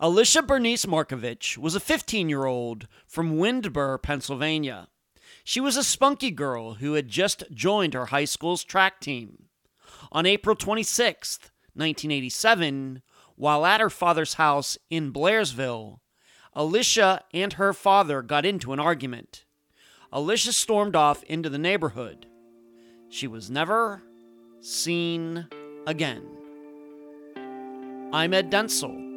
[0.00, 4.86] Alicia Bernice Markovich was a 15 year old from Windber, Pennsylvania.
[5.42, 9.46] She was a spunky girl who had just joined her high school's track team.
[10.12, 11.38] On April 26,
[11.74, 13.02] 1987,
[13.34, 15.98] while at her father's house in Blairsville,
[16.54, 19.44] Alicia and her father got into an argument.
[20.12, 22.26] Alicia stormed off into the neighborhood.
[23.08, 24.02] She was never
[24.60, 25.48] seen
[25.86, 26.22] again.
[28.12, 29.07] I'm Ed Dentzel,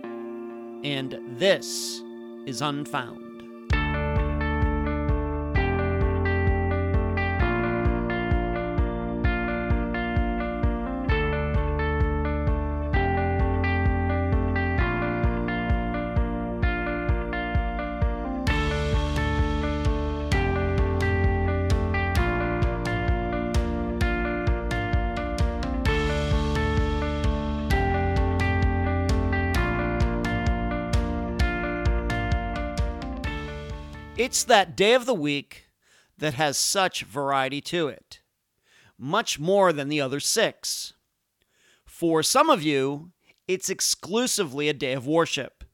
[0.84, 2.02] and this
[2.46, 3.31] is Unfound.
[34.32, 35.68] It's that day of the week
[36.18, 38.22] that has such variety to it,
[38.98, 40.94] much more than the other six.
[41.84, 43.12] For some of you,
[43.46, 45.66] it's exclusively a day of worship.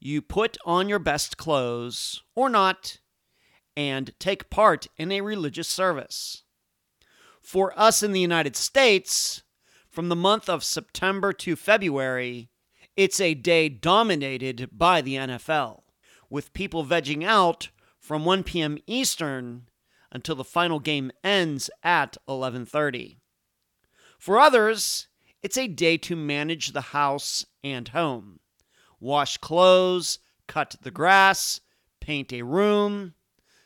[0.00, 2.96] You put on your best clothes, or not,
[3.76, 6.44] and take part in a religious service.
[7.42, 9.42] For us in the United States,
[9.90, 12.48] from the month of September to February,
[12.96, 15.82] it's a day dominated by the NFL
[16.30, 17.68] with people vegging out
[18.02, 18.76] from 1 p.m.
[18.86, 19.68] Eastern
[20.10, 23.16] until the final game ends at 11:30.
[24.18, 25.06] For others,
[25.42, 28.40] it's a day to manage the house and home.
[29.00, 31.60] Wash clothes, cut the grass,
[32.00, 33.14] paint a room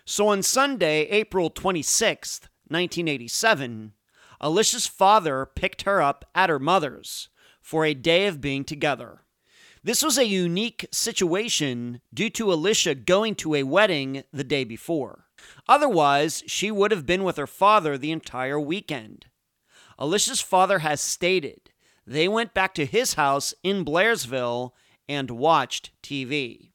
[0.08, 3.94] So on Sunday, April 26th, 1987,
[4.40, 7.30] Alicia's father picked her up at her mother's
[7.60, 9.22] for a day of being together.
[9.84, 15.26] This was a unique situation due to Alicia going to a wedding the day before.
[15.68, 19.26] Otherwise, she would have been with her father the entire weekend.
[19.98, 21.72] Alicia's father has stated
[22.06, 24.72] they went back to his house in Blairsville
[25.10, 26.70] and watched TV.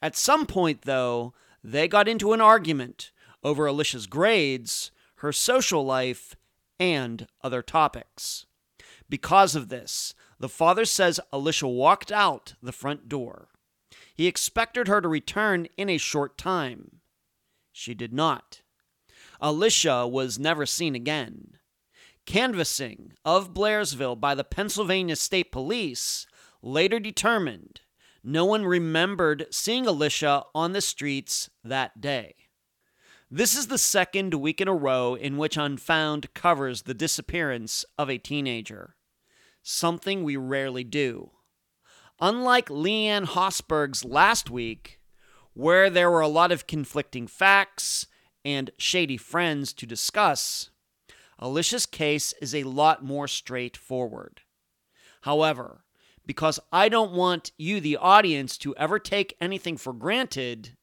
[0.00, 1.34] At some point, though,
[1.66, 3.10] they got into an argument
[3.42, 6.36] over Alicia's grades, her social life,
[6.78, 8.46] and other topics.
[9.08, 13.48] Because of this, the father says Alicia walked out the front door.
[14.14, 17.00] He expected her to return in a short time.
[17.72, 18.62] She did not.
[19.40, 21.58] Alicia was never seen again.
[22.26, 26.28] Canvassing of Blairsville by the Pennsylvania State Police
[26.62, 27.80] later determined
[28.28, 32.34] no one remembered seeing Alicia on the streets that day.
[33.30, 38.10] This is the second week in a row in which Unfound covers the disappearance of
[38.10, 38.96] a teenager,
[39.62, 41.30] something we rarely do.
[42.20, 44.98] Unlike Leanne Hosberg's last week,
[45.54, 48.08] where there were a lot of conflicting facts
[48.44, 50.70] and shady friends to discuss,
[51.38, 54.40] Alicia's case is a lot more straightforward.
[55.20, 55.84] However,
[56.26, 60.76] because I don't want you, the audience, to ever take anything for granted,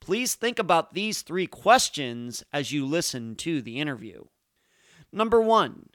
[0.00, 4.24] Please think about these three questions as you listen to the interview.
[5.12, 5.90] Number one,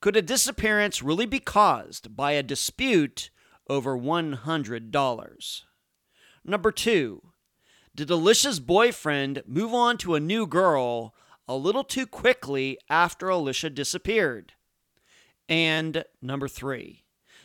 [0.00, 3.30] could a disappearance really be caused by a dispute
[3.68, 5.62] over $100?
[6.44, 7.22] Number two,
[7.94, 11.14] did Alicia's boyfriend move on to a new girl
[11.46, 14.54] a little too quickly after Alicia disappeared?
[15.48, 17.01] And number three,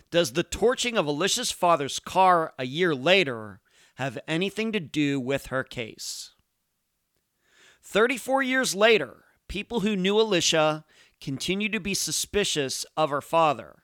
[0.10, 3.60] does the torching of Alicia's father's car a year later
[3.96, 6.32] have anything to do with her case?
[7.84, 10.86] 34 years later, people who knew Alicia
[11.20, 13.84] continue to be suspicious of her father,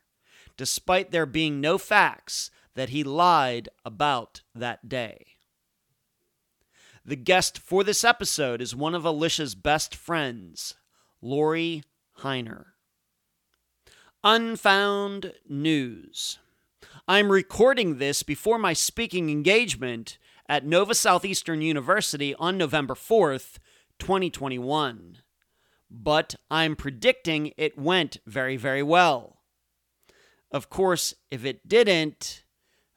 [0.57, 5.25] despite there being no facts that he lied about that day.
[7.05, 10.75] The guest for this episode is one of Alicia's best friends,
[11.21, 11.83] Lori
[12.19, 12.72] Heiner.
[14.25, 16.39] Unfound News.
[17.09, 20.17] I'm recording this before my speaking engagement
[20.47, 23.57] at Nova Southeastern University on November 4th,
[23.99, 25.17] 2021.
[25.91, 29.39] But I'm predicting it went very, very well.
[30.51, 32.45] Of course, if it didn't,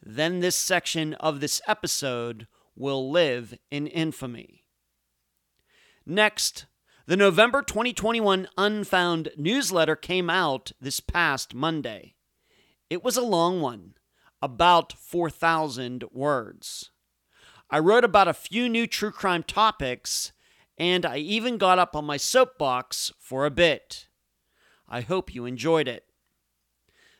[0.01, 2.47] then this section of this episode
[2.77, 4.63] will live in infamy.
[6.07, 6.67] Next,
[7.09, 12.17] the November 2021 Unfound newsletter came out this past Monday.
[12.91, 13.95] It was a long one,
[14.43, 16.91] about 4,000 words.
[17.71, 20.33] I wrote about a few new true crime topics,
[20.77, 24.09] and I even got up on my soapbox for a bit.
[24.89, 26.07] I hope you enjoyed it.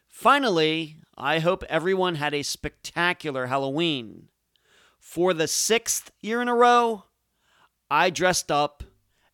[0.09, 4.31] Finally, I hope everyone had a spectacular Halloween.
[4.99, 7.05] For the sixth year in a row,
[7.89, 8.83] I dressed up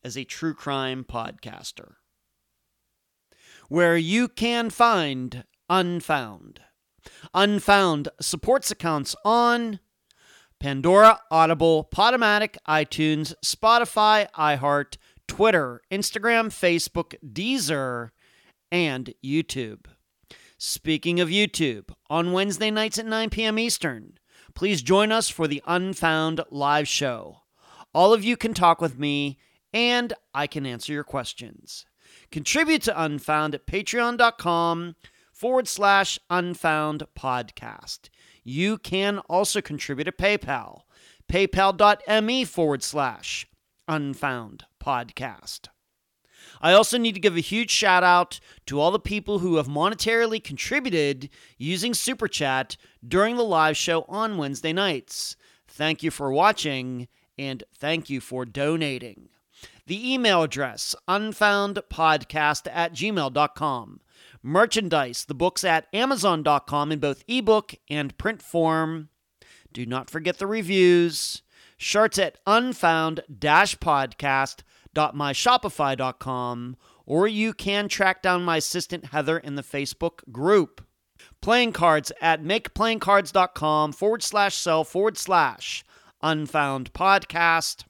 [0.05, 1.95] as a true crime podcaster,
[3.69, 6.61] where you can find Unfound.
[7.35, 9.81] Unfound supports accounts on
[10.61, 14.97] Pandora, Audible, Podomatic, iTunes, Spotify, iHeart,
[15.27, 18.11] Twitter, Instagram, Facebook, Deezer,
[18.71, 19.87] and YouTube.
[20.59, 23.59] Speaking of YouTube, on Wednesday nights at 9 p.m.
[23.59, 24.19] Eastern,
[24.55, 27.39] please join us for the Unfound live show.
[27.93, 29.39] All of you can talk with me,
[29.73, 31.87] and I can answer your questions.
[32.31, 34.97] Contribute to Unfound at patreon.com
[35.33, 38.11] forward slash unfound podcast.
[38.45, 40.83] You can also contribute at PayPal,
[41.29, 43.47] paypal.me forward slash
[43.89, 45.69] unfound podcast.
[46.61, 49.67] I also need to give a huge shout out to all the people who have
[49.67, 51.29] monetarily contributed
[51.59, 52.77] using Super Chat
[53.07, 55.35] during the live show on Wednesday nights.
[55.67, 59.29] Thank you for watching and thank you for donating.
[59.87, 64.01] The email address, unfoundpodcast at gmail.com.
[64.43, 69.09] Merchandise, the books at amazon.com in both ebook and print form.
[69.73, 71.43] Do not forget the reviews.
[71.77, 74.61] Shirts at unfound podcast
[74.95, 76.77] www.myshopify.com,
[77.07, 80.85] or you can track down my assistant Heather in the Facebook group.
[81.41, 85.85] Playing cards at makeplayingcards.com forward slash sell forward slash
[86.21, 87.85] unfound podcast.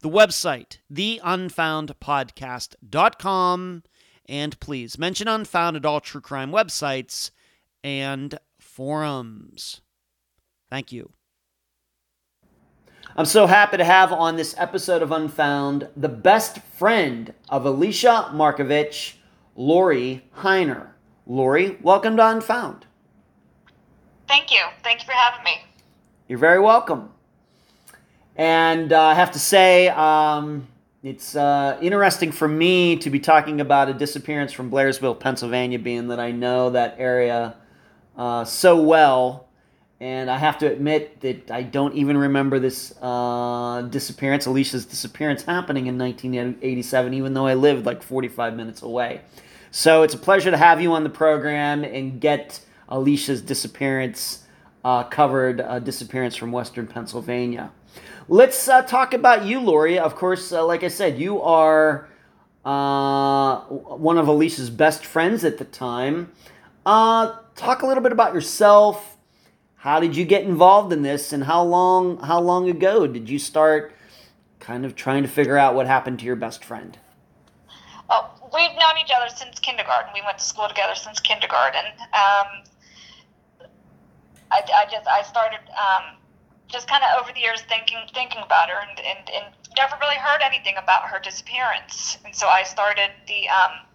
[0.00, 3.82] The website, theunfoundpodcast.com.
[4.26, 7.30] And please mention Unfound at all true crime websites
[7.84, 9.82] and forums.
[10.70, 11.12] Thank you.
[13.16, 18.30] I'm so happy to have on this episode of Unfound the best friend of Alicia
[18.32, 19.14] Markovich,
[19.56, 20.90] Lori Heiner.
[21.26, 22.86] Lori, welcome to Unfound.
[24.28, 24.62] Thank you.
[24.82, 25.58] Thank you for having me.
[26.28, 27.10] You're very welcome.
[28.40, 30.66] And uh, I have to say, um,
[31.02, 36.08] it's uh, interesting for me to be talking about a disappearance from Blairsville, Pennsylvania, being
[36.08, 37.54] that I know that area
[38.16, 39.46] uh, so well.
[40.00, 45.42] And I have to admit that I don't even remember this uh, disappearance, Alicia's disappearance,
[45.42, 49.20] happening in 1987, even though I lived like 45 minutes away.
[49.70, 54.44] So it's a pleasure to have you on the program and get Alicia's disappearance
[54.82, 57.70] uh, covered, uh, disappearance from Western Pennsylvania.
[58.28, 59.98] Let's uh, talk about you, Lori.
[59.98, 62.08] Of course, uh, like I said, you are
[62.64, 66.32] uh, one of Alicia's best friends at the time.
[66.86, 69.18] Uh, talk a little bit about yourself
[69.80, 73.38] how did you get involved in this, and how long how long ago did you
[73.38, 73.94] start
[74.58, 76.98] kind of trying to figure out what happened to your best friend?
[78.06, 80.12] Well, we've known each other since kindergarten.
[80.12, 81.86] We went to school together since kindergarten.
[82.12, 82.62] Um,
[84.52, 86.19] I, I just I started um,
[86.70, 89.44] just kind of over the years thinking thinking about her and, and, and
[89.76, 92.18] never really heard anything about her disappearance.
[92.24, 93.86] And so I started the um,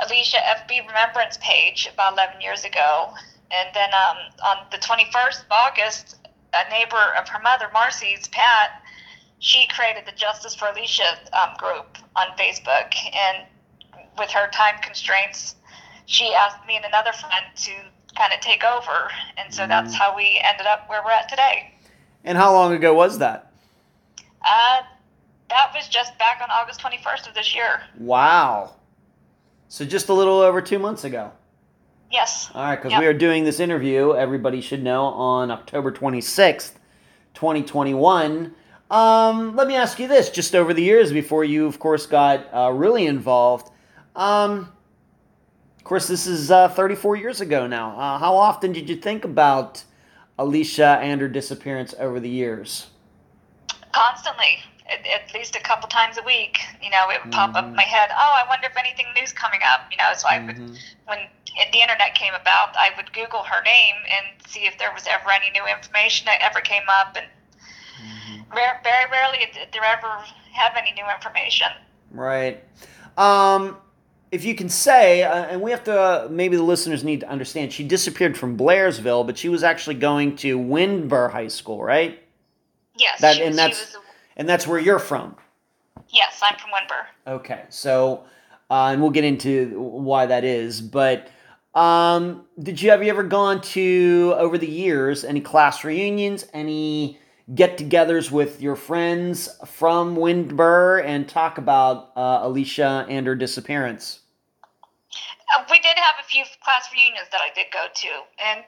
[0.00, 3.12] Alicia FB Remembrance page about 11 years ago,
[3.50, 6.16] and then um, on the 21st of August,
[6.54, 8.82] a neighbor of her mother, Marcy's, Pat,
[9.38, 13.46] she created the Justice for Alicia um, group on Facebook, and
[14.18, 15.54] with her time constraints,
[16.06, 17.72] she asked me and another friend to
[18.16, 21.72] kind of take over, and so that's how we ended up where we're at today.
[22.24, 23.52] And how long ago was that?
[24.42, 24.80] Uh,
[25.48, 27.80] that was just back on August 21st of this year.
[27.98, 28.74] Wow.
[29.68, 31.32] So just a little over two months ago.
[32.10, 32.50] Yes.
[32.54, 33.00] All right, because Yep.
[33.00, 36.72] we are doing this interview, everybody should know, on October 26th,
[37.34, 38.54] 2021.
[38.90, 42.46] Um, let me ask you this just over the years before you, of course, got
[42.54, 43.70] uh, really involved.
[44.16, 44.72] Um,
[45.76, 47.90] of course, this is uh, 34 years ago now.
[47.98, 49.84] Uh, how often did you think about
[50.38, 52.86] Alicia and her disappearance over the years?
[53.92, 54.58] Constantly.
[54.90, 57.74] At, at least a couple times a week, you know, it would pop up in
[57.74, 58.08] my head.
[58.10, 59.86] Oh, I wonder if anything new's coming up.
[59.90, 60.78] You know, so I would Mhm.
[61.06, 61.18] when
[61.72, 65.30] the internet came about, I would Google her name and see if there was ever
[65.30, 67.26] any new information that ever came up, and
[68.00, 68.54] Mhm.
[68.54, 71.68] rare, very rarely did there ever have any new information.
[72.10, 72.62] Right.
[73.18, 73.76] Um,
[74.30, 77.28] if you can say, uh, and we have to, uh, maybe the listeners need to
[77.28, 82.22] understand, she disappeared from Blairsville, but she was actually going to Windber High School, right?
[82.96, 83.96] Yes, That- and was, that's-.
[84.36, 85.34] And that's where you're from.
[86.10, 87.32] Yes, I'm from Windber.
[87.38, 87.62] Okay.
[87.70, 88.24] So,
[88.70, 91.28] uh, and we'll get into why that is, but.
[91.74, 97.20] Um, did you have you ever gone to over the years any class reunions, any
[97.54, 104.20] get-togethers with your friends from Windber, and talk about uh, Alicia and her disappearance?
[105.56, 108.64] Uh, we did have a few class reunions that I did go to, and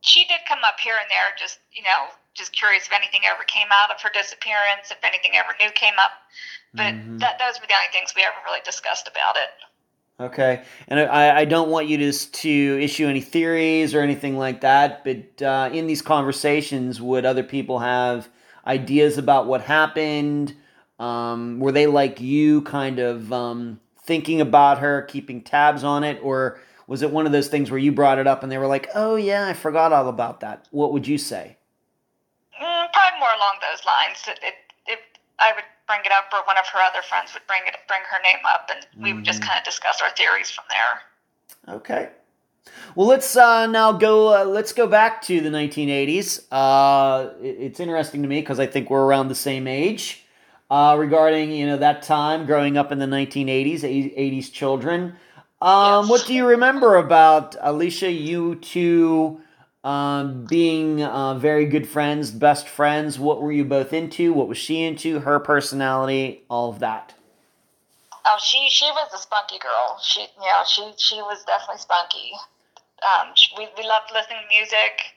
[0.00, 3.42] she did come up here and there, just you know, just curious if anything ever
[3.44, 6.12] came out of her disappearance, if anything ever new came up.
[6.76, 7.18] But Mhm.
[7.18, 9.50] that those were the only things we ever really discussed about it.
[10.20, 14.60] Okay, and I, I don't want you to to issue any theories or anything like
[14.60, 18.28] that, but uh, in these conversations, would other people have
[18.66, 20.54] ideas about what happened?
[20.98, 26.20] Um, were they like you, kind of um, thinking about her, keeping tabs on it,
[26.22, 28.66] or was it one of those things where you brought it up and they were
[28.66, 30.68] like, "Oh yeah, I forgot all about that"?
[30.70, 31.56] What would you say?
[32.60, 34.22] Mm, probably more along those lines.
[34.28, 34.54] It, it,
[34.86, 34.98] if
[35.38, 38.00] I would bring it up, or one of her other friends would bring it, bring
[38.08, 39.46] her name up, and we would just Mhm.
[39.48, 41.74] kind of discuss our theories from there.
[41.76, 42.08] Okay.
[42.94, 44.28] Well, let's uh, now go.
[44.32, 46.46] Uh, let's go back to the 1980s.
[46.52, 50.24] Uh, it- it's interesting to me because I think we're around the same age.
[50.70, 55.16] Uh, regarding you know that time growing up in the 1980s, 80s children.
[55.60, 56.08] Um, Yes.
[56.10, 58.12] What do you remember about Alicia?
[58.12, 59.40] You two
[59.84, 63.18] um, being uh, very good friends, best friends.
[63.18, 64.32] What were you both into?
[64.32, 65.20] What was she into?
[65.20, 67.14] Her personality, all of that.
[68.26, 69.98] Oh, she she was a spunky girl.
[70.02, 72.32] She you know she she was definitely spunky.
[73.00, 75.16] Um, sh- we we loved listening to music.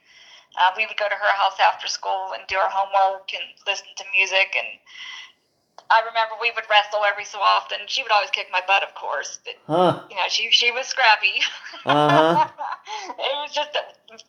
[0.55, 3.87] Uh, we would go to her house after school and do our homework and listen
[3.97, 4.55] to music.
[4.55, 4.79] And
[5.89, 7.79] I remember we would wrestle every so often.
[7.87, 10.03] She would always kick my butt, of course, but Huh?
[10.09, 11.41] you know she she was scrappy.
[11.85, 12.47] Uh-huh.
[13.19, 13.71] it was just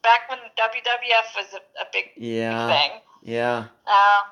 [0.02, 2.66] back when WWF was a, a big Yeah.
[2.68, 2.90] thing.
[3.22, 3.64] Yeah.
[3.86, 4.24] Um,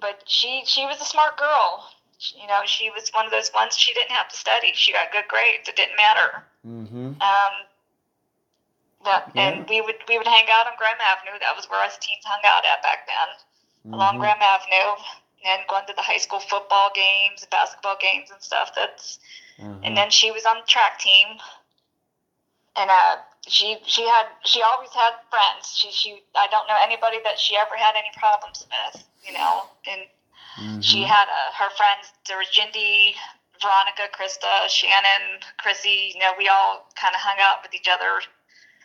[0.00, 1.88] but she she was a smart girl.
[2.18, 3.76] She- You know, she was one of those ones.
[3.76, 4.72] She didn't have to study.
[4.74, 5.68] She got good grades.
[5.68, 6.42] It didn't matter.
[6.66, 7.20] Mm-hmm.
[7.22, 7.54] Um,
[9.04, 9.48] that, Yeah.
[9.48, 11.38] and we would we would hang out on Graham Avenue.
[11.40, 14.20] That was where us teens hung out at back then, along Mhm.
[14.20, 14.96] Graham Avenue,
[15.44, 18.74] and going to the high school football games, basketball games, and stuff.
[18.74, 19.18] That's
[19.58, 19.80] Mhm.
[19.86, 21.40] and then she was on the track team,
[22.76, 23.16] and uh,
[23.48, 25.74] she she had she always had friends.
[25.76, 29.04] She she I don't know anybody that she ever had any problems with.
[29.24, 30.06] You know, and
[30.84, 31.06] she Mhm.
[31.06, 32.12] had uh, her friends.
[32.28, 33.16] There Jindy,
[33.60, 36.12] Veronica, Krista, Shannon, Chrissy.
[36.14, 38.22] You know, we all kind of hung out with each other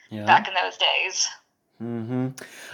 [0.10, 0.26] yeah.
[0.26, 1.30] back in those days.
[1.82, 2.28] Hmm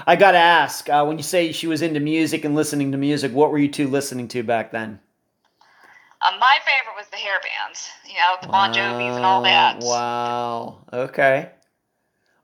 [0.06, 3.32] I gotta ask, uh, when you say she was into music and listening to music,
[3.32, 5.00] what were you two listening to back then?
[6.22, 7.90] Uh, my favorite was the hair bands.
[8.06, 9.78] You know, the Bon Jovis and all that.
[9.82, 10.80] Wow.
[10.92, 11.50] Okay.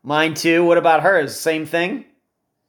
[0.04, 0.64] Mine too.
[0.64, 1.38] What about hers?
[1.38, 2.06] Same thing.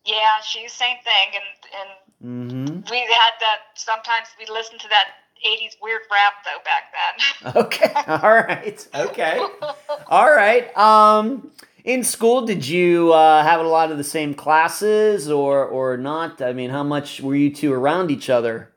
[0.05, 1.91] Yeah, she's same thing, and and
[2.25, 2.91] Mm-hmm.
[2.91, 3.59] we had that.
[3.75, 5.09] Sometimes we listened to that
[5.47, 7.55] '80s weird rap though back then.
[7.65, 7.93] Okay.
[8.09, 8.89] All right.
[8.95, 9.41] Okay.
[10.09, 10.75] All right.
[10.77, 11.51] Um,
[11.85, 16.43] in school, did you uh, have a lot of the same classes, or or not?
[16.43, 18.75] I mean, how much were you two around each other?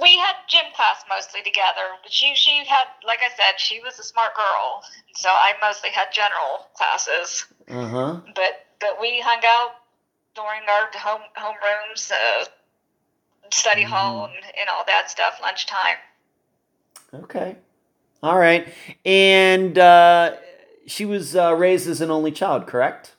[0.00, 1.98] we had gym class mostly together.
[2.02, 4.82] But she she had, like I said, she was a smart girl,
[5.14, 7.46] so I mostly had general classes.
[7.68, 8.20] Uh huh.
[8.34, 9.72] But but we hung out
[10.34, 12.44] during our home home rooms, uh,
[13.50, 15.38] study hall, and, and all that stuff.
[15.42, 15.96] Lunchtime.
[17.14, 17.56] Okay.
[18.22, 18.72] All right.
[19.04, 20.36] And uh,
[20.86, 23.14] she was uh, raised as an only child, correct?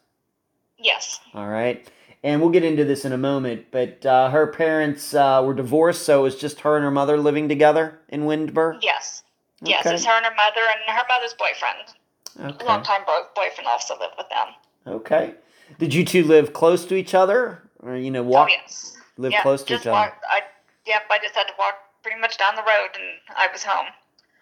[0.78, 1.20] Yes.
[1.34, 1.88] All right.
[2.24, 3.66] and we'll get into this in a moment.
[3.72, 7.18] But uh, her parents uh, were divorced, so it was just her and her mother
[7.18, 8.80] living together in Windber.
[8.82, 9.24] Yes.
[9.62, 12.56] Yes, it's her and her mother and her mother's boyfriend.
[12.56, 12.66] Okay.
[12.66, 14.48] Longtime bo- boyfriend also lived with them.
[14.88, 15.36] Okay.
[15.80, 18.98] Did you two live close to each other, or you know, walk oh yes.
[19.18, 20.14] live yeah, close to each other?
[20.30, 20.42] I
[20.86, 21.04] yep.
[21.10, 23.88] I just had to walk pretty much down the road, and I was home.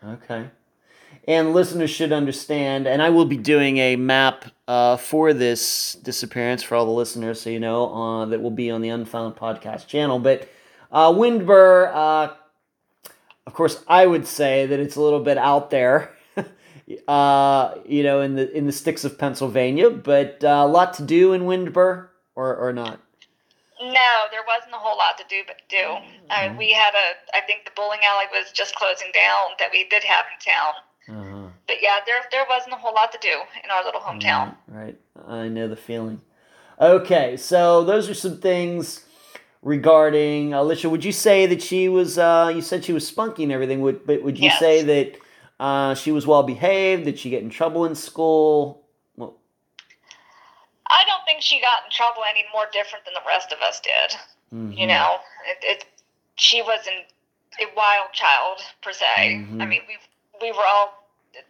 [0.03, 0.49] Okay.
[1.27, 6.63] And listeners should understand, and I will be doing a map uh, for this disappearance
[6.63, 9.85] for all the listeners, so you know uh, that will be on the Unfound Podcast
[9.85, 10.17] channel.
[10.17, 10.49] But
[10.91, 12.33] uh, Windber, uh,
[13.45, 16.11] of course, I would say that it's a little bit out there,
[17.07, 21.03] uh, you know, in the in the sticks of Pennsylvania, but uh, a lot to
[21.03, 22.99] do in Windber, or or not.
[23.81, 25.77] No, there wasn't a whole lot to do but do.
[25.77, 26.29] Mm-hmm.
[26.29, 29.89] Uh, we had a, I think the bowling alley was just closing down that we
[29.89, 30.73] did have in town.
[31.11, 31.47] Uh-huh.
[31.67, 34.55] But yeah, there there wasn't a whole lot to do in our little hometown.
[34.67, 35.27] Right, right.
[35.27, 36.21] I know the feeling.
[36.79, 39.03] Okay, so those are some things
[39.61, 40.89] regarding Alicia.
[40.89, 42.17] Would you say that she was?
[42.17, 43.81] Uh, you said she was spunky and everything.
[43.81, 44.59] Would but would you Yes.
[44.59, 45.17] say that
[45.59, 47.05] uh, she was well behaved?
[47.05, 48.83] Did she get in trouble in school?
[49.17, 49.35] Well,
[50.87, 53.79] I don't think she got in trouble any more different than the rest of us
[53.81, 54.17] did.
[54.53, 54.77] mhm.
[54.77, 55.17] You know,
[55.49, 55.85] it, it
[56.35, 57.05] she wasn't
[57.59, 59.05] a wild child per se.
[59.49, 59.61] Mhm.
[59.61, 59.97] I mean, we
[60.41, 60.97] we were all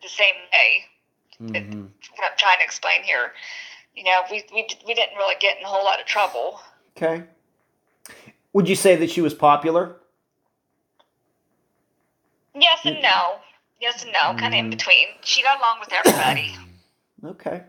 [0.01, 0.85] the same way.
[1.41, 1.89] Mhm.
[2.15, 3.33] What I'm trying to explain here.
[3.95, 6.61] You know, we we we didn't really get in a whole lot of trouble.
[6.95, 7.23] Okay.
[8.53, 9.97] Would you say that she was popular?
[12.53, 13.39] Yes and no.
[13.79, 14.71] Yes and no, kind of in Mhm.
[14.71, 15.07] between.
[15.21, 16.55] She got along with everybody.
[17.23, 17.61] Okay.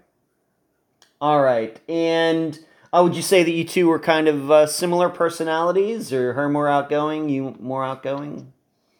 [1.20, 1.78] All right.
[1.86, 2.58] And
[2.90, 6.48] uh, would you say that you two were kind of uh, similar personalities, or her
[6.48, 8.50] more outgoing, you more outgoing?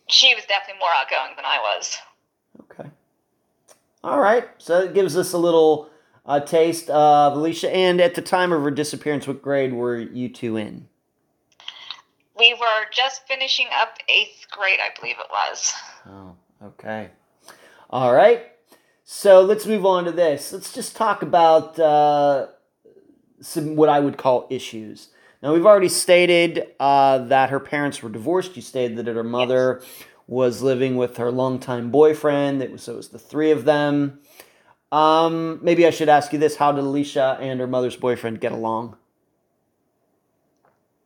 [0.08, 1.96] she was definitely more outgoing than I was.
[4.04, 4.48] All right.
[4.58, 5.90] So it gives us a little
[6.26, 7.74] uh, taste of Alicia.
[7.74, 10.88] And at the time of her disappearance, what grade were you two in?
[12.38, 15.74] We were just finishing up eighth grade, I believe it was.
[16.08, 17.10] Oh, okay.
[17.90, 18.46] All right.
[19.04, 20.52] So let's move on to this.
[20.52, 22.48] Let's just talk about uh,
[23.40, 25.08] some what I would call issues.
[25.42, 28.54] Now, we've already stated uh, that her parents were divorced.
[28.56, 29.82] You stated that her mother
[30.32, 32.62] was living with her longtime boyfriend.
[32.62, 34.18] It was, so it was the three of them.
[34.90, 38.52] Um, maybe I should ask you this: How did Alicia and her mother's boyfriend get
[38.52, 38.96] along?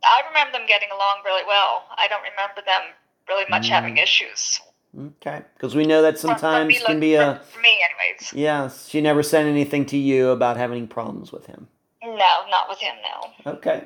[0.05, 1.85] I remember them getting along really well.
[1.97, 2.83] I don't remember them
[3.29, 3.71] really much Mm.
[3.71, 4.61] having issues.
[5.21, 8.33] Okay, because we know that sometimes me can be a for, for me, anyways.
[8.33, 8.71] yeah.
[8.71, 11.69] She never said anything to you about having problems with him.
[12.03, 12.15] No,
[12.49, 12.95] not with him.
[13.45, 13.53] No.
[13.55, 13.85] Okay.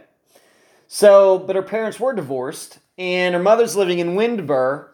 [0.86, 4.89] So, but her parents were divorced, and her mother's living in Windber.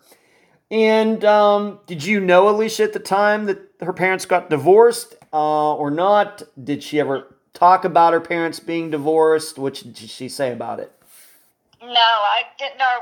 [0.70, 5.74] And um, did you know Alicia at the time that her parents got divorced, uh,
[5.74, 6.42] or not?
[6.62, 9.59] Did she ever talk about her parents being divorced?
[9.59, 10.92] What did she say about it?
[11.81, 12.98] No, I didn't know.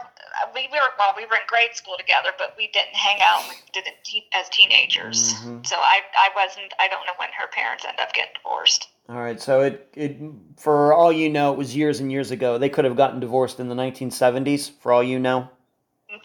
[0.54, 3.44] We were well, we were in grade school together, but we didn't hang out.
[3.48, 5.32] We did it te- as teenagers.
[5.34, 5.64] Mhm.
[5.64, 6.74] So I, I wasn't.
[6.78, 8.88] I don't know when her parents ended up getting divorced.
[9.08, 10.16] All right, so it, it
[10.56, 12.58] for all you know, it was years and years ago.
[12.58, 15.48] They could have gotten divorced in the 1970s, for all you know.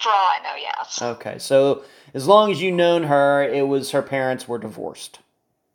[0.00, 1.84] For all I know, yes, Okay, so
[2.14, 5.18] as long as you known her, it was her parents were divorced.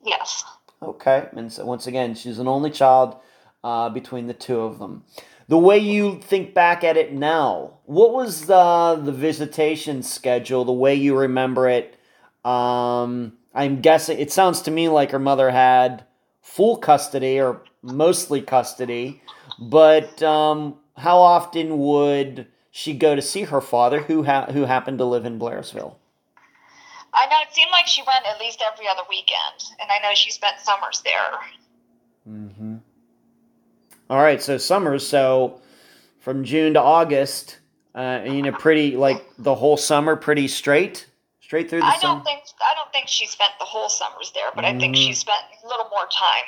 [0.03, 0.43] yes.
[0.81, 3.15] Okay, and so once again, she's an only child
[3.63, 5.03] uh, between the two of them.
[5.47, 10.65] The way you think back at it now, what was the the visitation schedule?
[10.65, 11.97] The way you remember it?
[12.43, 16.03] Um, I'm guessing it sounds to me like her mother had
[16.41, 19.21] full custody or mostly custody,
[19.59, 24.97] but um, how often would she go to see her father, who ha- who happened
[24.97, 25.95] to live in Blairsville?
[27.13, 30.13] I know it seemed like she went at least every other weekend, and I know
[30.13, 31.39] she spent summers there.
[32.29, 32.75] Mm-hmm.
[34.09, 35.07] All right, so summers.
[35.07, 35.61] So
[36.19, 37.59] from June to August,
[37.95, 41.07] uh, you know, pretty like the whole summer, pretty straight,
[41.39, 42.15] straight through the I summer.
[42.15, 44.99] don't think I don't think she spent the whole summers there, but I think Mhm.
[45.07, 46.43] she spent a little more time,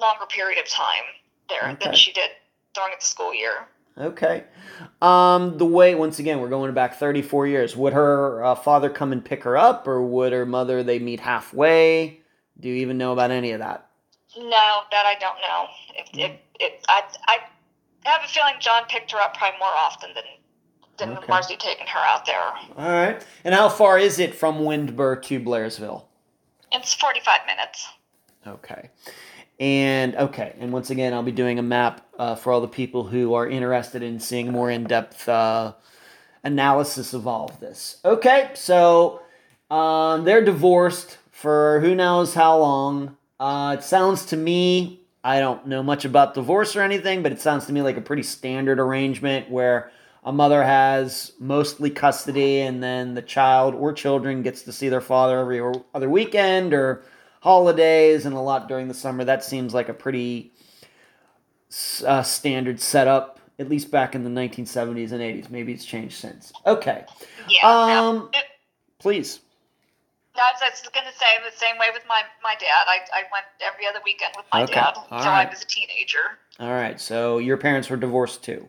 [0.00, 1.04] longer period of time
[1.48, 1.84] there Okay.
[1.84, 2.30] than she did
[2.74, 3.68] during the school year.
[3.98, 4.44] Okay.
[5.02, 7.76] Um, the way once again we're going back thirty four years.
[7.76, 11.20] Would her uh, father come and pick her up, or would her mother they meet
[11.20, 12.20] halfway?
[12.58, 13.88] Do you even know about any of that?
[14.36, 15.66] No, that I don't know.
[15.96, 17.38] If, if, if I, I
[18.08, 20.24] have a feeling John picked her up probably more often than
[20.98, 21.26] than Okay.
[21.28, 22.38] Marcy taking her out there.
[22.38, 23.26] All right.
[23.44, 26.04] And how far is it from Windber to Blairsville?
[26.72, 27.88] It's forty five minutes.
[28.46, 28.90] Okay.
[29.60, 33.04] And okay, and once again, I'll be doing a map uh, for all the people
[33.04, 35.74] who are interested in seeing more in depth uh,
[36.42, 38.00] analysis of all of this.
[38.04, 39.20] Okay, so
[39.70, 43.16] um, they're divorced for who knows how long.
[43.38, 47.40] Uh, it sounds to me I don't know much about divorce or anything, but it
[47.40, 49.90] sounds to me like a pretty standard arrangement where
[50.24, 55.00] a mother has mostly custody and then the child or children gets to see their
[55.00, 55.60] father every
[55.94, 57.02] other weekend or
[57.40, 59.24] holidays and a lot during the summer.
[59.24, 60.52] That seems like a pretty
[62.06, 65.50] uh, standard setup, at least back in the 1970s and 80s.
[65.50, 66.52] Maybe it's changed since.
[66.66, 67.04] Okay.
[67.48, 67.68] Yeah.
[67.68, 68.40] Um, no,
[68.98, 69.40] please.
[70.36, 72.86] I was just going to say the same way with my, my dad.
[72.86, 75.46] I, I went every other weekend with my Okay, dad until right.
[75.46, 76.38] I was a teenager.
[76.58, 76.98] All right.
[77.00, 78.66] So your parents were divorced too.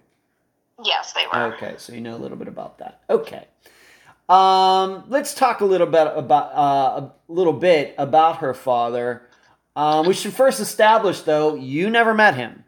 [0.84, 1.54] Yes, they were.
[1.54, 3.02] Okay, so you know a little bit about that.
[3.10, 3.46] Okay.
[4.32, 9.24] Um, let's talk a little bit about uh, a little bit about her father.
[9.76, 12.64] Um, we should first establish, though, you never met him.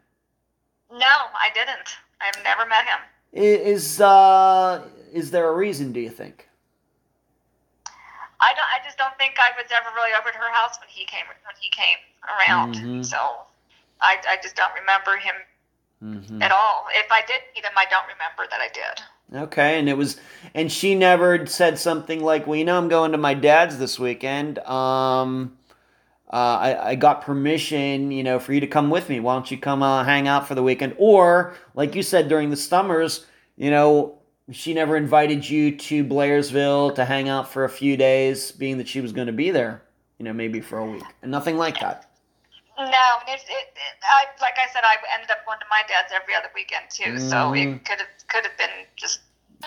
[0.92, 1.96] No, I didn't.
[2.20, 3.00] I've never met him.
[3.32, 5.92] Is uh, is there a reason?
[5.92, 6.48] Do you think?
[8.40, 8.68] I don't.
[8.74, 11.24] I just don't think I was ever really over at her house when he came
[11.26, 11.96] when he came
[12.28, 12.74] around.
[12.76, 13.04] Mhm.
[13.04, 13.16] So
[14.00, 15.34] I, I just don't remember him
[16.02, 16.42] Mm-hmm.
[16.42, 16.84] at all.
[16.92, 19.00] If I did meet him, I don't remember that I did.
[19.34, 20.16] Okay, and it was,
[20.54, 23.98] and she never said something like, "Well, you know, I'm going to my dad's this
[23.98, 24.60] weekend.
[24.60, 25.56] Um,
[26.32, 29.18] uh, I, I got permission, you know, for you to come with me.
[29.18, 32.50] Why don't you come uh, hang out for the weekend?" Or, like you said during
[32.50, 34.18] the summers, you know,
[34.52, 38.86] she never invited you to Blairsville to hang out for a few days, being that
[38.86, 39.82] she was going to be there,
[40.18, 42.08] you know, maybe for a week, and nothing like that.
[42.76, 42.84] No,
[43.28, 46.34] it, it, it, I like I said, I ended up going to my dad's every
[46.34, 47.18] other weekend too.
[47.18, 47.76] So Mhm.
[47.76, 49.20] it could have could have been just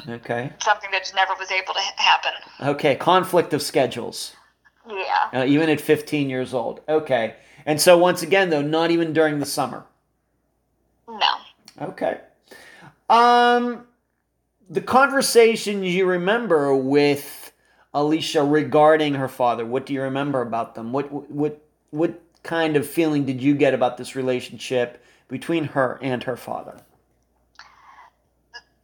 [0.08, 2.32] Okay, something that just never was able to happen.
[2.62, 4.34] okay, conflict of schedules.
[4.89, 5.30] Yeah.
[5.41, 6.80] uh, even at 15 years old.
[6.88, 7.36] Okay.
[7.65, 9.84] And so, once again, though, not even during the summer.
[11.10, 11.36] No.
[11.82, 12.22] Okay.
[13.10, 13.86] Um,
[14.70, 17.52] the conversations you remember with
[17.93, 19.65] Alicia regarding her father.
[19.65, 20.91] What do you remember about them?
[20.93, 21.60] What what
[21.91, 26.75] what kind of feeling did you get about this relationship between her and her father?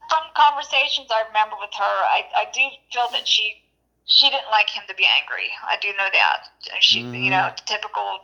[0.10, 3.60] From conversations I remember with her, I, I do feel that she
[4.06, 5.48] she didn't like him to be angry.
[5.66, 6.50] I do know that.
[6.82, 7.24] She, Mhm.
[7.24, 8.20] you know, typical.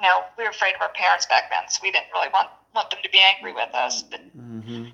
[0.00, 2.50] You know, we were afraid of our parents back then, so we didn't really want
[2.74, 4.02] want them to be angry with us.
[4.02, 4.90] But Mm-hmm.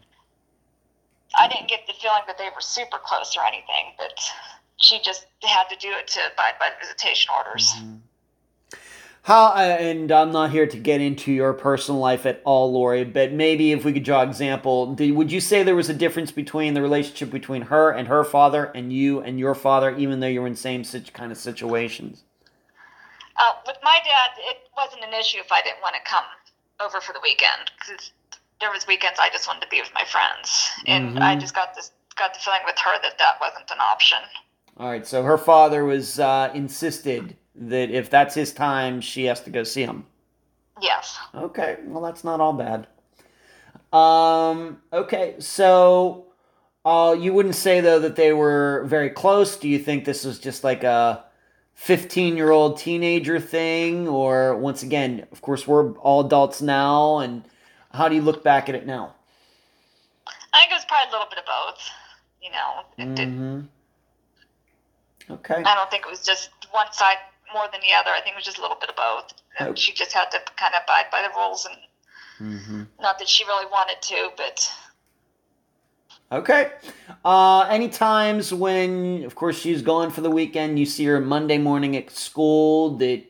[1.37, 3.93] I didn't get the feeling that they were super close or anything.
[3.99, 4.15] But
[4.77, 7.75] she just had to do it to abide by the visitation orders.
[9.25, 13.05] How uh, and I'm not here to get into your personal life at all, Lori,
[13.05, 16.75] but maybe if we could draw example, would you say there was a difference between
[16.75, 20.43] the relationship between her and her father and you and your father, even though you
[20.43, 22.25] were in same such kind of situations?
[23.39, 26.25] Uh, with my dad, it wasn't an issue if I didn't want to come
[26.81, 28.13] over for the weekend because
[28.61, 31.41] there was weekends I just wanted to be with my friends, and I Mhm.
[31.41, 34.19] just got this got the feeling with her that that wasn't an option.
[34.79, 39.41] All right, so her father was uh, insisted that if that's his time, she has
[39.43, 40.07] to go see him.
[40.81, 41.19] Yes.
[41.35, 42.87] Okay, well that's not all bad.
[43.93, 46.27] Um, okay, so
[46.85, 49.57] uh, you wouldn't say though that they were very close.
[49.57, 51.25] Do you think this was just like a
[51.75, 57.45] fifteen-year-old teenager thing, or once again, of course, we're all adults now, and
[57.93, 59.15] how do you look back at it now?
[60.53, 61.91] I think it was probably a little bit of both.
[62.43, 63.61] You know, it did, hmm
[65.31, 65.63] Okay.
[65.65, 67.17] I don't think it was just one side
[67.55, 68.11] more than the other.
[68.11, 69.33] I think it was just a little bit of both.
[69.59, 69.75] And Oh.
[69.77, 71.79] She just had to kind of abide by the rules, and
[72.39, 74.71] hmm not that she really wanted to, but
[76.33, 76.73] Okay.
[77.25, 81.59] Uh, any times when, of course, she's gone for the weekend, you see her Monday
[81.59, 83.23] morning at school that,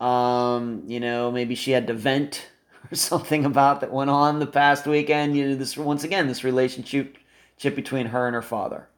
[0.00, 2.48] um, you know, maybe she had to vent
[2.92, 5.36] or something about that went on the past weekend.
[5.36, 7.18] You know, this once again, this relationship
[7.58, 8.88] chip between her and her father.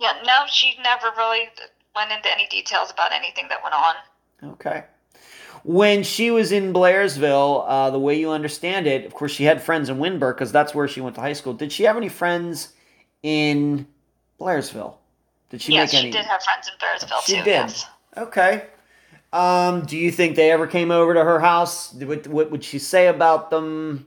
[0.00, 1.48] yeah, no, she never really
[1.96, 4.52] went into any details about anything that went on.
[4.52, 4.84] Okay.
[5.64, 9.60] When she was in Blairsville, uh, the way you understand it, of course, she had
[9.60, 11.54] friends in Windber because that's where she went to high school.
[11.54, 12.74] Did she have any friends
[13.22, 13.86] in
[14.38, 14.94] Blairsville?
[15.50, 16.12] Did she yes, make she any?
[16.12, 17.38] did have friends in Blairsville She too.
[17.38, 17.46] did.
[17.46, 17.86] Yes.
[18.16, 18.66] Okay.
[19.32, 21.92] Um, do you think they ever came over to her house?
[21.94, 24.06] What, what would she say about them?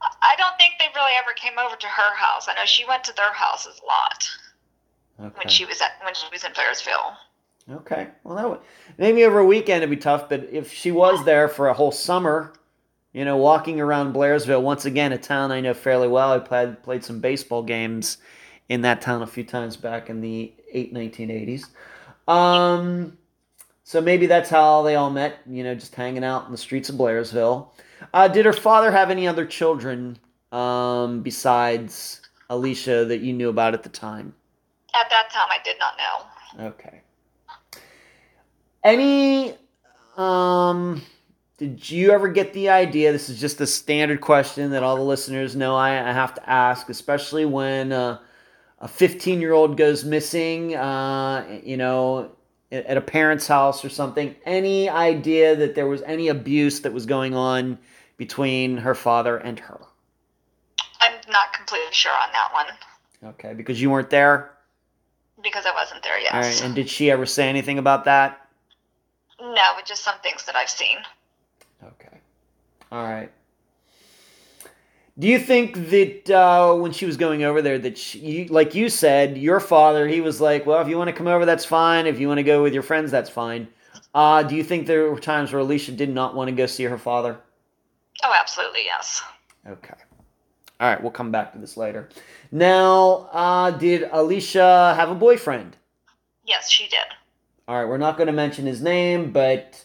[0.00, 2.48] I don't think they really ever came over to her house.
[2.48, 4.28] I know she went to their houses a lot
[5.18, 7.14] when she was at when she was in Blairsville.
[7.70, 8.08] Okay.
[8.24, 8.60] Well, that would
[8.96, 11.92] maybe over a weekend it'd be tough, but if she was there for a whole
[11.92, 12.52] summer,
[13.12, 16.32] you know, walking around Blairsville, once again, a town I know fairly well.
[16.32, 18.18] I played played some baseball games
[18.68, 21.66] in that town a few times back in the eight nineteen eighties.
[22.26, 23.18] Um,
[23.84, 25.38] so maybe that's how they all met.
[25.46, 27.68] You know, just hanging out in the streets of Blairsville.
[28.14, 30.18] Uh, did her father have any other children
[30.52, 34.34] um, besides Alicia that you knew about at the time?
[34.94, 36.66] At that time, I did not know.
[36.68, 37.00] Okay.
[38.82, 39.54] Any
[40.16, 41.02] um
[41.58, 43.10] did you ever get the idea?
[43.10, 46.48] This is just a standard question that all the listeners know I, I have to
[46.48, 48.20] ask, especially when uh,
[48.78, 52.30] a 15 year old goes missing, uh, you know,
[52.70, 54.36] at at a parent's house or something.
[54.44, 57.78] Any idea that there was any abuse that was going on
[58.16, 59.80] between her father and her?
[61.00, 62.66] I'm not completely sure on that one
[63.30, 64.52] Okay, because you weren't there.
[65.42, 66.34] Because I wasn't there yet.
[66.34, 68.48] All right, and did she ever say anything about that?
[69.40, 70.98] no, but just some things that I've seen.
[71.82, 72.18] Okay.
[72.90, 73.30] All right.
[75.18, 78.74] Do you think that uh, when she was going over there, that she, you, like
[78.74, 81.64] you said, your father, he was like, well, if you want to come over, that's
[81.64, 82.06] fine.
[82.06, 83.66] If you want to go with your friends, that's fine.
[84.14, 86.84] Uh, do you think there were times where Alicia did not want to go see
[86.84, 87.38] her father?
[88.22, 89.22] Oh, absolutely, yes.
[89.66, 89.94] Okay.
[90.80, 92.08] All right, we'll come back to this later.
[92.52, 95.76] Now, uh, did Alicia have a boyfriend?
[96.44, 96.98] Yes, she did.
[97.66, 99.84] All right, we're not going to mention his name, but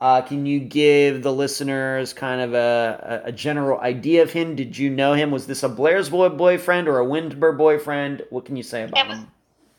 [0.00, 4.56] uh, can you give the listeners kind of a, a, a general idea of him?
[4.56, 5.30] Did you know him?
[5.30, 8.24] Was this a Blair's boy boyfriend or a Windber boyfriend?
[8.30, 9.28] What can you say about was- him?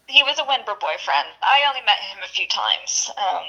[0.08, 1.28] He was a Windber boyfriend.
[1.41, 3.10] I only met him a few times.
[3.17, 3.43] Um,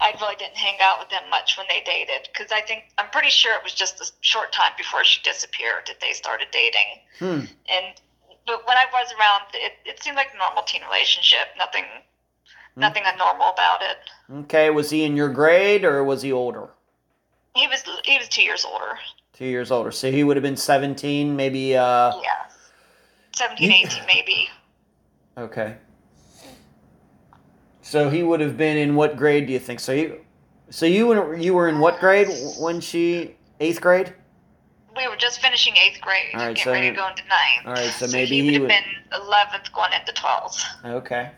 [0.00, 3.08] I really didn't hang out with them much when they dated because I think I'm
[3.10, 7.00] pretty sure it was just a short time before she disappeared that they started dating.
[7.18, 7.46] Hmm.
[7.68, 7.94] And
[8.46, 11.48] but when I was around, it, it seemed like a normal teen relationship.
[11.58, 11.84] Nothing,
[12.76, 13.96] nothing abnormal about it.
[14.44, 16.68] Okay, was he in your grade or was he older?
[17.54, 18.98] He was he was two years older.
[19.32, 19.90] Two years older.
[19.90, 21.76] So he would have been 17, maybe.
[21.76, 22.50] Uh, Yeah,
[23.34, 24.48] 17, 18 maybe.
[25.38, 25.76] okay.
[27.86, 29.78] So he would have been in what grade do you think?
[29.78, 30.20] So you,
[30.70, 32.26] so you were you were in what grade
[32.58, 34.12] when she eighth grade?
[34.96, 37.66] We were just finishing eighth grade, All right, getting so- ready to go into ninth.
[37.66, 40.64] all right, so so maybe he would have would- been eleventh, going into twelfth.
[40.84, 41.30] Okay.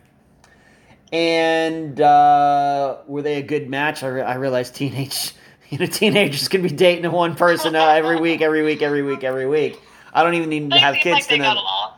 [1.12, 4.02] And uh, were they a good match?
[4.02, 5.32] I, re- I realize teenage,
[5.68, 9.22] you know, teenagers can be dating one person uh, every week, every week, every week,
[9.22, 9.78] every week.
[10.14, 11.44] I don't even need to They have kids like to they know.
[11.44, 11.92] got along.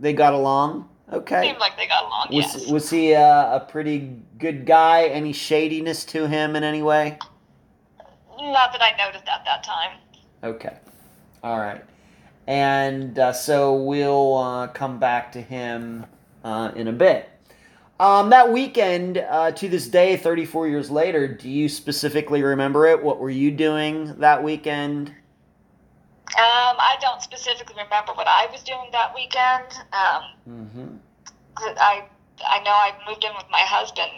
[0.00, 0.88] They got along.
[1.12, 1.42] Okay.
[1.42, 2.28] Seemed like they got along.
[2.32, 2.70] Was yes.
[2.70, 5.04] was he uh, a pretty good guy?
[5.04, 7.18] Any shadiness to him in any way?
[8.38, 9.98] Not that I noticed at that time.
[10.42, 10.76] Okay.
[11.42, 11.84] All right.
[12.46, 16.06] And uh, so we'll uh, come back to him
[16.44, 17.28] uh, in a bit.
[17.98, 23.02] Um, that weekend, uh, to this day, 34 years later, do you specifically remember it?
[23.02, 25.14] What were you doing that weekend?
[26.36, 29.72] Um, I don't specifically remember what I was doing that weekend.
[29.92, 30.96] Um, Mm-hmm.
[31.58, 32.04] I
[32.46, 34.10] I know I moved in with my husband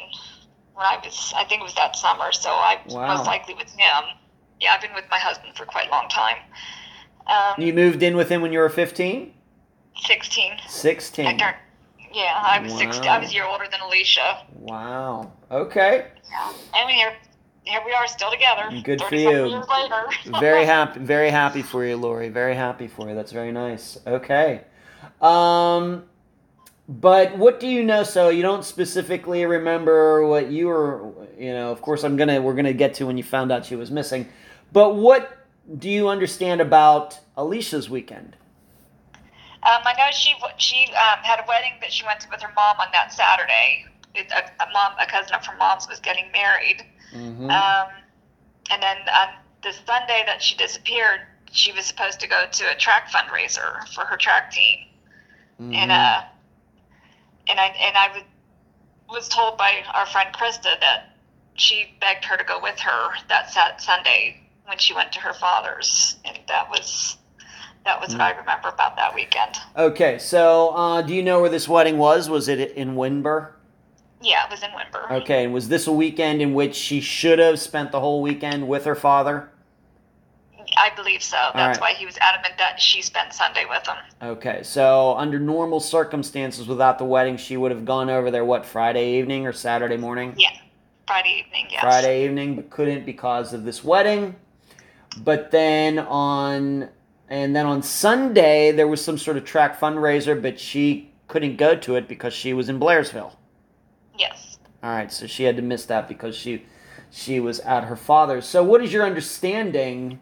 [0.74, 3.16] when I was I think it was that summer, so I was Wow.
[3.16, 4.04] most likely with him.
[4.61, 6.38] Yeah, I've been with my husband for quite a long time.
[7.28, 9.33] Um, You moved in with him when you were 15?
[10.02, 10.52] sixteen.
[10.52, 11.38] I 16.
[11.38, 11.57] turned.
[12.12, 13.09] Yeah, I was sixteen.
[13.09, 14.44] I was a year older than Alicia.
[14.54, 15.31] Wow.
[15.52, 16.07] Okay.
[16.31, 16.52] Yeah.
[16.74, 17.12] I mean, here
[17.68, 18.70] here we are still together.
[18.83, 19.62] Good for you.
[20.40, 24.62] Very happy very happy for you lori very happy for you that's very nice okay
[25.20, 26.04] um
[26.88, 31.70] but what do you know so you don't specifically remember what you were you know
[31.70, 34.26] of course i'm gonna we're gonna get to when you found out she was missing
[34.72, 35.46] but what
[35.78, 38.37] do you understand about alicia's weekend
[39.62, 42.52] Um, I know she she um, had a wedding that she went to with her
[42.54, 43.85] mom on that Saturday.
[44.14, 46.85] It, a, a mom, a cousin of her mom's, was getting married.
[47.14, 47.51] Mm-hmm.
[47.51, 47.88] Um,
[48.71, 49.29] and then on
[49.62, 54.05] the Sunday that she disappeared, she was supposed to go to a track fundraiser for
[54.05, 54.79] her track team.
[55.61, 55.75] Mm-hmm.
[55.75, 56.23] And uh,
[57.49, 58.23] and I and I was
[59.11, 61.16] was told by our friend Krista that
[61.55, 65.33] she begged her to go with her that sat Sunday when she went to her
[65.33, 67.16] father's, and that was
[67.85, 69.57] that was what I remember about that weekend.
[69.77, 73.53] okay so uh, do you know where this wedding was was it in Windber
[74.20, 75.11] Yeah, it was in Windber.
[75.22, 78.68] okay and was this a weekend in which she should have spent the whole weekend
[78.68, 79.50] with her father
[80.76, 81.37] I believe so.
[81.54, 81.92] That's right.
[81.92, 83.96] why he was adamant that she spent Sunday with him.
[84.22, 88.66] Okay, so under normal circumstances without the wedding, she would have gone over there, what,
[88.66, 90.35] Friday evening or Saturday morning?
[90.37, 90.50] Yeah,
[91.07, 91.68] Friday evening.
[91.70, 91.81] Yes.
[91.81, 94.37] Friday evening, but couldn't because of this wedding.
[95.18, 96.88] But then on,
[97.28, 101.74] and then on Sunday, there was some sort of track fundraiser, but she couldn't go
[101.76, 103.33] to it because she was in Blairsville.
[104.18, 104.59] Yes.
[104.83, 106.64] All right, so she had to miss that because she
[107.11, 108.46] she was at her father's.
[108.46, 110.20] So, what is your understanding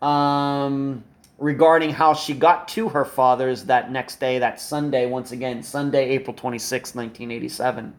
[0.00, 1.04] um,
[1.38, 5.06] regarding how she got to her father's that next day, that Sunday?
[5.06, 7.94] Once again, Sunday, April twenty sixth, nineteen eighty seven,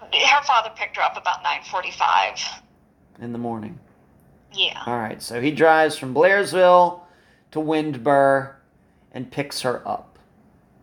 [0.00, 2.38] Her father picked her up about nine forty-five.
[3.20, 3.78] in the morning.
[4.52, 4.82] Yeah.
[4.86, 7.00] All right, so he drives from Blairsville
[7.52, 8.54] to Windber
[9.12, 10.18] and picks her up.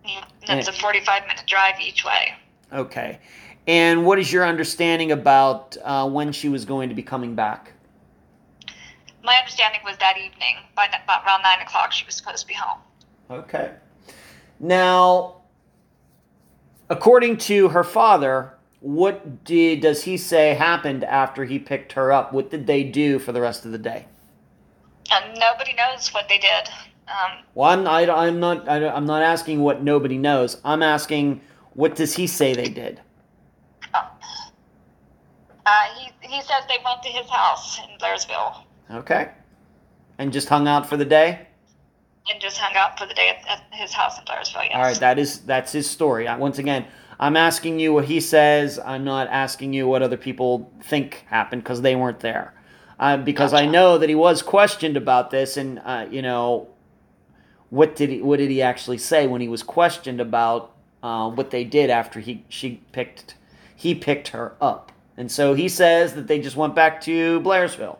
[0.05, 0.23] yeah.
[0.43, 2.33] It's a forty-five minute drive each way.
[2.73, 3.19] Okay,
[3.67, 7.73] and what is your understanding about uh, when she was going to be coming back?
[9.25, 12.53] my understanding was that evening, by about around nine o'clock, she was supposed to be
[12.53, 12.79] home.
[13.29, 13.71] Okay.
[14.59, 15.41] Now,
[16.89, 22.31] according to her father, what did does he say happened after he picked her up?
[22.31, 24.05] What did they do for the rest of the day?
[25.11, 26.69] And nobody knows what they did.
[27.07, 30.61] Um, Well, I'm I, I'm not I, I'm not asking what nobody knows.
[30.63, 31.41] I'm asking
[31.73, 33.01] what does he say they did?
[35.65, 39.31] Uh, he he says they went to his house in Blairsville Okay.
[40.17, 41.47] And just hung out for the day?
[42.31, 44.65] and just hung out for the day at, at his house in Blairsville.
[44.65, 44.71] Yes.
[44.73, 46.27] All right, that is that's his story.
[46.27, 46.85] I, once again,
[47.19, 48.79] I'm asking you what he says.
[48.79, 52.53] I'm not asking you what other people think happened because they weren't there.
[52.99, 56.69] Uh, because I know that he was questioned about this, and uh, you know,
[57.69, 60.71] what did he what did he actually say when he was questioned about
[61.03, 63.35] uh, what they did after he she picked
[63.75, 64.91] he picked her up?
[65.17, 67.97] And so he says that they just went back to Blairsville.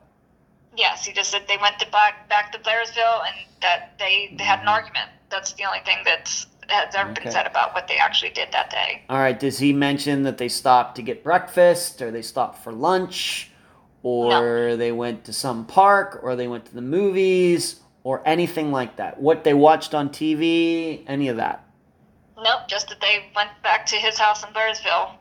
[0.76, 4.44] Yes, he just said they went to back back to Blairsville and that they, they
[4.44, 4.70] had an mm-hmm.
[4.70, 5.10] argument.
[5.30, 7.24] That's the only thing that's has ever Okay.
[7.24, 9.04] been said about what they actually did that day.
[9.10, 9.40] All right.
[9.40, 13.52] Does he mention that they stopped to get breakfast, or they stopped for lunch,
[14.04, 18.96] or they went to some park, or they went to the movies, or anything like
[18.96, 19.22] that?
[19.22, 21.64] What they watched on TV, any of that?
[22.36, 25.12] Nope, just that they went back to his house in Blairsville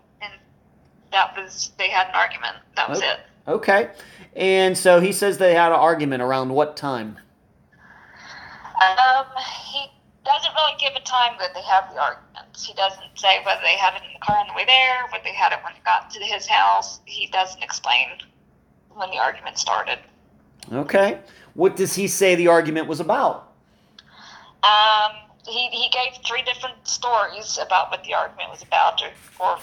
[1.15, 2.57] that was they had an argument.
[2.77, 3.09] That was Okay.
[3.13, 3.21] it.
[3.47, 3.91] Okay.
[4.37, 7.17] And so he says they had an argument around what time?
[8.83, 9.27] Um,
[9.71, 9.87] he
[10.25, 12.67] doesn't really give a time that they had the arguments.
[12.67, 15.23] He doesn't say whether they had it in the car on the way there, whether
[15.23, 17.01] they had it when they got to his house.
[17.05, 18.09] He doesn't explain
[18.95, 19.99] when the argument started.
[20.73, 21.21] Okay.
[21.55, 23.53] What does he say the argument was about?
[24.65, 25.13] Um,
[25.47, 29.11] he, he gave three different stories about what the argument was about, or,
[29.47, 29.59] or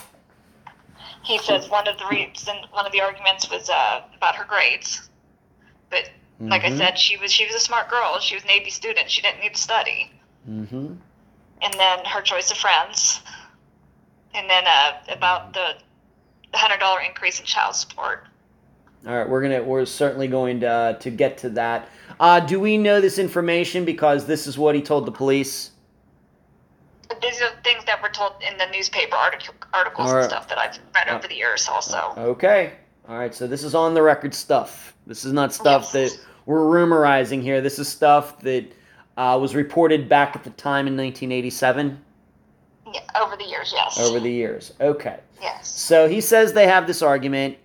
[1.24, 5.10] he says one of the reason one of the arguments was uh, about her grades.
[5.90, 6.78] But like I Mhm.
[6.78, 8.20] said, she was she was a smart girl.
[8.20, 9.10] She was a Navy student.
[9.10, 10.12] She didn't need to study.
[10.50, 10.94] Mm-hmm.
[11.62, 13.22] And then her choice of friends.
[14.34, 15.76] And then uh, about the
[16.54, 18.26] hundred dollar increase in child support.
[19.08, 21.90] All right, we're gonna we're certainly going to uh, to get to that.
[22.20, 25.71] Uh, do we know this information because this is what he told the police?
[27.21, 30.21] These are things that were told in the newspaper article, articles right.
[30.21, 31.67] and stuff that I've read over the years.
[31.67, 32.74] Also, Okay.
[33.10, 33.34] All right.
[33.34, 34.95] So this is on the record stuff.
[35.08, 36.13] This is not stuff Yes.
[36.13, 37.62] that we're rumorizing here.
[37.62, 38.65] This is stuff that
[39.17, 42.00] uh, was reported back at the time in 1987
[42.93, 44.00] yeah, over the years, yes.
[44.00, 44.74] over the years.
[44.80, 45.19] Okay.
[45.41, 45.67] yes.
[45.67, 47.58] So he says they have this argument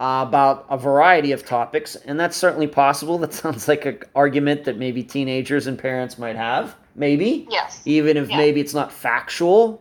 [0.00, 3.18] uh, about a variety of topics, and that's certainly possible.
[3.18, 6.76] That sounds like an argument that maybe teenagers and parents might have.
[6.94, 7.46] Maybe.
[7.50, 7.80] Yes.
[7.84, 8.36] Even if Yeah.
[8.36, 9.80] maybe it's not factual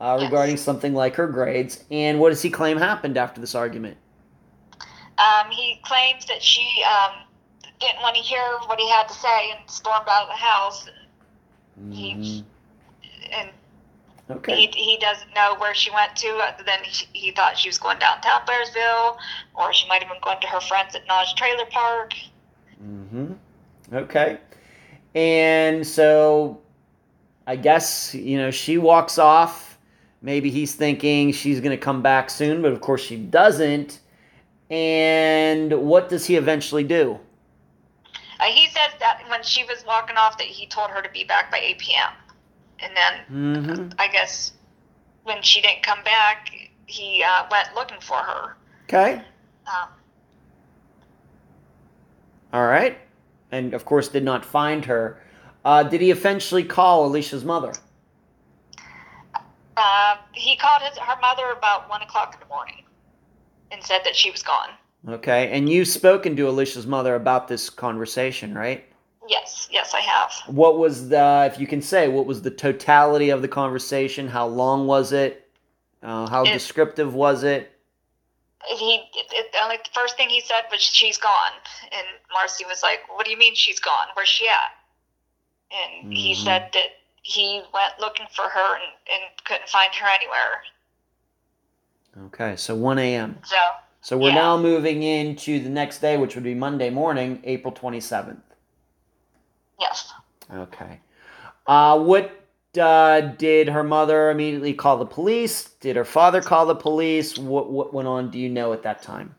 [0.00, 0.30] uh, Yes.
[0.30, 1.84] regarding something like her grades.
[1.90, 3.96] And what does he claim happened after this argument?
[5.18, 7.12] Um, he claims that she um,
[7.80, 10.88] didn't want to hear what he had to say and stormed out of the house.
[11.90, 12.44] He- Mhm.
[13.32, 13.50] And
[14.30, 14.54] Okay.
[14.56, 16.28] he, he doesn't know where she went to.
[16.38, 19.16] Other than he, he thought she was going downtown Blairsville,
[19.54, 22.14] or she might have been going to her friends at Nodge Trailer Park.
[22.82, 23.32] Mm-hmm.
[23.92, 24.38] Okay.
[25.14, 26.60] And so
[27.46, 29.78] I guess, you know, she walks off.
[30.22, 34.00] Maybe he's thinking she's going to come back soon, but of course she doesn't.
[34.70, 37.20] And what does he eventually do?
[38.40, 41.24] Uh, he says that when she was walking off, that he told her to be
[41.24, 42.12] back by 8 p.m.
[42.80, 44.52] And then hmm I guess
[45.24, 46.50] when she didn't come back,
[46.86, 48.56] he uh, went looking for her.
[48.84, 49.22] Okay.
[49.66, 49.88] Um,
[52.52, 52.98] All right.
[53.54, 55.22] And of course did not find her.
[55.64, 57.72] Uh, did he eventually call Alicia's mother?
[59.76, 62.82] Uh, he called his her mother about one o'clock in the morning,
[63.70, 64.70] and said that she was gone.
[65.08, 65.50] Okay.
[65.50, 68.84] And you've spoken to Alicia's mother about this conversation, right?
[69.28, 70.32] Yes, yes, I have.
[70.46, 74.28] What was the, if you can say, what was the totality of the conversation?
[74.28, 75.48] How long was it?
[76.02, 77.70] Uh, how It- descriptive was it?
[78.66, 81.52] He it, only the first thing he said was she's gone,
[81.92, 84.06] and Marcy was like, "What do you mean she's gone?
[84.14, 84.72] Where's she at?"
[85.70, 86.44] And he Mhm.
[86.44, 90.62] said that he went looking for her and, and couldn't find her anywhere.
[92.26, 93.40] Okay, so 1 a.m.
[93.44, 93.56] So
[94.00, 94.34] So we're Yeah.
[94.34, 98.42] now moving into the next day, which would be Monday morning, April 27th.
[99.80, 100.12] yes,
[100.52, 101.00] Okay.
[101.66, 102.43] Uh, what
[102.78, 105.70] uh, did her mother immediately call the police?
[105.80, 107.38] Did her father call the police?
[107.38, 108.30] What, what went on?
[108.30, 109.34] Do you know at that time?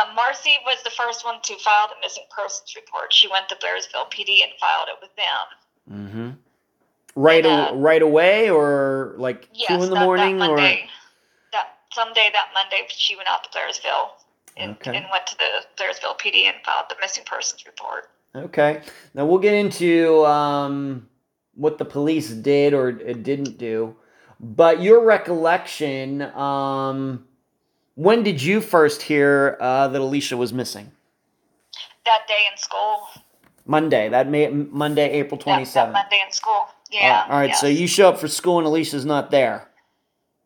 [0.00, 3.12] um, Marcy was the first one to file the missing persons report.
[3.12, 5.92] She went to Blairsville PD and filed it with them.
[5.92, 6.30] Mm-hmm.
[7.14, 7.68] Right, Yeah.
[7.70, 10.88] aw- right away, or like Yes, two in the that, morning, that or Monday.
[11.52, 14.08] That someday that Monday she went out to Blairsville.
[14.56, 14.96] and, Okay.
[14.96, 18.10] and went to the Blairsville PD and filed the missing persons report.
[18.34, 18.82] Okay.
[19.14, 21.08] Now we'll get into um,
[21.56, 23.96] what the police did or didn't do,
[24.40, 26.22] but your recollection.
[26.22, 27.26] Um,
[27.96, 30.90] when did you first hear uh, that Alicia was missing?
[32.04, 33.06] That day in school,
[33.66, 34.08] Monday.
[34.08, 35.92] That may Monday, April that, that.
[35.92, 36.66] Monday in school.
[36.90, 37.26] Yeah.
[37.28, 37.48] all right.
[37.50, 39.68] yes, So you show up for school and Alicia's not there.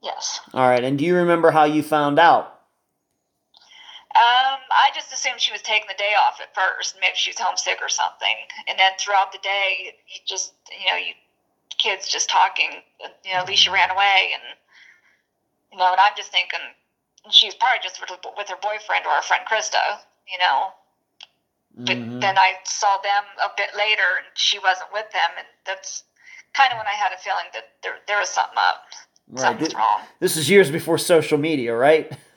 [0.03, 0.41] Yes.
[0.55, 0.83] All right.
[0.83, 2.58] And do you remember how you found out?
[4.71, 6.97] I just assumed she was taking the day off at first.
[7.01, 8.35] Maybe she was homesick or something.
[8.69, 11.15] And then throughout the day, you just, you know, you
[11.79, 12.83] kids just talking.
[13.25, 14.43] You know, Alicia ran away, and
[15.73, 16.61] you know, and I'm just thinking
[17.31, 20.01] she's probably just with, with her boyfriend or her friend Krista.
[20.31, 20.69] You know,
[21.87, 22.21] but Mhm.
[22.21, 26.05] then I saw them a bit later, and she wasn't with them, and that's
[26.55, 28.85] kind of when I had a feeling that there there was something up,
[29.29, 29.43] Right.
[29.43, 30.03] something's Thi- wrong.
[30.21, 32.11] This is years before social media, right?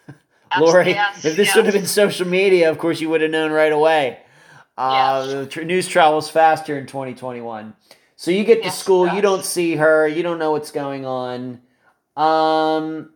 [0.59, 1.55] Lori, Yes, if this yes.
[1.55, 4.19] would have been social media, of course you would have known right away.
[4.77, 5.33] Uh, Yes.
[5.33, 7.75] The tr- news travels faster in 2021.
[8.15, 11.61] So you get to school, you don't see her, you don't know what's going on.
[12.15, 13.11] Um,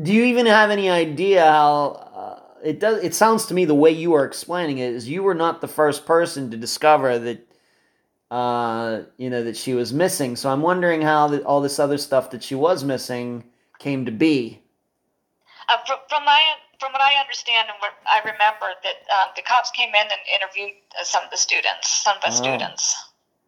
[0.00, 3.02] do you even have any idea how uh, it does?
[3.02, 5.68] It sounds to me the way you are explaining it is you were not the
[5.68, 7.46] first person to discover that.
[8.30, 10.34] Uh, you know that she was missing.
[10.34, 13.44] So I'm wondering how that all this other stuff that she was missing
[13.78, 14.63] came to be.
[15.68, 16.40] Uh, from, from my
[16.80, 20.22] from what I understand and what I remember, that um, the cops came in and
[20.34, 22.34] interviewed uh, some of the students, some of the Oh.
[22.42, 22.94] students,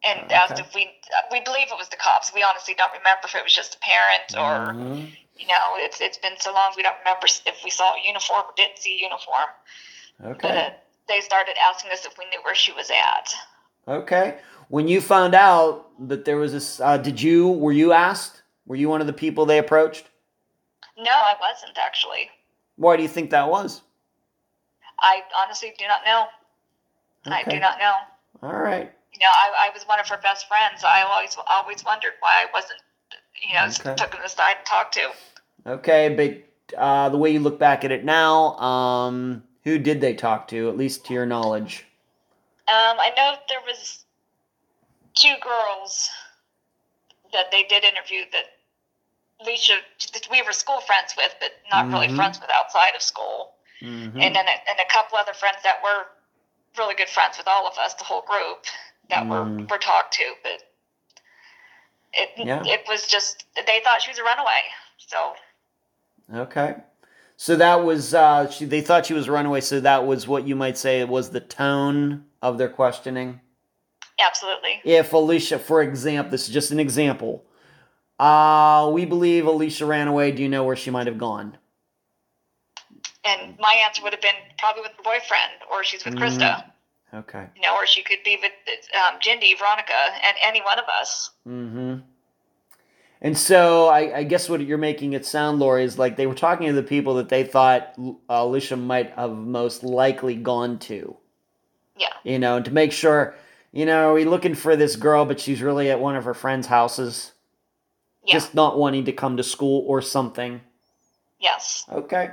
[0.03, 0.33] and Okay.
[0.35, 2.33] asked if we uh, we believe it was the cops.
[2.33, 5.11] We honestly don't remember if it was just a parent or Mhm.
[5.35, 8.43] you know it's it's been so long we don't remember if we saw a uniform
[8.49, 9.49] or didn't see a uniform.
[10.25, 10.47] Okay.
[10.49, 13.33] But they started asking us if we knew where she was at.
[13.87, 14.39] Okay.
[14.69, 18.41] When you found out that there was this, uh, did you were you asked?
[18.65, 20.09] Were you one of the people they approached?
[20.97, 22.29] No, I wasn't actually.
[22.75, 23.81] Why do you think that was?
[24.99, 26.25] I honestly do not know.
[27.31, 27.93] I do not know.
[28.43, 28.91] All right.
[29.13, 30.83] you know, I, I was one of her best friends.
[30.83, 32.79] I always always wondered why I wasn't,
[33.47, 33.95] you know, Okay.
[34.01, 35.09] took them aside and talked to.
[35.65, 40.13] Okay, but uh, the way you look back at it now, um, who did they
[40.13, 40.69] talk to?
[40.69, 41.85] At least to your knowledge.
[42.67, 44.05] Um, I know there was
[45.13, 46.09] two girls
[47.33, 48.45] that they did interview that
[49.41, 49.73] Alicia,
[50.31, 52.15] we were school friends with, but not really Mhm.
[52.15, 53.53] friends with outside of school.
[53.81, 54.19] Mhm.
[54.21, 56.07] And then a, and a couple other friends that were
[56.77, 58.65] really good friends with all of us, the whole group
[59.09, 59.29] that Mm.
[59.29, 60.63] were were talked to, but.
[62.13, 62.63] It, Yeah.
[62.65, 64.61] it was just they thought she was a runaway
[64.97, 65.35] so
[66.33, 66.75] Okay.
[67.35, 69.61] So that was uh, she, they thought she was a runaway.
[69.61, 73.41] So that was what you might say was the tone of their questioning.
[74.19, 77.45] absolutely if Alicia, for example, this is just an example.
[78.19, 80.31] Uh, we believe Alicia ran away.
[80.31, 81.57] Do you know where she might have gone?
[83.23, 86.63] And my answer would have been probably with her boyfriend, or she's with Krista,
[87.13, 87.45] Okay.
[87.55, 88.51] you know, or she could be with
[88.95, 89.93] um, Jindy, Veronica,
[90.23, 91.31] and any one of us.
[91.47, 91.95] Mm-hmm.
[93.21, 96.35] And so I, I guess what you're making it sound, Lori, is like they were
[96.35, 101.17] talking to the people that they thought uh, Alicia might have most likely gone to.
[101.97, 102.13] Yeah.
[102.23, 103.35] You know, to make sure,
[103.71, 106.35] you know, are we looking for this girl, but she's really at one of her
[106.35, 107.31] friends' houses,
[108.27, 108.33] Yeah.
[108.35, 110.61] just not wanting to come to school or something.
[111.39, 111.85] yes.
[111.91, 112.31] Okay.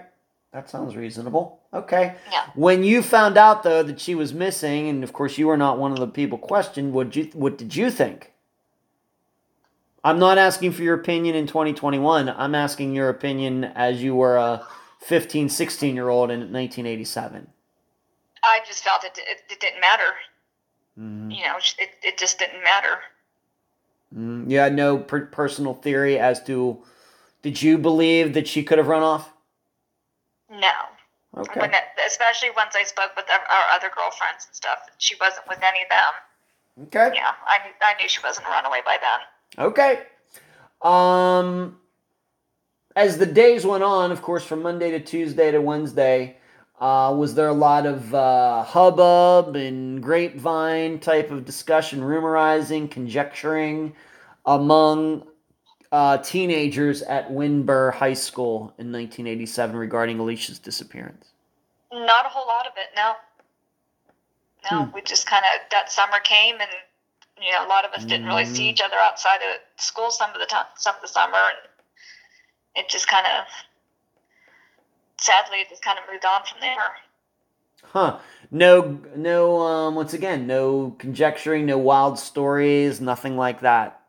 [0.52, 1.58] That sounds reasonable.
[1.72, 2.14] Okay.
[2.30, 2.44] Yeah.
[2.54, 5.78] When you found out though that she was missing, and of course you were not
[5.78, 8.32] one of the people questioned, what you what did you think?
[10.04, 12.28] I'm not asking for your opinion in 2021.
[12.28, 14.64] I'm asking your opinion as you were a
[15.00, 17.48] 15, 16 year old in 1987.
[18.44, 20.12] I just felt it, it, it didn't matter.
[21.00, 21.30] Mm-hmm.
[21.30, 22.98] You know, it, it just didn't matter.
[24.16, 26.82] Mm, You had no per- personal theory as to
[27.42, 29.30] did you believe that she could have run off?
[30.50, 30.70] No.
[31.36, 31.60] Okay.
[31.60, 35.58] When it, especially once I spoke with our, other girlfriends and stuff, she wasn't with
[35.62, 36.86] any of them.
[36.86, 37.16] Okay.
[37.16, 39.66] Yeah, I knew, I knew she wasn't a runaway by then.
[39.66, 40.02] Okay.
[40.82, 41.78] Um,
[42.96, 46.36] as the days went on, of course, from Monday to Tuesday to Wednesday,
[46.84, 53.94] uh, was there a lot of uh, hubbub and grapevine type of discussion, rumorizing, conjecturing
[54.44, 55.26] among
[55.92, 61.28] uh, teenagers at Windber High School in 1987 regarding Alicia's disappearance?
[61.90, 63.14] Not a whole lot of it, no.
[64.70, 66.70] No, we just kind of, that summer came and,
[67.42, 68.72] you know, a lot of us didn't really see Mm.
[68.72, 71.38] each other outside of school some of the time, some of the summer.
[71.38, 73.46] And it just kind of,
[75.24, 76.76] sadly, it just kind of moved on from there.
[77.82, 78.18] Huh.
[78.50, 84.00] No, no, um, once again, no conjecturing, no wild stories, nothing like that.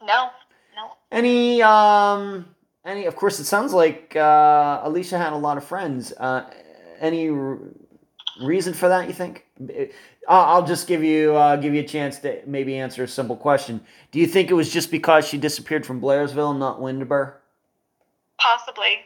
[0.00, 0.30] No,
[0.74, 0.92] no.
[1.12, 2.46] Any um
[2.84, 6.12] any of course it sounds like uh Alicia had a lot of friends.
[6.12, 6.48] Uh
[7.00, 7.58] any r-
[8.42, 9.06] reason for that?
[9.08, 9.44] You think?
[10.26, 13.36] I'll I'll just give you uh, give you a chance to maybe answer a simple
[13.36, 13.80] question.
[14.10, 17.34] Do you think it was just because she disappeared from Blairsville, not Windber?
[18.38, 19.00] Possibly.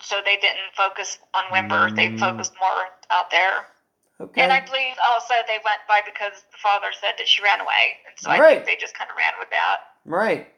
[0.00, 1.94] So they didn't focus on Windber.
[1.94, 2.18] They Mm.
[2.18, 3.66] focused more out there.
[4.20, 4.42] Okay.
[4.42, 7.98] And I believe also they went by because the father said that she ran away.
[8.08, 8.64] And so I Right.
[8.64, 9.80] think they just kind of ran with that.
[10.04, 10.52] Right.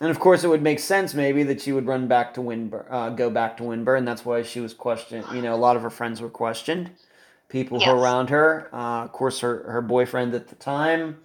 [0.00, 2.86] And of course, it would make sense maybe that she would run back to Windber,
[2.90, 5.26] uh, go back to Windber, and that's why she was questioned.
[5.34, 6.92] You know, a lot of her friends were questioned,
[7.48, 7.92] people who Yes.
[7.92, 8.68] were around her.
[8.72, 11.24] Uh, of course, her her boyfriend at the time.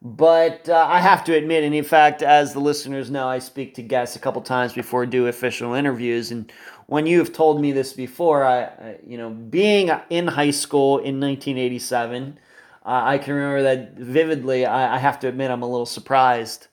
[0.00, 3.74] But uh, I have to admit, and in fact, as the listeners know, I speak
[3.74, 6.52] to guests a couple times before I do official interviews, and
[6.86, 10.98] when you have told me this before, I, I you know, being in high school
[10.98, 12.38] in 1987.
[12.86, 14.64] Uh, I can remember that vividly.
[14.64, 16.68] I, I have to admit, I'm a little surprised.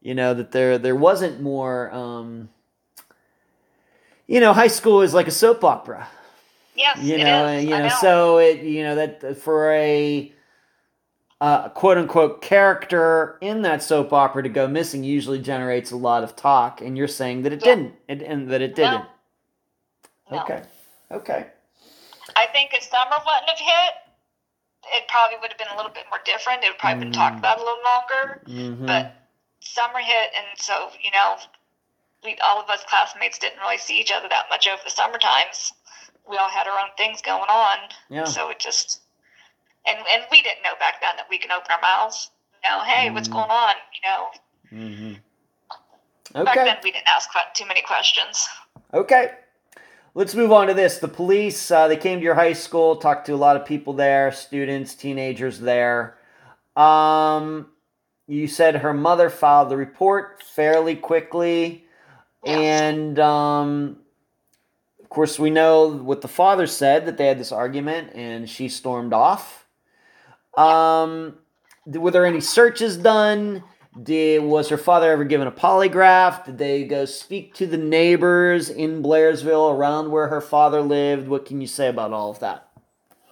[0.00, 1.92] You know that there there wasn't more.
[1.92, 2.48] Um,
[4.26, 6.08] you know, high school is like a soap opera.
[6.76, 10.32] Yes, You know, you I know, so it you know that for a
[11.40, 16.24] uh, quote unquote character in that soap opera to go missing usually generates a lot
[16.24, 17.74] of talk, and you're saying that it Yeah.
[17.74, 19.04] didn't, and, and that it didn't.
[20.30, 20.40] No.
[20.40, 20.62] Okay,
[21.12, 21.46] okay,
[22.34, 23.94] I think if summer wouldn't have hit,
[24.94, 26.64] it probably would have been a little bit more different.
[26.64, 28.42] It would probably been talked about a little longer.
[28.46, 29.14] hmm But
[29.60, 31.36] summer hit, and so you know,
[32.24, 35.18] we all of us classmates didn't really see each other that much over the summer
[35.18, 35.72] times.
[36.28, 37.78] We all had our own things going on,
[38.08, 39.02] yeah, so it just
[39.86, 42.30] and and we didn't know back then that we can open our mouths.
[42.64, 43.32] You know, hey, what's Mm.
[43.32, 43.74] going on?
[43.94, 44.28] You know,
[44.70, 45.12] hmm
[46.34, 46.44] Okay.
[46.44, 48.48] back then we didn't ask too many questions.
[48.92, 49.30] Okay.
[50.14, 50.98] Let's move on to this.
[50.98, 53.92] The police, uh, they came to your high school, talked to a lot of people
[53.92, 56.16] there, students, teenagers there.
[56.74, 57.68] Um,
[58.26, 61.84] you said her mother filed the report fairly quickly.
[62.46, 63.98] And um,
[65.02, 68.68] of course, we know what the father said that they had this argument and she
[68.68, 69.65] stormed off.
[70.56, 71.38] Um,
[71.86, 73.62] were there any searches done?
[74.02, 76.44] Did was her father ever given a polygraph?
[76.44, 81.28] Did they go speak to the neighbors in Blairsville around where her father lived?
[81.28, 82.68] What can you say about all of that?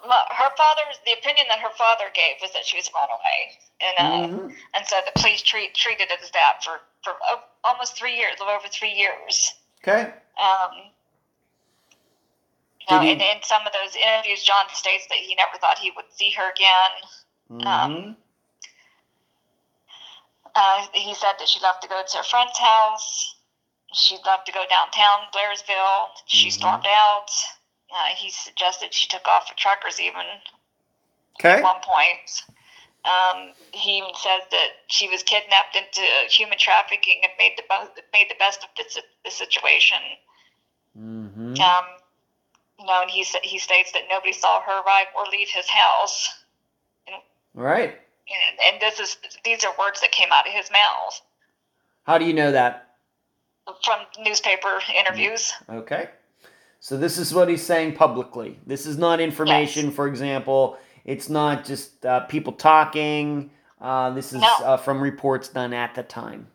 [0.07, 3.59] Well, her father's the opinion that her father gave was that she was run away,
[3.81, 4.55] and uh, Mhm.
[4.75, 8.35] and so the police treat, treated it as that for for oh, almost three years,
[8.37, 9.55] a little over three years.
[9.83, 10.13] Okay.
[10.41, 10.91] Um,
[12.89, 15.79] you know, he- and in some of those interviews, John states that he never thought
[15.79, 16.91] he would see her again.
[17.51, 18.17] Mhm.
[20.55, 23.35] Uh, he said that she left to go to her friend's house.
[23.93, 26.11] She left to go downtown Blairsville.
[26.27, 26.53] She Mhm.
[26.53, 27.31] stormed out.
[27.91, 30.43] Uh, he suggested she took off for truckers even
[31.41, 31.55] Okay.
[31.59, 32.43] at one point.
[33.05, 37.93] Um, he even says that she was kidnapped into human trafficking and made the bo-
[38.13, 39.99] made the best of the, the situation.
[40.97, 41.61] Mhm.
[41.61, 41.99] Um,
[42.81, 46.29] know, and he sa- he states that nobody saw her arrive or leave his house.
[47.55, 47.91] Right.
[48.27, 51.21] And, and this is these are words that came out of his mouth
[52.05, 52.81] How do you know that?
[53.83, 55.53] from newspaper interviews.
[55.71, 56.11] Okay.
[56.81, 58.59] So this is what he's saying publicly.
[58.67, 60.77] This is not information, for example.
[61.07, 63.51] It's not just uh, people talking.
[63.81, 64.55] Uh, this is No.
[64.63, 66.47] uh, from reports done at the time.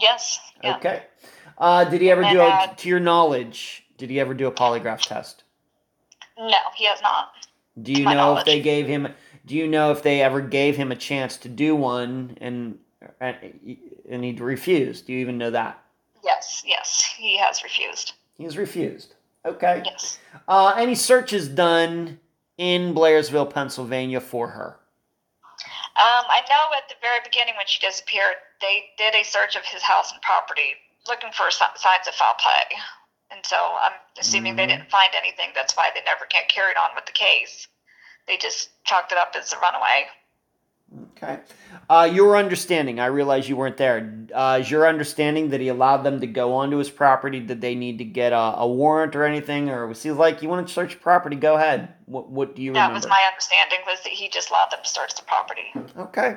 [0.00, 0.40] Yes.
[0.64, 0.76] Yeah.
[0.76, 1.02] Okay.
[1.56, 4.46] Uh, did he ever And, do, a, uh, to your knowledge, did he ever do
[4.46, 5.44] a polygraph test?
[6.38, 7.32] No, he has not.
[7.80, 9.08] Do you know if they gave him?
[9.46, 12.78] Do you know if they ever gave him a chance to do one and
[13.20, 13.36] and
[14.08, 15.06] and he refused?
[15.06, 15.82] Do you even know that?
[16.24, 16.62] Yes.
[16.66, 18.14] Yes, he has refused.
[18.38, 19.14] He's refused.
[19.44, 19.82] Okay.
[19.84, 20.18] Yes.
[20.48, 22.18] Uh, any searches done
[22.56, 24.76] in Blairsville, Pennsylvania for her?
[25.96, 29.64] Um, I know at the very beginning when she disappeared, they did a search of
[29.64, 30.74] his house and property
[31.06, 32.78] looking for signs of foul play.
[33.34, 34.68] And so I'm assuming they Mhm.
[34.68, 35.50] didn't find anything.
[35.54, 37.66] That's why they never carried on with the case.
[38.26, 40.06] They just chalked it up as a runaway.
[41.16, 41.40] Okay.
[41.90, 44.16] Uh, your understanding, I realize you weren't there.
[44.32, 47.40] Uh, is your understanding that he allowed them to go onto his property?
[47.40, 49.68] Did they need to get a, a warrant or anything?
[49.70, 51.34] Or was he like, you want to search property?
[51.34, 51.94] Go ahead.
[52.06, 52.94] What, what do you That remember?
[53.00, 55.72] was my understanding was that he just allowed them to search the property.
[55.98, 56.36] Okay.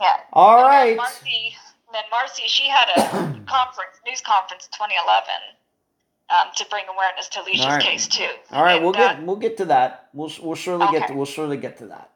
[0.00, 0.16] Yeah.
[0.32, 0.98] All And right.
[1.96, 3.00] Then Marcy, she had a
[3.46, 5.30] conference, news conference in 2011
[6.30, 7.82] um, to bring awareness to Alicia's All right.
[7.82, 8.28] case too.
[8.52, 10.08] All right, And we'll that- get we'll get to that.
[10.12, 12.10] We'll we'll surely get to, we'll surely get to that.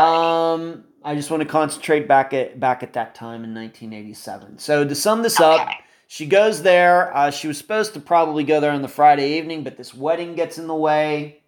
[0.00, 4.58] Um, I just want to concentrate back at back at that time in 1987.
[4.58, 5.68] So to sum this up,
[6.06, 7.14] she goes there.
[7.14, 10.34] Uh, she was supposed to probably go there on the Friday evening, but this wedding
[10.36, 11.42] gets in the way.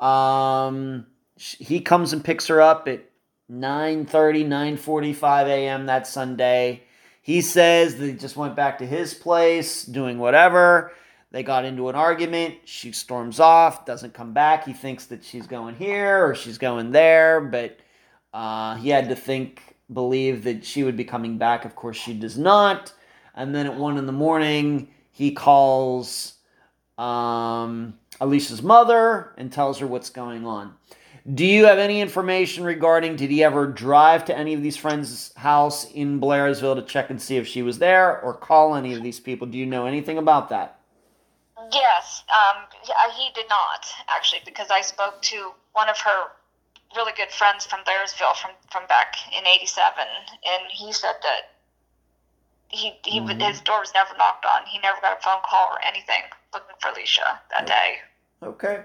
[0.00, 1.06] Um,
[1.36, 3.04] sh- he comes and picks her up at
[3.50, 4.46] 9:30,
[4.78, 5.86] 9:45 a.m.
[5.86, 6.82] that Sunday.
[7.20, 10.92] He says he just went back to his place, doing whatever.
[11.30, 12.56] They got into an argument.
[12.64, 14.64] She storms off, doesn't come back.
[14.64, 17.80] He thinks that she's going here or she's going there, but
[18.32, 19.60] uh, he had to think,
[19.92, 21.64] believe that she would be coming back.
[21.64, 22.92] Of course, she does not.
[23.34, 26.34] And then at one in the morning, he calls
[26.98, 30.74] um, Alicia's mother and tells her what's going on.
[31.32, 35.32] Do you have any information regarding did he ever drive to any of these friends'
[35.36, 39.02] house in Blairsville to check and see if she was there or call any of
[39.02, 39.46] these people?
[39.46, 40.78] Do you know anything about that?
[41.72, 42.64] Yes, um,
[43.16, 46.24] he did not actually, because I spoke to one of her
[46.94, 50.04] really good friends from Blairsville from from back in '87,
[50.44, 51.54] and he said that
[52.68, 53.40] he he mm-hmm.
[53.40, 54.66] his door was never knocked on.
[54.66, 56.22] He never got a phone call or anything
[56.52, 57.96] looking for Alicia that day.
[58.42, 58.84] Okay.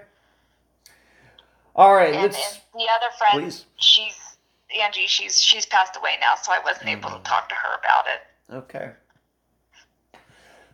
[1.74, 2.14] All right.
[2.14, 3.64] And, let's, and the other friend, please.
[3.76, 4.36] she's
[4.80, 5.06] Angie.
[5.06, 7.06] She's she's passed away now, so I wasn't mm-hmm.
[7.06, 8.54] able to talk to her about it.
[8.54, 8.90] Okay.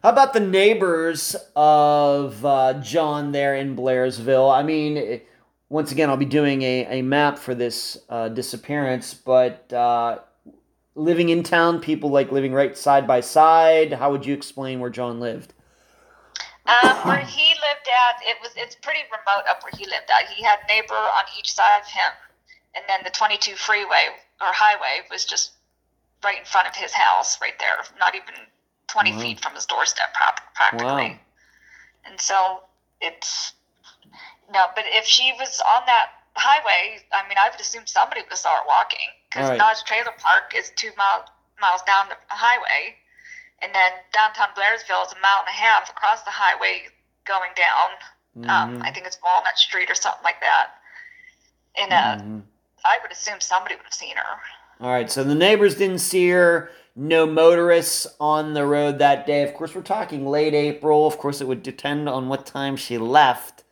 [0.02, 4.54] How about the neighbors of uh, John there in Blairsville?
[4.54, 5.20] I mean,
[5.68, 10.20] once again, I'll be doing a, a map for this uh, disappearance, but uh,
[10.94, 13.92] living in town, people like living right side by side.
[13.94, 15.52] How would you explain where John lived?
[16.66, 20.28] Um, where he lived at, it was it's pretty remote up where he lived at.
[20.28, 22.10] He had neighbor on each side of him,
[22.74, 24.08] and then the 22 freeway
[24.40, 25.52] or highway was just
[26.24, 28.34] right in front of his house, right there, not even
[28.88, 29.20] 20 wow.
[29.20, 30.12] feet from his doorstep,
[30.54, 30.86] practically.
[30.86, 31.18] Wow.
[32.04, 32.62] And so
[33.00, 33.52] it's
[34.52, 38.38] no, but if she was on that highway, I mean, I would assume somebody would
[38.38, 39.58] start walking because right.
[39.58, 41.28] Dodge Trailer Park is two miles
[41.60, 42.96] miles down the highway,
[43.62, 46.82] and then downtown Blairsville is a mile and a half across the highway
[47.26, 47.90] going down.
[48.36, 48.76] Um, mm-hmm.
[48.76, 50.68] Um, I think it's Walnut Street or something like that.
[51.80, 52.38] And uh, mm-hmm.
[52.84, 54.84] I would assume somebody would have seen her.
[54.84, 56.70] All right, so the neighbors didn't see her.
[56.94, 59.42] No motorists on the road that day.
[59.42, 61.06] Of course, we're talking late April.
[61.06, 63.64] Of course, it would depend on what time she left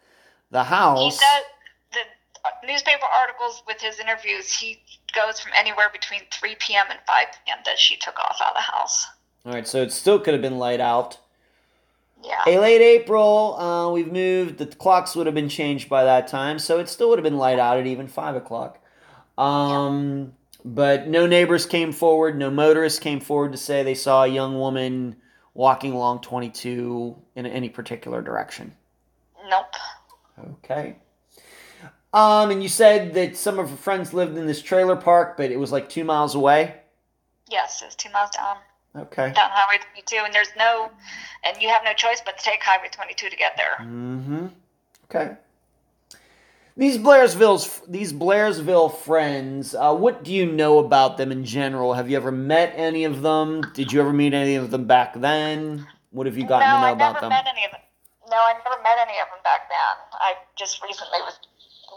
[0.51, 1.01] the house.
[1.01, 1.43] He said
[2.63, 4.83] the newspaper articles with his interviews, he
[5.15, 6.87] goes from anywhere between 3 p.m.
[6.91, 7.59] and 5 p.m.
[7.65, 9.07] that she took off out of the house.
[9.45, 11.19] All right, so it still could have been light out.
[12.23, 12.43] Yeah.
[12.47, 14.57] A late April, uh, we've moved.
[14.57, 17.37] The clocks would have been changed by that time, so it still would have been
[17.37, 18.79] light out at even five o'clock.
[19.37, 20.61] Um, yeah.
[20.65, 22.39] But no neighbors came forward.
[22.39, 25.17] No motorists came forward to say they saw a young woman
[25.53, 28.75] walking along 22 in any particular direction.
[29.49, 29.75] Nope.
[30.65, 30.97] Okay.
[32.15, 35.51] Um, and you said that some of her friends lived in this trailer park, but
[35.51, 36.77] it was like two miles away.
[37.51, 38.57] Yes, it's two miles down.
[38.97, 39.33] Okay.
[39.33, 40.91] Down Highway 22, and there's no,
[41.45, 43.77] and you have no choice but to take Highway 22 to get there.
[43.81, 44.47] Mm-hmm.
[45.07, 45.37] Okay.
[46.77, 51.95] These Blairsville's these Blairsville friends, uh, what do you know about them in general?
[51.95, 53.63] Have you ever met any of them?
[53.75, 55.87] Did you ever meet any of them back then?
[56.11, 57.31] What have you gotten no, to know I about them?
[57.31, 57.81] No, I never met any of them.
[58.31, 60.19] No, I never met any of them back then.
[60.19, 61.39] I just recently was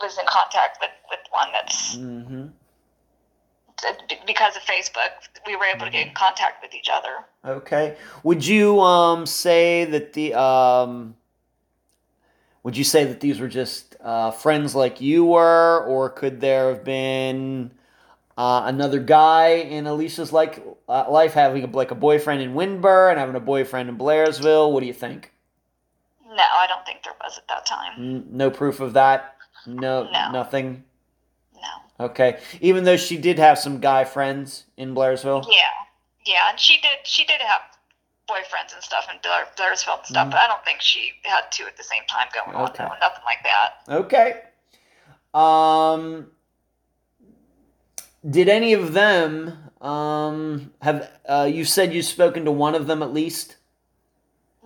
[0.01, 1.95] was in contact with with one that's.
[1.95, 2.47] Mm-hmm
[4.25, 5.11] because of Facebook,
[5.45, 6.15] we were able to get in mm-hmm.
[6.15, 7.25] contact with each other.
[7.45, 7.95] Okay.
[8.23, 11.15] Would you um say that the um
[12.63, 16.67] would you say that these were just uh, friends like you were, or could there
[16.67, 17.71] have been
[18.37, 23.09] uh, another guy in Alicia's like uh, life having a, like a boyfriend in Windber
[23.09, 24.73] and having a boyfriend in Blairsville?
[24.73, 25.31] What do you think?
[26.27, 28.25] No, I don't think there was at that time.
[28.31, 29.37] No proof of that.
[29.65, 30.31] No, no.
[30.31, 30.83] nothing.
[31.99, 32.39] Okay.
[32.61, 35.45] Even though she did have some guy friends in Blairsville.
[35.49, 35.61] Yeah,
[36.25, 36.99] yeah, and she did.
[37.03, 37.61] She did have
[38.29, 40.31] boyfriends and stuff in Blair, Blairsville and stuff, mm.
[40.31, 42.83] but I don't think she had two at the same time going okay.
[42.83, 42.89] on.
[42.89, 43.71] No, nothing like that.
[43.89, 44.41] Okay.
[45.33, 46.27] Um.
[48.29, 53.01] Did any of them um have uh, you said you've spoken to one of them
[53.01, 53.55] at least?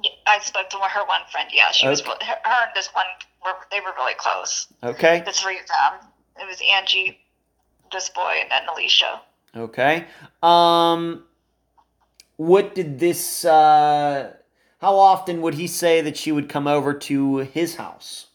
[0.04, 1.50] Yeah, I spoke to her one friend.
[1.54, 1.92] Yeah, she okay.
[1.92, 3.06] was her, her and this one
[3.46, 4.68] were they were really close.
[4.84, 5.22] Okay.
[5.26, 6.10] The three of them
[6.42, 7.20] it was Angie,
[7.92, 9.22] this boy, and then Alicia.
[9.56, 10.06] Okay.
[10.42, 11.24] Um,
[12.38, 13.46] what did this?
[13.46, 14.34] Uh,
[14.80, 18.28] how often would he say that she would come over to his house?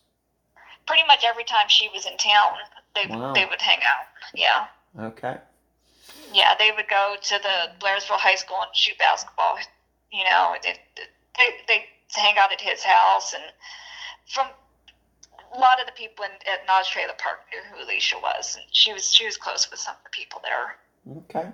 [0.86, 2.52] Pretty much every time she was in town,
[2.94, 3.32] they wow.
[3.32, 4.06] they would hang out.
[4.34, 4.66] Yeah.
[4.98, 5.38] Okay.
[6.32, 9.58] Yeah, they would go to the Blairsville High School and shoot basketball.
[10.12, 10.78] You know, they
[11.36, 11.84] they they
[12.14, 13.42] hang out at his house, and
[14.26, 14.46] from
[15.54, 18.64] a lot of the people in, at Nodge Trailer Park knew who Alicia was, and
[18.72, 20.76] she was she was close with some of the people there.
[21.18, 21.50] Okay.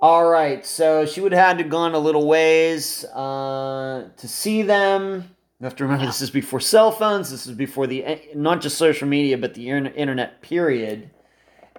[0.00, 4.62] All right, so she would have had to gone a little ways uh, to see
[4.62, 5.34] them.
[5.58, 7.32] You have to remember this is before cell phones.
[7.32, 11.10] This is before the eh, not just social media, but the internet period.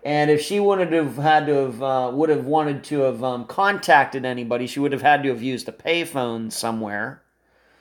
[0.03, 3.23] And if she wanted to have had to have uh, would have wanted to have
[3.23, 7.21] um, contacted anybody, she would have had to have used a payphone somewhere.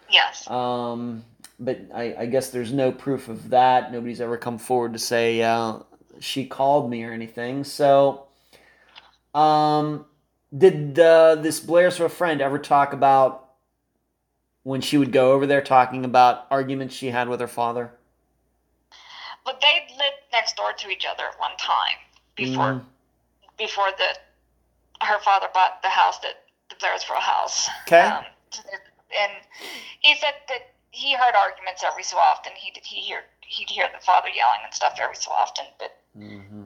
[0.09, 0.49] Yes.
[0.49, 1.25] Um,
[1.59, 3.93] but I, I guess there's no proof of that.
[3.93, 5.79] Nobody's ever come forward to say uh,
[6.21, 7.65] she called me or anything.
[7.65, 8.27] So,
[9.35, 10.07] um,
[10.57, 13.51] did uh, this Blair's friend ever talk about
[14.63, 17.93] when she would go over there talking about arguments she had with her father?
[19.45, 21.97] But they lived next door to each other at one time
[22.37, 22.85] before Mm.
[23.57, 27.69] before the her father bought the house that the Blairsville house.
[27.87, 28.01] Okay.
[28.01, 28.25] Um,
[29.21, 29.33] and
[30.01, 32.53] he said that he heard arguments every so often.
[32.57, 35.95] He did he hear he'd hear the father yelling and stuff every so often, but
[36.19, 36.65] Mm-hmm.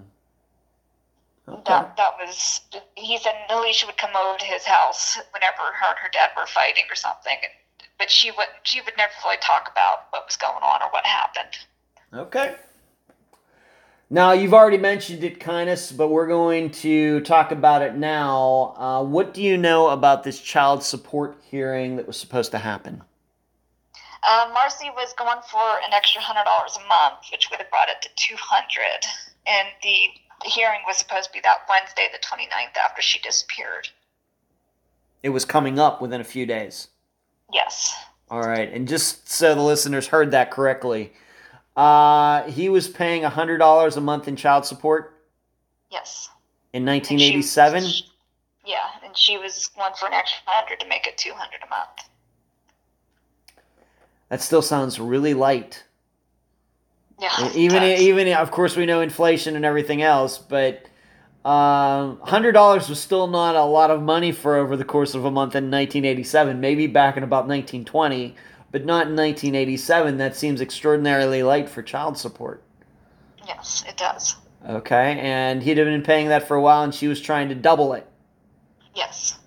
[1.49, 1.63] Okay.
[1.67, 2.61] that that was
[2.97, 6.47] he said Alicia would come over to his house whenever her and her dad were
[6.47, 7.53] fighting or something, and,
[7.99, 11.05] but she would she would never really talk about what was going on or what
[11.05, 11.57] happened.
[12.15, 12.55] Okay.
[14.09, 18.75] Now, you've already mentioned it, Kindness, but we're going to talk about it now.
[18.77, 23.03] Uh, what do you know about this child support hearing that was supposed to happen?
[24.25, 27.89] Uh, Marcy was going for an extra hundred dollars a month, which would have brought
[27.89, 29.05] it to two hundred,
[29.47, 30.09] and the
[30.49, 33.89] hearing was supposed to be that Wednesday, the 29th, after she disappeared.
[35.23, 36.89] It was coming up within a few days.
[37.53, 37.95] Yes.
[38.29, 41.13] All right, and just so the listeners heard that correctly,
[41.77, 45.21] uh, he was paying $100 a month in child support
[45.91, 46.29] Yes.
[46.73, 47.85] in 1987.
[48.65, 51.69] Yeah, and she was going for an extra hundred to make it two hundred a
[51.69, 52.09] month.
[54.33, 55.85] That still sounds really light.
[57.21, 57.53] Yeah.
[57.55, 60.87] even even of course we know inflation and everything else, but
[61.45, 65.27] um, hundred dollars was still not a lot of money for over the course of
[65.27, 66.59] a month in 1987.
[66.59, 68.35] Maybe back in about 1920,
[68.71, 70.17] but not in 1987.
[70.17, 72.63] That seems extraordinarily light for child support.
[73.47, 74.37] Yes, it does.
[74.67, 77.55] Okay, and he'd have been paying that for a while, and she was trying to
[77.55, 78.09] double it.
[78.95, 79.39] Yes.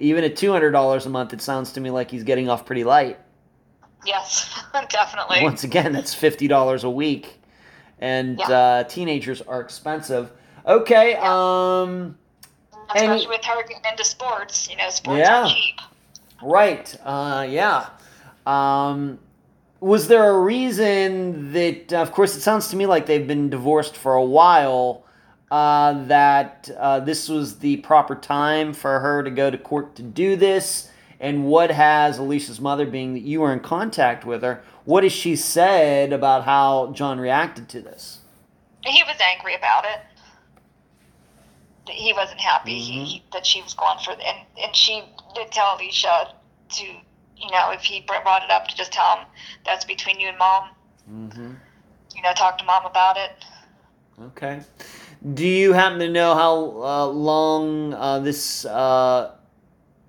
[0.00, 2.66] Even at two hundred dollars a month, it sounds to me like he's getting off
[2.66, 3.18] pretty light.
[4.06, 5.42] Yes, definitely.
[5.42, 7.40] Once again, that's fifty dollars a week,
[7.98, 8.48] and Yeah.
[8.50, 10.30] uh, teenagers are expensive.
[10.66, 11.80] Okay, Yeah.
[11.82, 12.16] um,
[12.94, 15.44] Especially and- with her getting into sports, you know, sports Yeah.
[15.44, 15.80] are cheap.
[16.42, 17.86] right, uh, yeah.
[18.46, 19.18] Um,
[19.80, 23.96] was there a reason that, of course, it sounds to me like they've been divorced
[23.96, 25.02] for a while.
[25.50, 30.02] Uh, that uh, this was the proper time for her to go to court to
[30.02, 30.88] do this,
[31.24, 35.12] and what has Alicia's mother, being that you were in contact with her, what has
[35.12, 38.18] she said about how John reacted to this?
[38.84, 40.00] He was angry about it.
[41.90, 43.04] He wasn't happy he, Mhm.
[43.06, 45.02] he, that she was going for and and she
[45.34, 46.34] did tell Alicia
[46.76, 49.26] to you know if he brought it up to just tell him
[49.64, 50.68] that's between you and mom.
[51.10, 51.52] Mm-hmm.
[52.16, 53.32] You know, talk to mom about it.
[54.22, 54.60] Okay.
[55.34, 59.32] Do you happen to know how uh, long uh, this uh,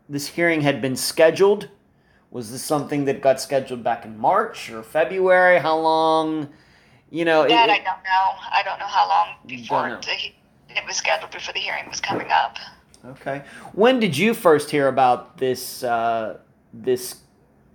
[0.10, 1.70] this hearing had been scheduled?
[2.32, 5.60] Was this something that got scheduled back in March or February?
[5.60, 6.50] How long?
[7.10, 8.26] You know, it- I don't know.
[8.52, 12.30] I don't know how long before the, it was scheduled before the hearing was coming
[12.32, 12.58] up.
[13.06, 13.44] okay.
[13.74, 16.40] When did you first hear about this uh,
[16.74, 17.22] this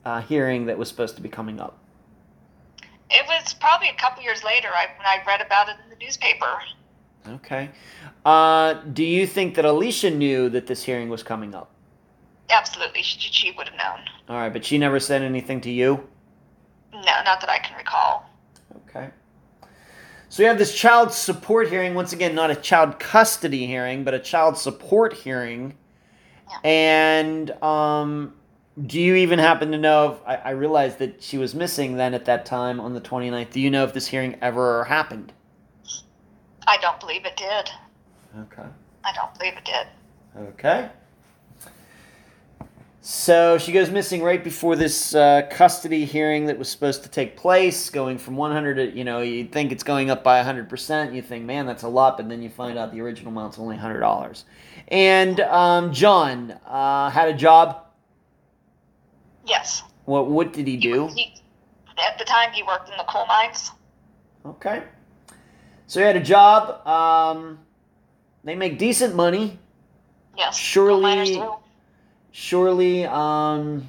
[0.04, 1.78] uh, hearing that was supposed to be coming up?
[3.10, 6.04] It was probably a couple years later I, when I read about it in the
[6.04, 6.60] newspaper.
[7.28, 7.70] Okay.
[8.24, 11.70] Uh, do you think that Alicia knew that this hearing was coming up?
[12.50, 14.06] Absolutely, she, she would have known.
[14.28, 16.06] All right, but she never said anything to you.
[16.92, 18.28] No, not that I can recall.
[18.88, 19.10] Okay.
[20.28, 24.14] So we have this child support hearing, once again, not a child custody hearing, but
[24.14, 25.76] a child support hearing.
[26.48, 26.70] Yeah.
[26.70, 28.34] And um,
[28.86, 32.14] do you even happen to know if I, I realized that she was missing then
[32.14, 33.50] at that time on the 29th?
[33.50, 35.32] Do you know if this hearing ever happened?
[36.66, 37.70] I don't believe it did.
[38.38, 38.68] Okay.
[39.04, 39.86] I don't believe it did.
[40.36, 40.90] Okay.
[43.02, 47.34] So she goes missing right before this uh, custody hearing that was supposed to take
[47.34, 51.14] place, going from 100 to, you know, you'd think it's going up by 100%.
[51.14, 53.78] You think, man, that's a lot, but then you find out the original amount's only
[53.78, 54.44] $100.
[54.88, 57.86] And um, John uh, had a job.
[59.46, 59.82] Yes.
[60.04, 61.08] What, what did he do?
[61.08, 61.34] He,
[61.96, 63.70] at the time, he worked in the coal mines.
[64.44, 64.82] Okay.
[65.86, 66.86] So he had a job.
[66.86, 67.60] Um,
[68.44, 69.58] they make decent money.
[70.36, 70.54] Yes.
[70.54, 71.54] Surely- Coal miners do.
[72.30, 73.86] Surely um,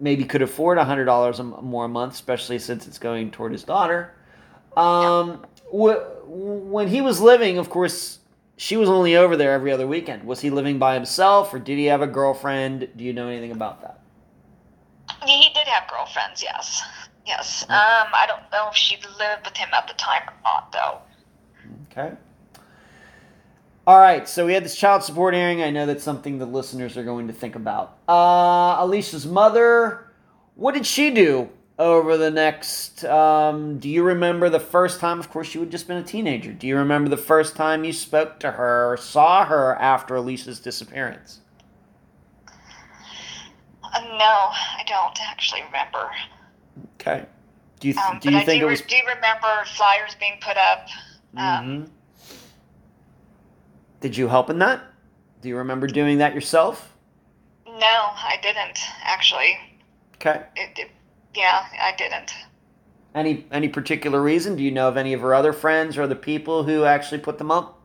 [0.00, 3.64] maybe could afford a hundred dollars more a month, especially since it's going toward his
[3.64, 4.14] daughter.
[4.76, 8.18] Um, wh- when he was living, of course,
[8.56, 10.24] she was only over there every other weekend.
[10.24, 12.88] Was he living by himself, or did he have a girlfriend?
[12.96, 14.00] Do you know anything about that?
[15.24, 16.42] He, he did have girlfriends.
[16.42, 16.82] Yes.
[17.26, 17.64] Yes.
[17.64, 20.98] Um, I don't know if she lived with him at the time or not, though.
[21.90, 22.14] Okay.
[23.86, 25.62] All right, so we had this child support hearing.
[25.62, 27.98] I know that's something the listeners are going to think about.
[28.08, 30.10] Uh, Alicia's mother
[30.54, 33.04] What did she do over the next?
[33.04, 35.18] Um, do you remember the first time?
[35.20, 36.52] Of course, you had just been a teenager.
[36.52, 40.60] Do you remember the first time you spoke to her or saw her after Alicia's
[40.60, 41.40] disappearance?
[43.82, 46.10] Uh, no, I don't actually remember.
[47.00, 47.26] Okay.
[47.80, 48.80] Do you Um, do you I think do, it re- was?
[48.80, 50.86] do remember flyers being put up.
[51.36, 51.42] Um,
[51.86, 51.90] Mhm.
[54.04, 54.82] Did you help in that?
[55.40, 56.92] Do you remember doing that yourself?
[57.66, 59.58] No, I didn't actually.
[60.16, 60.42] Okay.
[60.56, 60.90] It, it,
[61.34, 62.30] yeah, I didn't.
[63.14, 64.56] Any any particular reason?
[64.56, 67.38] Do you know of any of her other friends or other people who actually put
[67.38, 67.80] them up?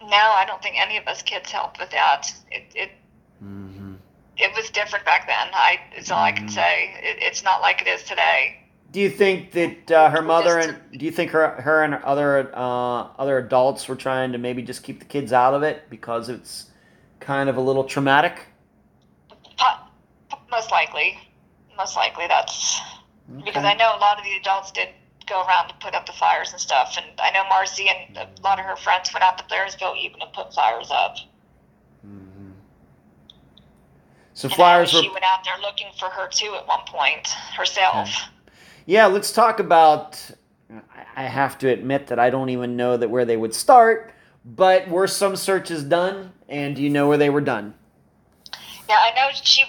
[0.00, 2.34] No, I don't think any of us kids helped with that.
[2.50, 2.90] It it
[3.44, 3.96] Mm-hmm.
[4.38, 5.48] it was different back then.
[5.52, 6.52] I it's all I can Mhm.
[6.52, 6.94] say.
[7.02, 8.63] It, it's not like it is today.
[8.94, 12.48] Do you think that uh, her mother and do you think her her and other
[12.54, 16.28] uh, other adults were trying to maybe just keep the kids out of it because
[16.28, 16.70] it's
[17.18, 18.46] kind of a little traumatic?
[20.48, 21.18] Most likely,
[21.76, 22.80] most likely that's
[23.44, 24.90] because I know a lot of the adults did
[25.26, 28.28] go around to put up the flyers and stuff, and I know Marcy and a
[28.44, 31.16] lot of her friends went out to Blairsville even to put flyers up.
[32.06, 32.52] Mhm.
[34.34, 37.26] So And flyers were she went out there looking for her too at one point
[37.56, 38.08] herself.
[38.08, 38.30] Okay.
[38.86, 40.20] Yeah, let's talk about.
[41.16, 44.12] I have to admit that I don't even know that where they would start,
[44.44, 47.74] but were some searches done, and do you know where they were done?
[48.88, 49.64] Yeah, I know she,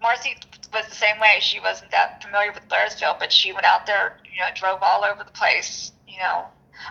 [0.00, 0.36] Marcy
[0.72, 1.38] was the same way.
[1.40, 5.04] She wasn't that familiar with Blairsville, but she went out there, you know, drove all
[5.04, 5.92] over the place.
[6.08, 6.44] You know,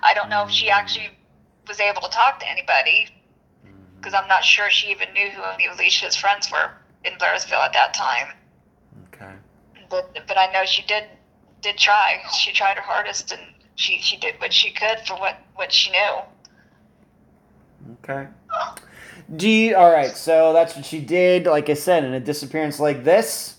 [0.03, 0.73] I don't know if she mm.
[0.73, 1.09] actually
[1.67, 3.07] was able to talk to anybody
[3.65, 3.77] mm-hmm.
[3.97, 6.71] because I'm not sure she even knew who any of Alicia's friends were
[7.05, 8.27] in Blairsville at that time.
[9.13, 9.31] Okay.
[9.89, 11.05] But but I know she did
[11.63, 12.21] did try.
[12.37, 13.41] She tried her hardest, and
[13.75, 16.15] she she did what she could for what what she knew.
[18.03, 18.27] Okay.
[19.39, 21.45] You, all right, so that's what she did.
[21.45, 23.55] Like I said, in a disappearance like this,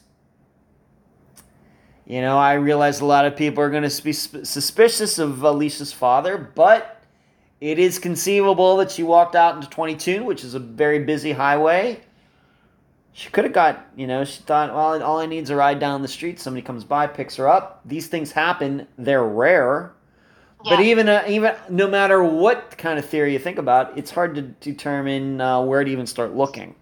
[2.07, 5.93] you know, I realize a lot of people are going to be suspicious of Alicia's
[5.93, 7.03] father, but
[7.61, 12.01] it is conceivable that she walked out into 22, which is a very busy highway.
[13.17, 15.79] She could have got, you know, she thought, well, all I need is a ride
[15.79, 16.41] down the street.
[16.41, 17.81] Somebody comes by, picks her up.
[17.85, 18.89] These things happen.
[18.99, 19.93] They're rare.
[20.65, 24.35] But even uh, even no matter what kind of theory you think about, it's hard
[24.37, 26.75] to determine uh, where to even start looking.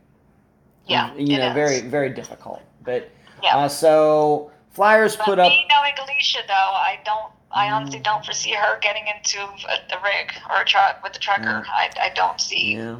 [0.87, 1.55] Yeah, you it know, is.
[1.55, 2.62] very very difficult.
[2.85, 3.11] But
[3.43, 3.57] Yeah.
[3.57, 5.49] uh, so flyers But put up.
[5.51, 7.33] me knowing Alicia, though, I don't.
[7.51, 8.05] I honestly Mm.
[8.05, 11.64] don't foresee her getting into a, a rig or a truck with a trucker.
[11.68, 12.76] I, I don't see.
[12.76, 12.97] Yeah.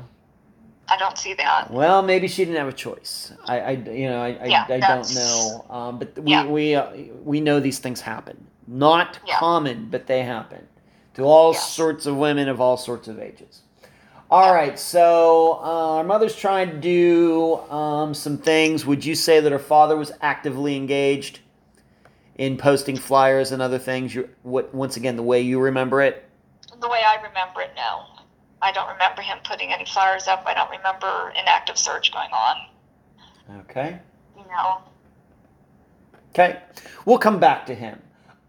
[0.89, 1.70] I don't see that.
[1.70, 3.33] Well, maybe she didn't have a choice.
[3.47, 5.64] I, I you know, I, I, Yeah, I don't know.
[5.70, 6.47] Um, but we Yeah.
[6.47, 6.91] we uh,
[7.24, 8.47] we know these things happen.
[8.66, 9.39] Not Yeah.
[9.39, 10.66] common, but they happen
[11.14, 13.62] to all sorts of women of all sorts of ages.
[14.30, 18.87] All right, so uh, our mother's trying to do um, some things.
[18.87, 21.41] Would you say that her father was actively engaged
[22.37, 24.14] in posting flyers and other things?
[24.14, 26.24] You, what once again, the way you remember it?
[26.80, 28.05] The way I remember it, no.
[28.62, 30.44] I don't remember him putting any flyers up.
[30.46, 33.60] I don't remember an active search going on.
[33.60, 33.98] Okay.
[34.36, 34.78] You know.
[36.30, 36.60] Okay,
[37.04, 38.00] we'll come back to him.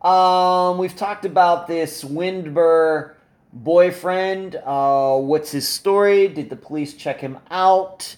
[0.01, 3.15] Um, we've talked about this Windber
[3.51, 4.55] boyfriend.
[4.63, 6.27] Uh, what's his story?
[6.27, 8.15] Did the police check him out?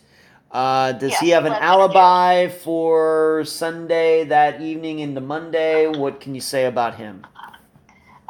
[0.51, 5.87] Uh, does Yeah, he have an alibi for Sunday that evening into Monday?
[5.87, 7.25] What can you say about him?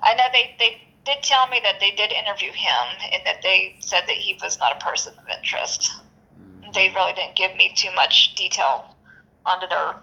[0.01, 3.76] I know they, they did tell me that they did interview him and that they
[3.80, 5.91] said that he was not a person of interest.
[6.74, 8.95] They really didn't give me too much detail
[9.45, 9.95] onto their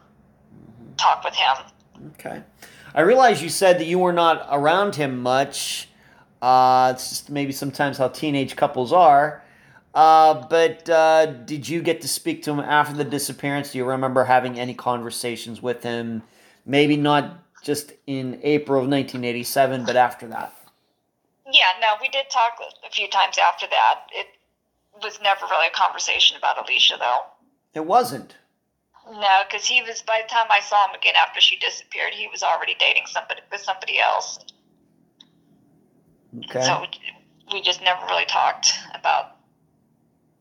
[0.97, 1.57] talk with him.
[2.15, 2.43] Okay.
[2.95, 5.89] I realize you said that you were not around him much.
[6.41, 9.43] Uh, it's just maybe sometimes how teenage couples are.
[9.95, 13.73] Uh, but uh, did you get to speak to him after the disappearance?
[13.73, 16.23] Do you remember having any conversations with him?
[16.65, 20.55] Maybe not just in April of 1987, but after that.
[21.53, 24.07] Yeah, no, we did talk a few times after that.
[24.13, 24.27] It
[25.03, 27.21] was never really a conversation about Alicia, though.
[27.75, 28.37] It wasn't.
[29.11, 30.01] No, because he was.
[30.03, 33.41] By the time I saw him again after she disappeared, he was already dating somebody
[33.51, 34.39] with somebody else.
[36.39, 36.63] Okay.
[36.63, 36.87] So
[37.53, 39.37] we just never really talked about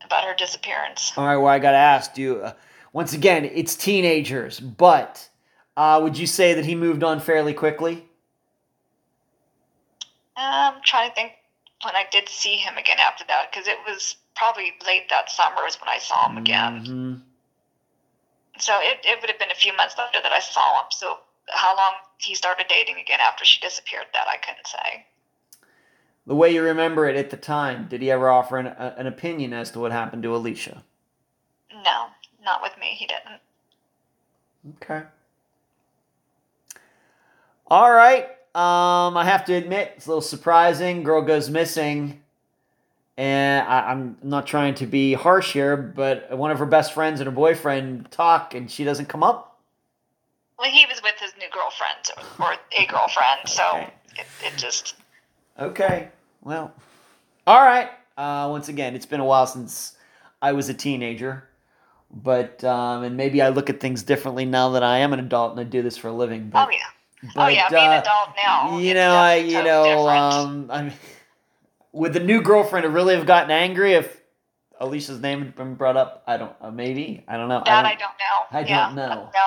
[0.04, 1.12] about her disappearance.
[1.16, 1.36] All right.
[1.36, 2.40] Well, I got to ask you.
[2.40, 2.52] Uh,
[2.92, 5.28] once again, it's teenagers, but
[5.76, 8.06] uh, would you say that he moved on fairly quickly?
[10.36, 11.32] I'm trying to think
[11.84, 15.66] when I did see him again after that, because it was probably late that summer
[15.66, 16.84] is when I saw him again.
[16.86, 17.22] Mhm.
[18.58, 20.86] So it, it would have been a few months later that I saw him.
[20.90, 21.18] So
[21.48, 25.06] how long he started dating again after she disappeared, that I couldn't say.
[26.26, 29.06] The way you remember it at the time, did he ever offer an, a, an
[29.08, 30.84] opinion as to what happened to Alicia?
[31.72, 32.06] No,
[32.44, 32.94] not with me.
[32.94, 33.40] He didn't.
[34.76, 35.04] Okay.
[37.66, 38.28] All right.
[38.54, 41.02] Um, I have to admit, it's a little surprising.
[41.02, 42.20] Girl goes missing.
[43.16, 47.20] And I, I'm not trying to be harsh here, but one of her best friends
[47.20, 49.58] and her boyfriend talk, and she doesn't come up.
[50.58, 53.90] Well, he was with his new girlfriend or a girlfriend, so Okay.
[54.18, 54.94] it, it just
[55.58, 56.08] Okay.
[56.42, 56.72] Well,
[57.46, 57.90] all right.
[58.16, 59.96] Uh, once again, it's been a while since
[60.40, 61.48] I was a teenager,
[62.10, 65.52] but um, and maybe I look at things differently now that I am an adult
[65.52, 66.48] and I do this for a living.
[66.48, 66.78] But, oh yeah,
[67.24, 67.68] oh but, yeah.
[67.68, 70.92] Being uh, an adult now, you know, I, you totally know, um, I mean,
[71.92, 74.20] would the new girlfriend have really have gotten angry if
[74.80, 76.24] Alicia's name had been brought up?
[76.26, 76.54] I don't.
[76.60, 77.62] Uh, maybe I don't know.
[77.64, 78.58] that I I don't, don't know.
[78.58, 79.30] I yeah, don't know.
[79.34, 79.46] No,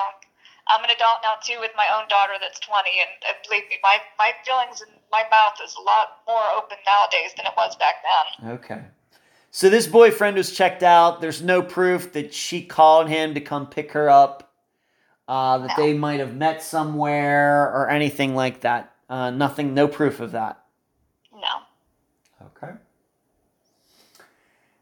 [0.68, 3.78] I'm an adult now too, with my own daughter that's 20, and uh, believe me,
[3.84, 7.76] my my feelings in my mouth is a lot more open nowadays than it was
[7.76, 7.96] back
[8.42, 8.52] then.
[8.52, 8.82] Okay.
[9.52, 11.22] So this boyfriend was checked out.
[11.22, 14.45] There's no proof that she called him to come pick her up,
[15.28, 15.84] uh, that No.
[15.84, 18.94] they might have met somewhere or anything like that.
[19.10, 20.64] Uh, nothing, no proof of that.
[21.34, 22.48] No.
[22.48, 22.74] Okay.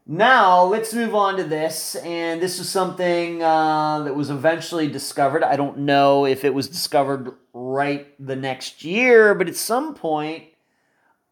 [0.06, 5.42] Now let's move on to this, and this is something uh, that was eventually discovered.
[5.42, 10.44] I don't know if it was discovered right the next year, but at some point,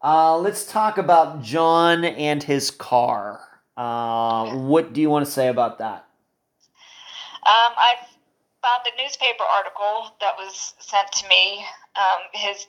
[0.03, 3.41] uh, let's talk about John and his car.
[3.77, 6.07] Uh, what do you want to say about that?
[7.45, 7.93] Um, I
[8.63, 11.65] found a newspaper article that was sent to me.
[11.95, 12.65] Um, his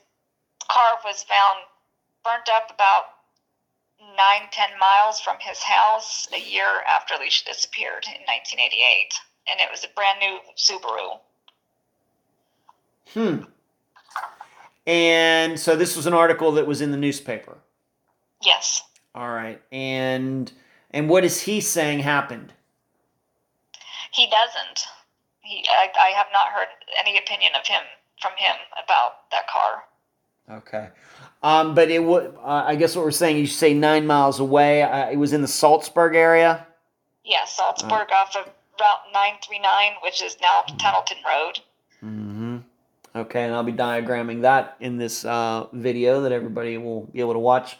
[0.69, 1.61] car was found
[2.25, 3.05] burnt up about
[4.17, 9.15] nine, ten miles from his house a year after Alicia disappeared in 1988,
[9.49, 11.21] and it was a brand new Subaru.
[13.15, 13.45] Hmm.
[14.87, 17.59] And so this was an article that was in the newspaper.
[18.45, 18.83] Yes.
[19.15, 19.63] All right.
[19.71, 20.53] And
[20.91, 22.53] and what is he saying happened?
[24.13, 24.87] He doesn't.
[25.45, 26.69] He, I, I have not heard
[26.99, 27.83] any opinion of him
[28.21, 29.85] from him about that car.
[30.51, 30.89] Okay.
[31.43, 32.35] Um, but it would.
[32.43, 33.37] Uh, I guess what we're saying.
[33.39, 34.83] You say nine miles away.
[34.83, 36.67] Uh, it was in the Saltsburg area.
[37.25, 38.47] Yeah, Saltsburg off of
[38.81, 41.61] Route 939, which is now Tunnelton Road.
[42.03, 42.59] Mm-hmm.
[43.17, 47.35] Okay, and I'll be diagramming that in this uh, video that everybody will be able
[47.35, 47.79] to watch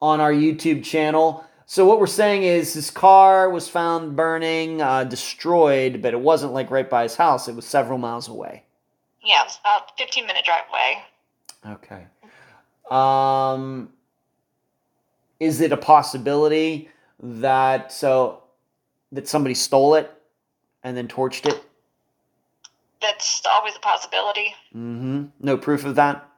[0.00, 1.44] on our YouTube channel.
[1.72, 6.52] So what we're saying is his car was found burning, uh, destroyed, but it wasn't
[6.52, 7.48] like right by his house.
[7.48, 8.64] It was several miles away.
[9.24, 11.74] Yeah, it's about a 15 minute drive away.
[11.74, 12.04] Okay.
[12.90, 13.88] Um,
[15.40, 16.90] is it a possibility
[17.22, 18.42] that so
[19.10, 20.12] that somebody stole it
[20.84, 21.64] and then torched it?
[23.00, 24.54] That's always a possibility.
[24.76, 25.24] Mm-hmm.
[25.40, 26.28] No proof of that.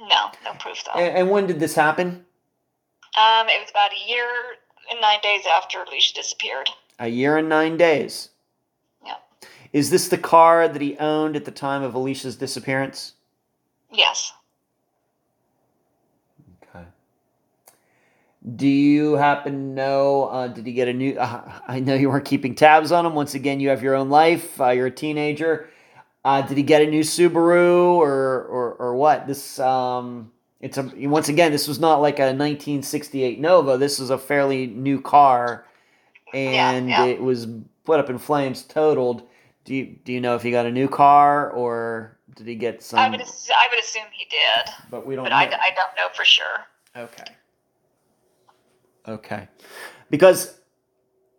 [0.00, 0.98] No, no proof though.
[0.98, 2.24] And, and when did this happen?
[3.14, 4.24] Um, it was about a year
[4.90, 6.68] and nine days after Alicia disappeared.
[6.98, 8.30] A year and nine days.
[9.04, 9.16] Yeah.
[9.72, 13.14] Is this the car that he owned at the time of Alicia's disappearance?
[13.90, 14.32] Yes.
[16.62, 16.84] Okay.
[18.56, 20.24] Do you happen to know?
[20.24, 21.16] Uh, did he get a new?
[21.18, 23.14] Uh, I know you weren't keeping tabs on him.
[23.14, 24.60] Once again, you have your own life.
[24.60, 25.68] Uh, you're a teenager.
[26.24, 29.26] Uh, did he get a new Subaru or or or what?
[29.26, 30.30] This um,
[30.62, 31.50] it's a once again.
[31.50, 33.76] This was not like a 1968 Nova.
[33.76, 35.66] This was a fairly new car,
[36.32, 37.04] and yeah.
[37.04, 37.48] it was
[37.84, 39.28] put up in flames, totaled.
[39.64, 42.80] Do you do you know if he got a new car or did he get
[42.80, 43.00] some?
[43.00, 45.24] I would I would assume he did, but we don't.
[45.24, 45.36] but know.
[45.36, 46.66] I, I don't know for sure.
[46.96, 47.24] Okay.
[49.08, 49.48] Okay.
[50.10, 50.60] Because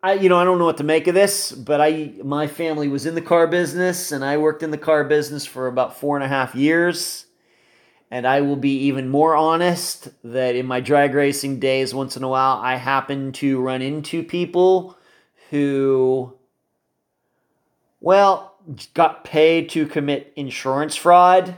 [0.01, 2.89] I you know, I don't know what to make of this, but I my family
[2.89, 6.17] was in the car business and I worked in the car business for about four
[6.17, 7.25] and a half years.
[8.13, 12.21] And I will be even more honest that in my drag racing days, once in
[12.21, 14.95] a while, I happen to run into people
[15.49, 16.31] who,
[17.99, 18.53] well,
[18.93, 21.57] got paid to commit insurance fraud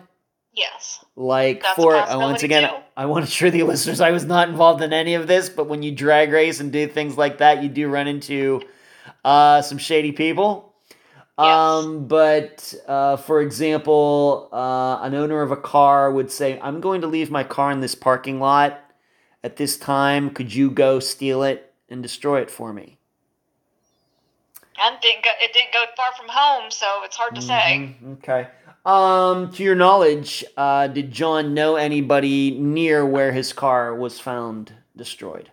[0.54, 1.04] Yes.
[1.18, 2.76] like That's for uh, once again too.
[2.96, 5.68] i want to assure the listeners i was not involved in any of this but
[5.68, 8.62] when you drag race and do things like that you do run into
[9.26, 10.65] uh, some shady people
[11.38, 11.48] Yes.
[11.48, 17.02] um, but uh, for example uh, an owner of a car would say i'm going
[17.02, 18.80] to leave my car in this parking lot
[19.44, 22.98] at this time could you go steal it and destroy it for me
[24.80, 27.96] And didn't go, it didn't go far from home, so it's hard to say.
[28.02, 28.48] Mhm, Okay.
[28.86, 34.74] Um, to your knowledge, uh, did John know anybody near where his car was found
[34.96, 35.50] destroyed?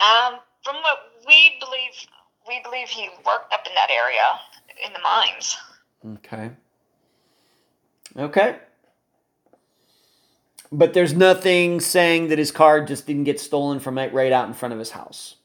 [0.00, 0.98] Um, from what
[1.28, 1.92] we believe,
[2.52, 4.40] we believe he worked up in that area
[4.86, 5.56] in the mines.
[6.16, 6.50] Okay.
[8.16, 8.56] Okay.
[10.70, 14.48] But there's nothing saying that his car just didn't get stolen from it right out
[14.48, 15.36] in front of his house.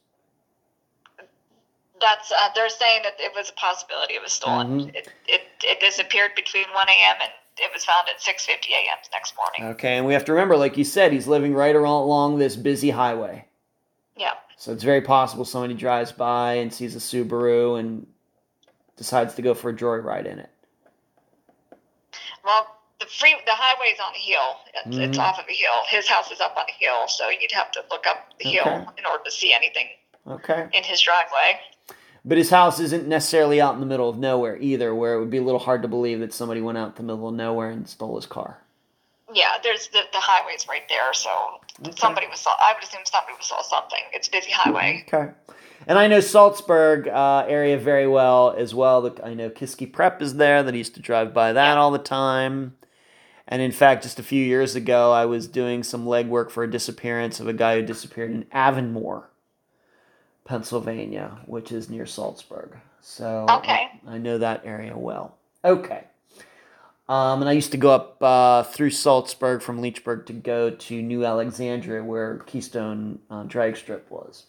[1.99, 4.82] That's uh, they're saying that it was a possibility it was stolen.
[4.82, 4.95] Mhm.
[4.95, 7.16] It, it it disappeared between 1 a.m.
[7.22, 8.97] and it was found at 6:50 a.m.
[9.03, 9.74] the next morning.
[9.76, 12.55] Okay, and we have to remember, like you said, he's living right around, along this
[12.55, 13.45] busy highway.
[14.16, 14.34] Yeah.
[14.58, 18.08] So it's very possible somebody drives by and sees a Subaru and
[18.97, 20.49] decides to go for a joyride in it.
[22.43, 22.66] Well,
[22.99, 24.55] the free the highway's on a hill.
[24.74, 25.22] It's, it's Mhm.
[25.22, 25.84] off of a hill.
[25.88, 28.66] His house is up on a hill, so you'd have to look up the hill
[28.97, 29.88] in order to see anything
[30.28, 30.68] Okay.
[30.74, 31.60] in his driveway.
[32.26, 35.30] But his house isn't necessarily out in the middle of nowhere either, where it would
[35.30, 37.70] be a little hard to believe that somebody went out in the middle of nowhere
[37.70, 38.64] and stole his car.
[39.34, 41.30] Yeah, there's the the highway's right there, so
[41.82, 41.91] Okay.
[41.97, 42.51] somebody was saw.
[42.59, 43.99] I would assume somebody was saw something.
[44.13, 45.05] It's a busy highway.
[45.07, 45.32] Okay.
[45.86, 49.15] And I know Saltsburg uh, area very well as well.
[49.23, 50.63] I know Kiski Prep is there.
[50.63, 51.80] That I used to drive by that Yeah.
[51.80, 52.75] all the time.
[53.47, 56.69] And in fact, just a few years ago, I was doing some legwork for a
[56.69, 59.30] disappearance of a guy who disappeared in Avonmore,
[60.45, 62.78] Pennsylvania, which is near Saltsburg.
[63.01, 63.89] So Okay.
[64.05, 65.38] I, I know that area well.
[65.63, 66.03] Okay.
[67.10, 71.01] Um, and I used to go up uh, through Saltsburg from Leechburg to go to
[71.01, 74.45] New Alexandria, where Keystone uh, Drag Strip was.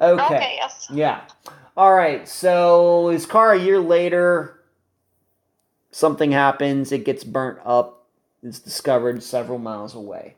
[0.00, 0.54] Okay.
[0.56, 0.88] Yes.
[0.92, 1.20] Yeah.
[1.76, 2.26] All right.
[2.28, 4.60] So his car a year later,
[5.92, 6.90] something happens.
[6.90, 8.08] It gets burnt up.
[8.42, 10.36] It's discovered several miles away.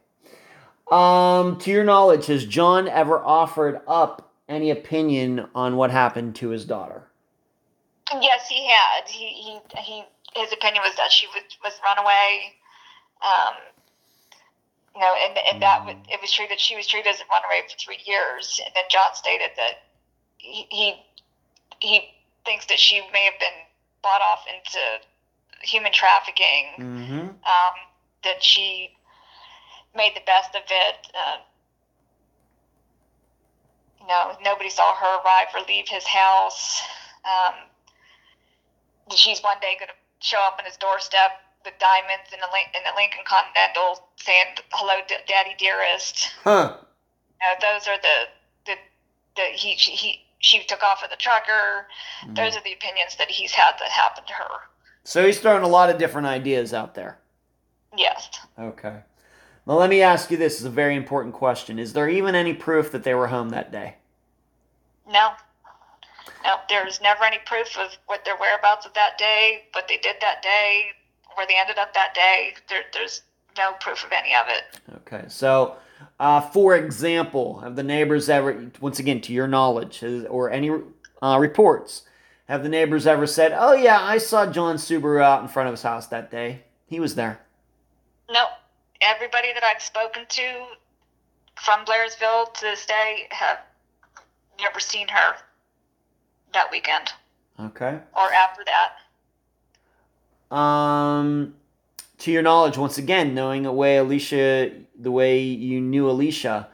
[0.91, 6.49] Um, to your knowledge, has John ever offered up any opinion on what happened to
[6.49, 7.05] his daughter?
[8.21, 9.09] Yes, he had.
[9.09, 10.05] He he he.
[10.35, 12.55] His opinion was that she was was run away.
[13.23, 13.55] Um,
[14.95, 17.25] you know, and and that was, it was true that she was treated as a
[17.31, 19.85] runaway for three years, and then John stated that
[20.39, 20.95] he he,
[21.81, 22.01] he
[22.45, 23.61] thinks that she may have been
[24.03, 24.81] bought off into
[25.63, 26.67] human trafficking.
[26.79, 27.29] Mm-hmm.
[27.29, 27.75] Um,
[28.25, 28.91] that she
[29.95, 30.97] made the best of it.
[31.15, 31.37] Uh,
[34.01, 36.83] you know, nobody saw her arrive or leave his house.
[37.25, 37.55] Um,
[39.15, 41.33] she's one day going to show up on his doorstep
[41.65, 42.49] with diamonds in a,
[42.79, 46.31] in a Lincoln Continental saying, hello, D- daddy dearest.
[46.43, 46.77] Huh.
[47.41, 48.29] You know, those are the,
[48.67, 48.75] the,
[49.37, 51.87] the he, she, he, she took off with a trucker.
[52.23, 52.35] Hmm.
[52.35, 54.69] Those are the opinions that he's had that happened to her.
[55.05, 57.19] So he's throwing a lot of different ideas out there.
[57.97, 58.31] Yes.
[58.59, 58.99] Okay.
[59.67, 60.59] Well, let me ask you this.
[60.59, 61.79] is a very important question.
[61.79, 63.97] Is there even any proof that they were home that day?
[65.09, 65.31] No.
[66.45, 70.17] No, there's never any proof of what their whereabouts of that day, what they did
[70.21, 70.87] that day,
[71.35, 72.55] where they ended up that day.
[72.69, 73.23] There, there's
[73.57, 74.81] no proof of any of it.
[74.97, 75.77] Okay, so
[76.19, 80.71] uh, for example, have the neighbors ever, once again, to your knowledge, has- or any
[81.23, 82.03] uh, reports,
[82.49, 85.73] have the neighbors ever said, "Oh yeah, I saw John Subaru out in front of
[85.73, 86.63] his house that day.
[86.87, 87.41] He was there."
[88.31, 88.47] No,
[89.01, 90.67] everybody that I've spoken to
[91.57, 93.59] from Blairsville to this day have
[94.61, 95.37] never seen her
[96.53, 97.13] that weekend
[97.61, 97.99] Okay.
[98.17, 100.57] or after that.
[100.57, 101.55] Um,
[102.19, 106.69] to your knowledge, once again, knowing the way Alicia, the way you knew Alicia,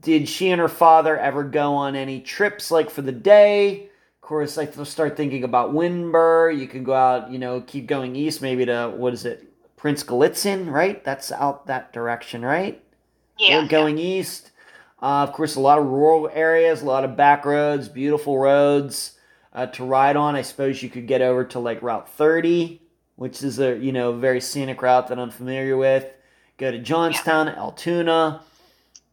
[0.00, 3.84] did she and her father ever go on any trips like for the day?
[3.84, 6.56] Of course, I start thinking about Windber.
[6.56, 10.02] You could go out, you know, keep going east, maybe to what is it, Prince
[10.02, 11.04] Gallitzin, right?
[11.04, 12.82] That's out that direction, right?
[13.38, 13.62] Yeah.
[13.62, 14.50] We're going east.
[15.06, 19.16] Uh, of course, a lot of rural areas, a lot of back roads, beautiful roads
[19.52, 20.34] uh, to ride on.
[20.34, 22.82] I suppose you could get over to like Route 30,
[23.14, 26.12] which is a you know very scenic route that I'm familiar with.
[26.58, 28.40] Go to Johnstown, Altoona.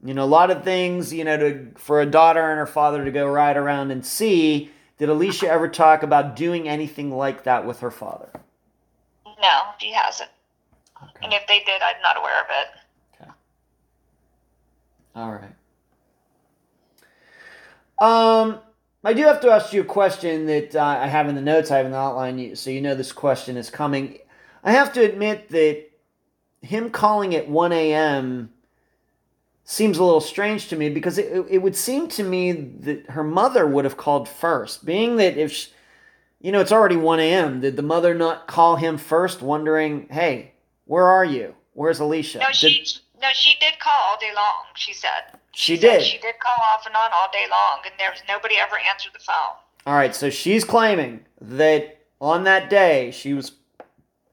[0.04, 1.14] You know, a lot of things.
[1.14, 4.72] You know, to for a daughter and her father to go ride around and see.
[4.98, 8.32] Did Alicia ever talk about doing anything like that with her father?
[9.28, 10.32] No, she hasn't.
[11.04, 11.12] Okay.
[11.22, 13.22] And if they did, I'm not aware of it.
[13.22, 13.32] Okay.
[15.16, 15.54] All right.
[18.04, 18.60] Um,
[19.06, 21.72] I do have to ask you a question that uh, I have in the notes.
[21.72, 24.18] I have in the outline, so you know this question is coming.
[24.62, 25.86] I have to admit that
[26.62, 28.50] him calling at 1 a.m.
[29.64, 33.24] seems a little strange to me because it, it would seem to me that her
[33.24, 34.86] mother would have called first.
[34.86, 35.72] Being that if, she,
[36.42, 40.52] you know, it's already 1 a.m., did the mother not call him first, wondering, hey,
[40.86, 41.56] where are you?
[41.72, 42.40] Where's Alicia?
[42.40, 44.66] No, she Did- no, she did call all day long.
[44.76, 46.02] She said she did.
[46.02, 49.12] She did call off and on all day long, and there was nobody ever answered
[49.14, 49.56] the phone.
[49.86, 53.52] All right, so she's claiming that on that day she was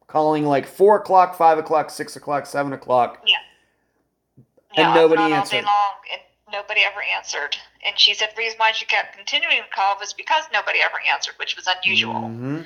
[0.06, 3.22] calling like four o'clock, five o'clock, six o'clock, seven o'clock.
[3.26, 3.36] Yeah,
[4.76, 5.56] And off nobody all answered.
[5.60, 6.20] day long, and
[6.52, 7.56] nobody ever answered.
[7.84, 10.96] And she said the reason why she kept continuing to call was because nobody ever
[11.12, 12.14] answered, which was unusual.
[12.14, 12.60] Mm-hmm.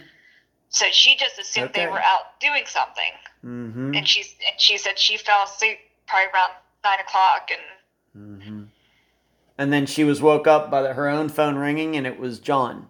[0.68, 1.84] So she just assumed Okay.
[1.86, 3.12] they were out doing something,
[3.44, 3.94] Mm-hmm.
[3.94, 6.52] and she and she said she fell asleep probably around
[6.82, 7.60] nine o'clock, and
[8.16, 8.64] Mm-hmm.
[9.58, 12.38] And then she was woke up by the, her own phone ringing, and it was
[12.40, 12.88] John.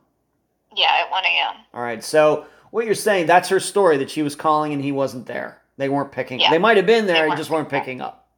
[0.74, 1.56] yeah, at one a.m.
[1.74, 4.92] All right, so what you're saying, that's her story that she was calling and he
[4.92, 5.60] wasn't there.
[5.76, 6.40] They weren't picking.
[6.40, 6.50] Yeah.
[6.50, 8.28] They might have been there, They and just weren't picking picking up.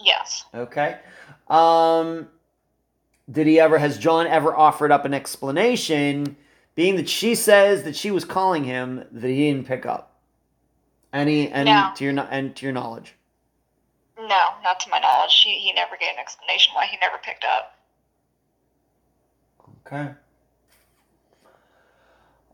[0.00, 0.44] Yes.
[0.54, 0.98] Okay.
[1.48, 2.28] Um,
[3.30, 3.78] did he ever?
[3.78, 6.36] Has John ever offered up an explanation,
[6.74, 10.16] being that she says that she was calling him that he didn't pick up?
[11.12, 11.50] Any?
[11.52, 11.92] Any No.
[11.96, 13.14] to your and to your knowledge?
[14.28, 15.42] No, not to my knowledge.
[15.42, 17.76] He, he never gave an explanation why he never picked up.
[19.86, 20.12] Okay.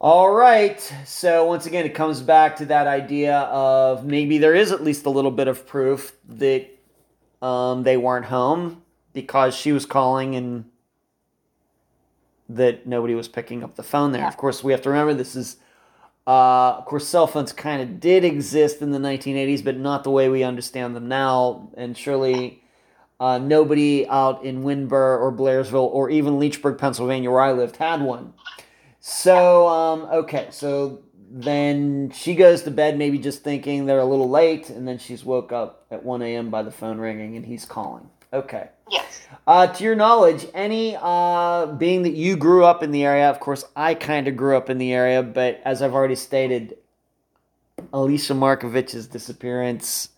[0.00, 0.80] All right.
[1.04, 5.06] So once again, it comes back to that idea of maybe there is at least
[5.06, 6.68] a little bit of proof that
[7.42, 8.82] um, they weren't home
[9.12, 10.64] because she was calling and
[12.48, 14.22] that nobody was picking up the phone there.
[14.22, 14.28] Yeah.
[14.28, 15.56] Of course, we have to remember this is,
[16.28, 20.10] uh, of course, cell phones kind of did exist in the 1980s, but not the
[20.10, 21.70] way we understand them now.
[21.74, 22.62] And surely
[23.18, 28.02] uh, nobody out in Windber or Blairsville or even Leechburg, Pennsylvania, where I lived, had
[28.02, 28.34] one.
[29.00, 31.00] So, um, okay, so
[31.30, 35.24] then she goes to bed, maybe just thinking they're a little late, and then she's
[35.24, 36.50] woke up at 1 a.m.
[36.50, 38.10] by the phone ringing and he's calling.
[38.34, 38.68] Okay.
[38.90, 39.27] Yes.
[39.47, 43.40] Uh, to your knowledge, any, uh, being that you grew up in the area, of
[43.40, 46.77] course, I kind of grew up in the area, but as I've already stated,
[47.93, 50.10] Alicia Markovich's disappearance,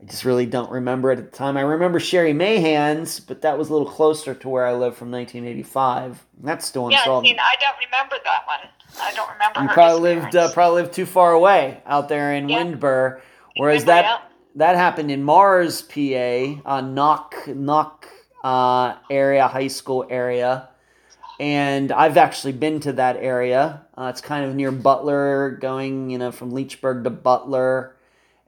[0.00, 1.56] I just really don't remember it at the time.
[1.56, 5.10] I remember Cherrie Mahan's, but that was a little closer to where I lived from
[5.10, 6.24] 1985.
[6.42, 7.26] That's still Yeah, unsolved.
[7.26, 8.70] see, I don't remember that one.
[9.00, 12.48] I don't remember You probably lived uh, probably lived too far away out there in
[12.48, 12.62] Yeah.
[12.64, 13.20] Windber,
[13.56, 14.30] whereas that.
[14.56, 18.06] That happened in Mars, PA, uh, Knoch Knoch
[18.44, 20.68] uh, area, high school area,
[21.40, 23.82] and I've actually been to that area.
[23.98, 27.96] Uh, it's kind of near Butler, going you know from Leechburg to Butler,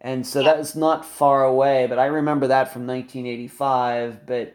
[0.00, 0.54] and so Yeah.
[0.54, 1.86] that's not far away.
[1.88, 4.26] But I remember that from 1985.
[4.26, 4.54] But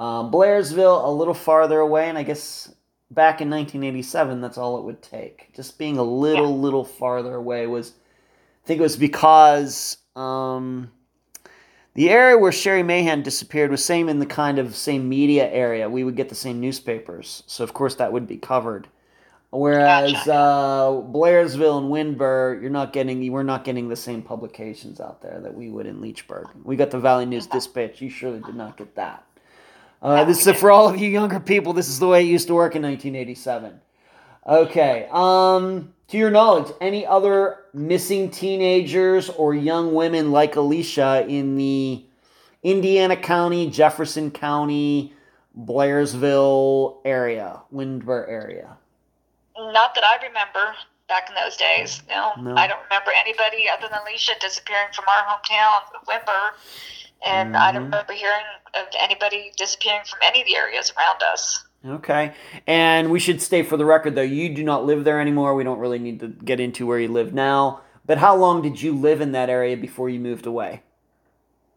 [0.00, 2.74] um, Blairsville, a little farther away, and I guess
[3.08, 5.52] back in 1987, that's all it would take.
[5.54, 7.92] Just being a little, little farther away was,
[8.62, 10.90] I think it was because um,
[11.94, 15.90] the area where Cherrie Mahan disappeared was same in the kind of same media area.
[15.90, 18.88] We would get the same newspapers, so of course that would be covered.
[19.50, 20.32] Whereas Gotcha.
[20.32, 25.40] uh, Blairsville and Windber, you're not getting we're not getting the same publications out there
[25.42, 26.46] that we would in Leechburg.
[26.64, 28.00] We got the Valley News Dispatch.
[28.00, 29.26] You surely did not get that.
[30.00, 31.74] Uh, this is for all of you younger people.
[31.74, 33.78] This is the way it used to work in 1987.
[34.46, 35.06] Okay.
[35.12, 42.04] Um, to your knowledge, any other missing teenagers or young women like Alicia in the
[42.62, 45.14] Indiana County, Jefferson County,
[45.58, 48.76] Blairsville area, Windber area?
[49.56, 50.74] Not that I remember
[51.08, 52.02] back in those days.
[52.10, 52.56] No, No.
[52.56, 56.50] I don't remember anybody other than Alicia disappearing from our hometown, Windber.
[57.24, 57.92] And I don't Mhm.
[57.92, 58.44] remember hearing
[58.74, 61.64] of anybody disappearing from any of the areas around us.
[61.86, 62.32] Okay.
[62.66, 65.54] And we should stay for the record, though, you do not live there anymore.
[65.54, 67.80] We don't really need to get into where you live now.
[68.06, 70.82] But how long did you live in that area before you moved away?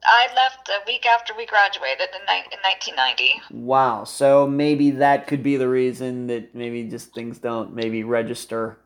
[0.03, 3.41] I left a week after we graduated in, ni- in 1990.
[3.51, 4.03] Wow.
[4.03, 8.77] So maybe that could be the reason that maybe just things don't maybe register.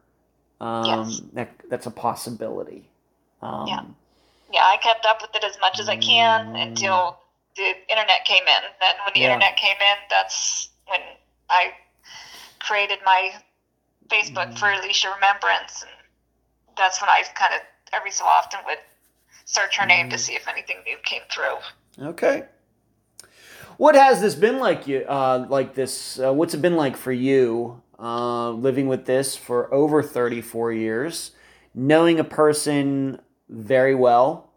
[0.61, 1.21] Um, Yes.
[1.33, 2.87] that, that's a possibility.
[3.41, 3.81] Um, Yeah.
[4.51, 7.17] Yeah, I kept up with it as much as I can until
[7.55, 8.63] the internet came in.
[8.79, 9.33] Then when the Yeah.
[9.33, 11.01] internet came in, that's when
[11.49, 11.71] I
[12.59, 13.31] created my
[14.09, 15.91] Facebook for Alicia Remembrance, and
[16.77, 17.61] that's when I kind of
[17.93, 18.77] every so often would
[19.45, 21.57] search her name to see if anything new came through.
[22.07, 22.43] Okay.
[23.77, 25.05] What has this been like you?
[25.07, 26.19] Uh, like this?
[26.19, 27.81] Uh, what's it been like for you?
[27.97, 31.31] Uh, living with this for over thirty-four years,
[31.73, 34.51] knowing a person very well.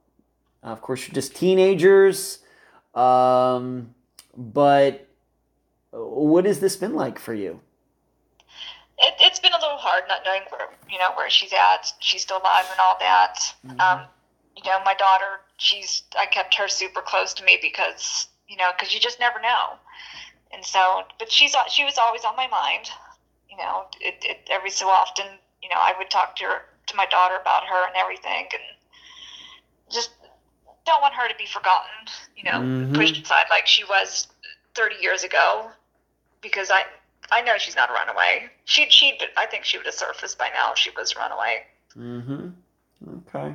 [0.62, 2.38] of course, you're just teenagers.
[2.94, 3.94] Um,
[4.36, 5.08] but
[5.92, 7.60] what has this been like for you?
[8.98, 11.92] It, it's been a little hard not knowing where you know where she's at.
[12.00, 13.38] She's still alive and all that.
[13.80, 14.06] Um,
[14.56, 18.70] you know, my daughter, she's I kept her super close to me because you know
[18.76, 19.76] because you just never know.
[20.52, 22.90] And so, but she's she was always on my mind.
[23.50, 25.26] You know, it, it every so often,
[25.62, 28.62] you know, I would talk to her to my daughter about her and everything, and
[29.90, 30.10] just
[30.86, 31.90] don't want her to be forgotten.
[32.36, 32.94] You know, Mhm.
[32.94, 34.28] pushed aside like she was
[34.74, 35.70] 30 years ago,
[36.42, 36.82] because I
[37.30, 38.50] I know she's not a runaway.
[38.64, 41.62] She she I think she would have surfaced by now if she was a runaway.
[41.96, 42.48] Mm-hmm.
[43.28, 43.54] Okay.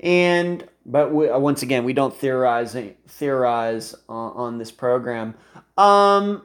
[0.00, 2.76] And but we, uh, once again, we don't theorize
[3.08, 5.34] theorize on, on this program.
[5.78, 6.42] Um,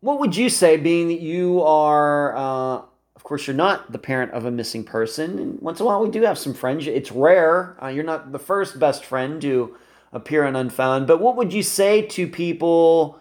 [0.00, 2.82] what would you say, being that you are, uh,
[3.16, 6.02] of course, you're not the parent of a missing person, and once in a while
[6.02, 6.86] we do have some friends.
[6.86, 7.76] It's rare.
[7.80, 9.76] Uh, you're not the first best friend to
[10.12, 11.06] appear on Unfound.
[11.06, 13.20] But what would you say to people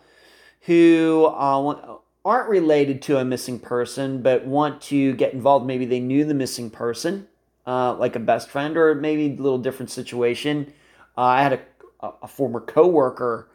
[0.66, 5.66] who uh, aren't related to a missing person but want to get involved?
[5.66, 7.28] Maybe they knew the missing person
[7.66, 10.74] uh, like a best friend or maybe a little different situation.
[11.18, 11.54] Uh, I had
[12.02, 13.50] a, a former coworker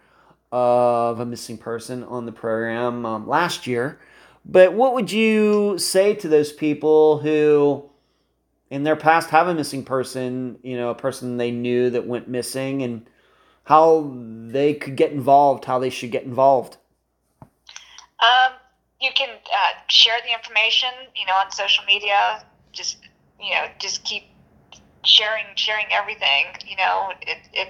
[0.51, 4.01] of a missing person on the program um, last year.
[4.45, 7.85] But what would you say to those people who,
[8.71, 12.29] in their past, have a missing person, you know, a person they knew that went
[12.29, 13.07] missing, and
[13.65, 14.11] how
[14.47, 16.79] they could get involved, how they should get involved?
[18.20, 18.53] Um,
[19.01, 22.45] you can uh, share the information, you know, on social media.
[22.73, 22.99] Just,
[23.40, 24.24] you know, just keep
[25.05, 26.47] sharing, sharing everything.
[26.66, 27.69] You know, it, it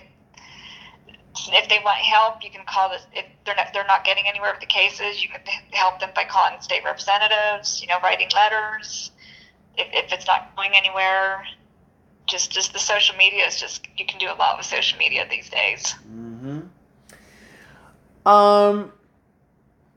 [1.53, 3.07] if they want help, you can call this.
[3.13, 6.25] If they're not, they're not getting anywhere with the cases, you can help them by
[6.25, 7.81] calling state representatives.
[7.81, 9.11] You know, writing letters.
[9.77, 11.45] If, if it's not going anywhere,
[12.27, 15.27] just just the social media is just you can do a lot with social media
[15.31, 15.95] these days.
[16.11, 16.61] Mm-hmm.
[18.29, 18.93] Um,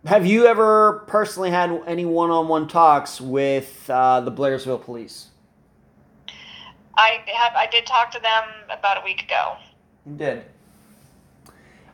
[0.06, 5.28] have you ever personally had any one-on-one talks with uh, the Blairsville Police?
[6.98, 7.54] I have.
[7.56, 9.56] I did talk to them about a week ago.
[10.06, 10.44] You did.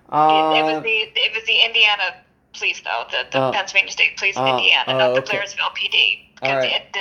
[0.10, 2.16] Uh, it, it, was the it was the Indiana
[2.58, 5.38] police though, the, the uh, Pennsylvania State Police in uh, Indiana, not the okay.
[5.38, 6.20] Blairsville PD.
[6.36, 6.94] Because right.
[6.94, 7.00] the,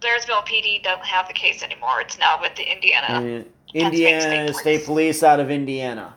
[0.00, 2.00] the Blairsville PD doesn't have the case anymore.
[2.00, 3.44] It's now with the Indiana.
[3.74, 4.60] Indiana State Police.
[4.60, 6.14] State Police out of Indiana.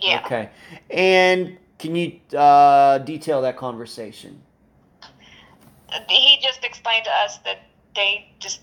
[0.00, 0.22] Yeah.
[0.24, 0.50] Okay.
[0.90, 4.40] And can you uh, detail that conversation?
[6.08, 7.58] He just explained to us that
[7.94, 8.60] they just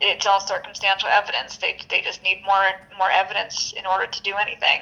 [0.00, 1.56] it's all circumstantial evidence.
[1.56, 2.64] They they just need more
[2.98, 4.80] more evidence in order to do anything.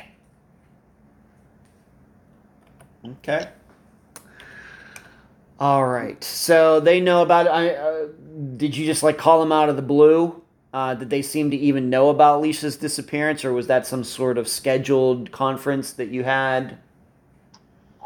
[3.05, 3.49] Okay.
[5.61, 6.23] All right.
[6.23, 7.51] So they know about it.
[7.51, 8.07] I, uh,
[8.57, 10.43] did you just like call them out of the blue?
[10.73, 14.39] Uh, did they seem to even know about Leisha's disappearance, or was that some sort
[14.39, 16.79] of scheduled conference that you had?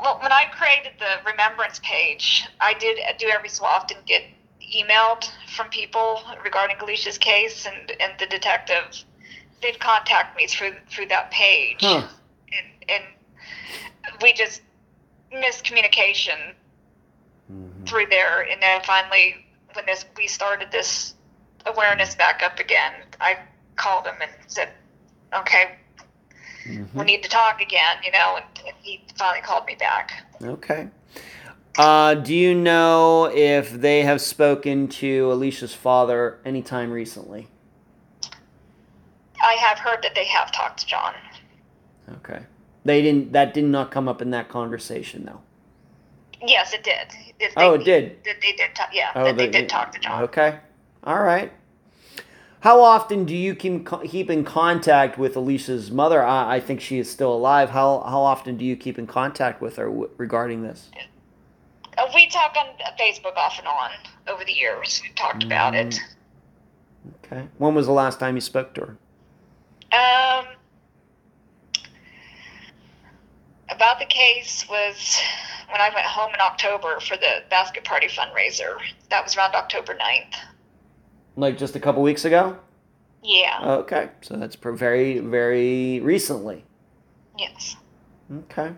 [0.03, 4.24] Well, when I created the remembrance page, I did do every so often get
[4.74, 9.05] emailed from people regarding Alicia's case, and, and the detective
[9.61, 12.09] did contact me through through that page, huh.
[12.53, 13.05] and and
[14.20, 14.61] we just
[15.33, 16.55] miscommunication
[17.51, 17.85] mm-hmm.
[17.85, 19.37] through there, and then finally,
[19.74, 21.15] when this we started this
[21.66, 23.39] awareness back up again, I
[23.77, 24.70] called him and said,
[25.33, 25.77] "Okay,
[26.66, 26.99] mm-hmm.
[26.99, 28.52] we need to talk again," you know, and, and
[28.82, 30.26] he finally called me back.
[30.43, 30.89] Okay.
[31.78, 37.48] Uh, do you know if they have spoken to Alicia's father anytime recently?
[39.43, 41.14] I have heard that they have talked to John.
[42.16, 42.43] Okay.
[42.84, 43.32] They didn't.
[43.32, 45.40] That did not come up in that conversation, though.
[46.47, 47.09] Yes, it did.
[47.39, 48.22] It, oh, it did.
[48.24, 48.74] They, they did.
[48.74, 50.22] Talk, yeah, oh, they, they, did talk to John.
[50.24, 50.59] Okay.
[51.05, 51.52] All right.
[52.62, 56.22] How often do you keep in contact with Alicia's mother?
[56.22, 57.70] I, I think she is still alive.
[57.70, 60.89] How how often do you keep in contact with her w- regarding this?
[61.98, 62.66] Uh, we talk on
[62.97, 63.90] Facebook off and on
[64.28, 65.01] over the years.
[65.02, 65.47] We've talked mm.
[65.47, 65.98] about it.
[67.24, 67.48] Okay.
[67.59, 68.97] When was the last time you spoke to her?
[69.93, 70.47] Um,
[73.70, 75.20] about the case was
[75.68, 78.76] when I went home in October for the basket party fundraiser.
[79.10, 80.52] That was around October 9th.
[81.36, 82.59] Like just a couple weeks ago?
[83.22, 83.59] Yeah.
[83.62, 84.10] Okay.
[84.20, 86.64] So that's very, very recently.
[87.38, 87.76] Yes.
[88.30, 88.72] Okay.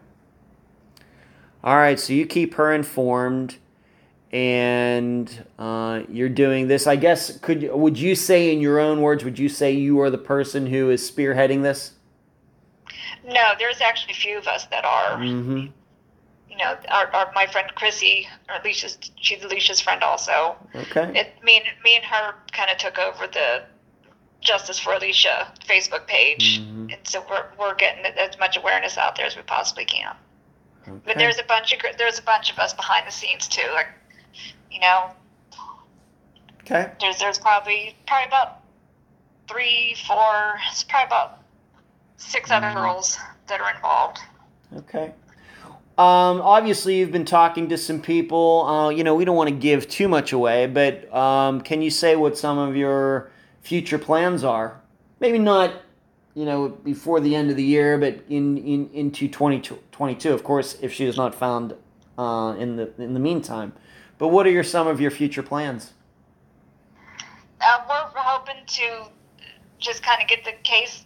[1.63, 1.99] All right.
[1.99, 3.57] So you keep her informed
[4.35, 6.87] and uh, you're doing this.
[6.87, 9.25] I guess could would you say in your own words?
[9.25, 11.93] Would you say you are the person who is spearheading this?
[13.25, 15.19] No, there's actually a few of us that are.
[15.19, 15.67] Mm-hmm.
[16.55, 20.55] You know, our, our my friend Chrissy, or Alicia's, she's Alicia's friend also.
[20.73, 21.11] Okay.
[21.19, 23.65] It, me and me and her kind of took over the
[24.41, 26.91] Justice for Alicia Facebook page, mm-hmm.
[26.91, 30.15] and so we're we're getting as much awareness out there as we possibly can.
[30.87, 31.01] Okay.
[31.05, 33.89] But there's a bunch of there's a bunch of us behind the scenes too, like
[34.71, 35.11] you know.
[36.61, 36.93] Okay.
[37.01, 38.61] There's there's probably probably about
[39.49, 40.55] three, four.
[40.71, 41.43] It's probably about
[42.19, 42.79] six other mm-hmm.
[42.79, 43.19] girls
[43.49, 44.19] that are involved.
[44.77, 45.13] Okay.
[45.97, 48.67] Um, obviously, you've been talking to some people.
[48.67, 51.91] Uh, you know, we don't want to give too much away, but um, can you
[51.91, 53.31] say what some of your
[53.63, 54.81] future plans are?
[55.21, 55.83] Maybe not,
[56.35, 60.77] you know, before the end of the year, but in, in into 2022, of course,
[60.83, 61.75] if she is not found
[62.19, 63.73] uh, in the in the meantime.
[64.19, 65.93] But what are your some of your future plans?
[67.61, 69.07] Uh, we're hoping to
[69.79, 71.05] just kind of get the case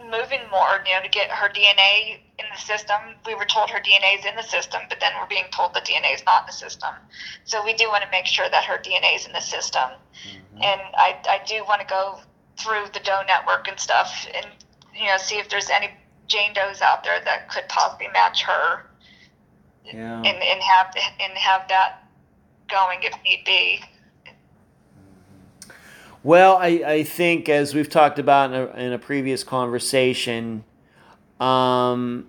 [0.00, 2.96] moving more, you know, to get her DNA in the system.
[3.26, 5.80] We were told her DNA is in the system, but then we're being told the
[5.80, 6.94] DNA is not in the system.
[7.44, 9.82] So we do want to make sure that her DNA is in the system.
[9.82, 10.62] Mm-hmm.
[10.62, 12.20] And I, I do want to go
[12.58, 14.46] through the Doe network and stuff and,
[14.94, 15.90] you know, see if there's any
[16.26, 18.86] Jane Does out there that could possibly match her.
[19.84, 20.18] Yeah.
[20.18, 22.04] And, and have and have that
[22.68, 23.82] going if need be.
[26.22, 30.64] Well, I, I think as we've talked about in a, in a previous conversation,
[31.40, 32.28] um,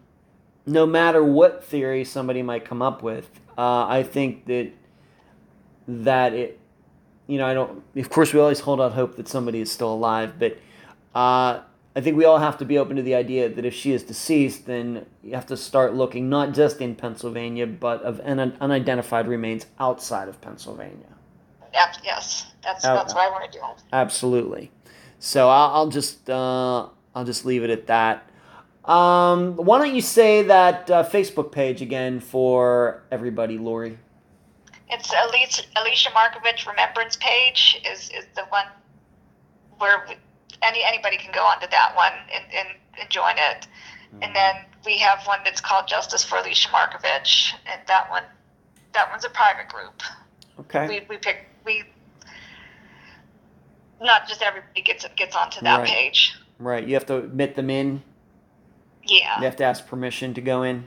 [0.65, 4.71] no matter what theory somebody might come up with, uh, I think that
[5.87, 6.59] that it,
[7.27, 7.83] you know, I don't.
[7.95, 10.57] Of course, we always hold out hope that somebody is still alive, but
[11.15, 11.61] uh,
[11.95, 14.03] I think we all have to be open to the idea that if she is
[14.03, 19.27] deceased, then you have to start looking not just in Pennsylvania, but of un- unidentified
[19.27, 21.07] remains outside of Pennsylvania.
[21.73, 23.65] Yep, yes, that's that's what I want to do.
[23.91, 24.71] Absolutely.
[25.19, 28.29] So I'll, I'll just uh, I'll just leave it at that.
[28.85, 33.97] Um, why don't you say that uh, Facebook page again for everybody, Lori?
[34.89, 38.65] It's Alicia, Alicia Markovich Remembrance page is, is the one
[39.77, 40.15] where we,
[40.63, 42.67] any anybody can go onto that one and, and,
[42.99, 43.67] and join it.
[44.21, 44.55] And then
[44.85, 48.23] we have one that's called Justice for Alicia Markovich, and that one
[48.93, 50.01] that one's a private group.
[50.59, 50.87] Okay.
[50.87, 51.83] We we pick we
[54.01, 55.87] not just everybody gets gets onto that Right.
[55.87, 56.33] page.
[56.59, 56.85] Right.
[56.85, 58.03] You have to admit them in.
[59.11, 59.37] Yeah.
[59.39, 60.85] You have to ask permission to go in.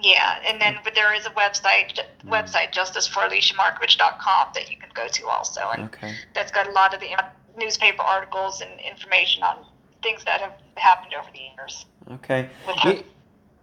[0.00, 5.26] Yeah, and then but there is a website website justiceforaliciamarkovich.com that you can go to
[5.26, 6.14] also, and Okay.
[6.34, 7.08] that's got a lot of the
[7.56, 9.64] newspaper articles and information on
[10.02, 11.86] things that have happened over the years.
[12.12, 12.50] Okay.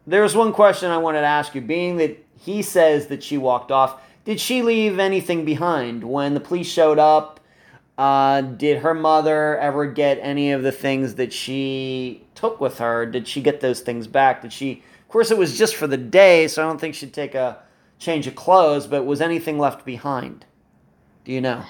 [0.08, 1.62] There was one question I wanted to ask you.
[1.62, 6.40] Being that he says that she walked off, did she leave anything behind when the
[6.40, 7.40] police showed up?
[8.00, 13.06] Uh, did her mother ever get any of the things that she took with her?
[13.06, 14.42] Did she get those things back?
[14.42, 14.84] Did she?
[15.02, 17.60] Of course, it was just for the day, so I don't think she'd take a
[18.00, 18.88] change of clothes.
[18.88, 20.46] But was anything left behind?
[21.24, 21.64] Do you know?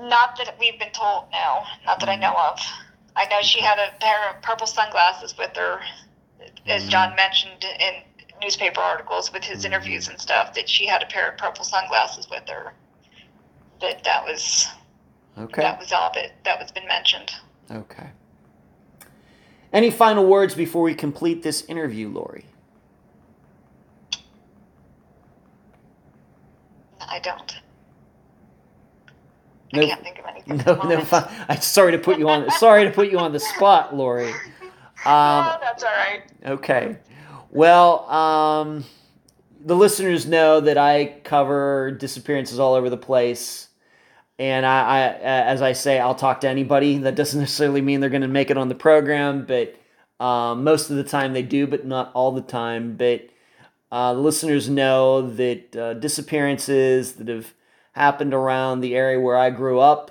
[0.00, 2.60] Not that we've been told, no, not that I know of.
[3.16, 5.80] I know she had a pair of purple sunglasses with her,
[6.66, 6.90] as mm-hmm.
[6.90, 8.02] John mentioned in
[8.42, 10.12] newspaper articles with his interviews mm-hmm.
[10.12, 10.54] and stuff.
[10.54, 12.72] That she had a pair of purple sunglasses with her.
[13.80, 14.66] That that was
[15.38, 15.60] Okay.
[15.62, 17.30] that was all that that was been mentioned.
[17.70, 18.08] Okay.
[19.72, 22.46] Any final words before we complete this interview, Lori?
[27.00, 27.60] I don't.
[29.72, 30.56] No- I can't think of anything.
[30.58, 31.06] No, no.
[31.12, 32.50] I, am sorry to put you on.
[32.52, 34.32] Sorry to put you on the spot, Lori.
[35.04, 36.22] Um, no, that's all right.
[36.46, 36.96] okay.
[37.50, 38.84] Well, um,
[39.64, 43.65] the listeners know that I cover disappearances all over the place,
[44.38, 46.98] and I, I, as I say, I'll talk to anybody.
[46.98, 49.74] That doesn't necessarily mean they're going to make it on the program, but
[50.24, 52.96] um, most of the time they do, but not all the time.
[52.96, 53.28] But
[53.92, 57.54] uh, listeners know that uh, disappearances that have
[57.92, 60.10] happened around the area where I grew up.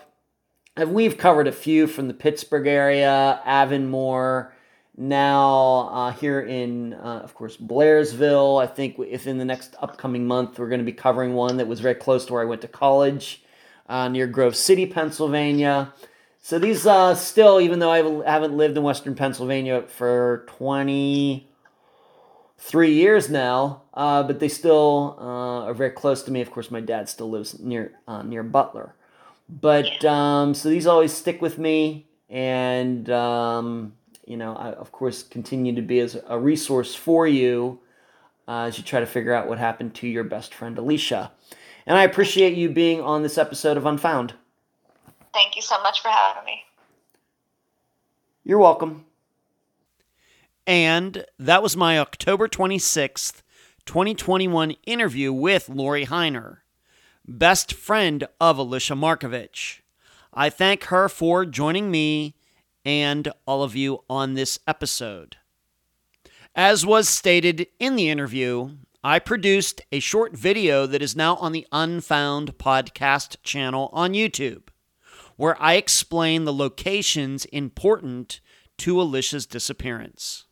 [0.78, 4.52] And we've covered a few from the Pittsburgh area, Avonmore,
[4.98, 8.62] now uh, here in, uh, of course, Blairsville.
[8.62, 11.80] I think within the next upcoming month, we're going to be covering one that was
[11.80, 13.44] very close to where I went to college,
[13.88, 15.94] uh, near Grove City, Pennsylvania.
[16.42, 23.30] So these uh, still, even though I haven't lived in Western Pennsylvania for 23 years
[23.30, 26.42] now, uh, but they still uh, are very close to me.
[26.42, 28.96] Of course, my dad still lives near uh, near Butler.
[29.50, 33.94] But um, so these always stick with me, and um,
[34.28, 37.80] you know, I of course continue to be as a resource for you
[38.48, 41.32] uh, as you try to figure out what happened to your best friend Alicia.
[41.86, 44.34] And I appreciate you being on this episode of Unfound.
[45.34, 46.64] Thank you so much for having me.
[48.44, 49.06] You're welcome.
[50.66, 53.44] And that was my October 26th,
[53.86, 56.58] 2021 interview with Lori Heiner,
[57.28, 59.82] best friend of Alicia Markovich.
[60.34, 62.36] I thank her for joining me
[62.84, 65.38] and all of you on this episode.
[66.56, 68.72] As was stated in the interview,
[69.08, 74.70] I produced a short video that is now on the Unfound podcast channel on YouTube,
[75.36, 78.42] where I explain the locations important
[78.80, 80.46] to Alicia's disappearance.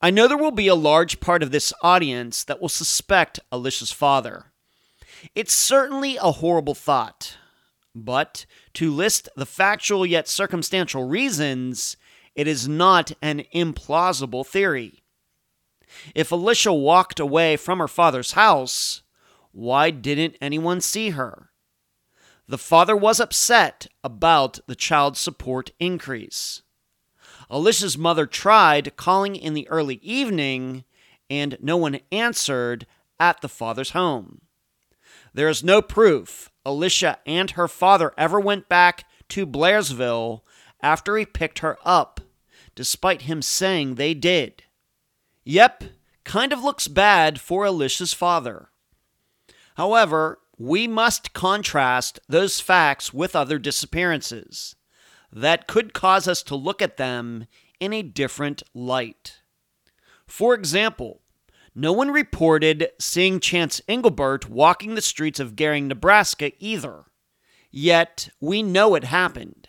[0.00, 3.90] I know there will be a large part of this audience that will suspect Alicia's
[3.90, 4.52] father.
[5.34, 7.38] It's certainly a horrible thought,
[7.92, 11.96] but to list the factual yet circumstantial reasons,
[12.36, 15.01] it is not an implausible theory.
[16.14, 19.02] If Alicia walked away from her father's house,
[19.52, 21.50] why didn't anyone see her?
[22.48, 26.62] The father was upset about the child support increase.
[27.48, 30.84] Alicia's mother tried calling in the early evening,
[31.30, 32.86] and no one answered
[33.20, 34.42] at the father's home.
[35.34, 40.42] There is no proof Alicia and her father ever went back to Blairsville
[40.82, 42.20] after he picked her up,
[42.74, 44.64] despite him saying they did.
[45.44, 45.84] Yep,
[46.24, 48.68] kind of looks bad for Alicia's father.
[49.76, 54.76] However, we must contrast those facts with other disappearances
[55.32, 57.46] that could cause us to look at them
[57.80, 59.40] in a different light.
[60.26, 61.22] For example,
[61.74, 67.06] no one reported seeing Chance Englebert walking the streets of Gering, Nebraska either.
[67.70, 69.68] Yet, we know it happened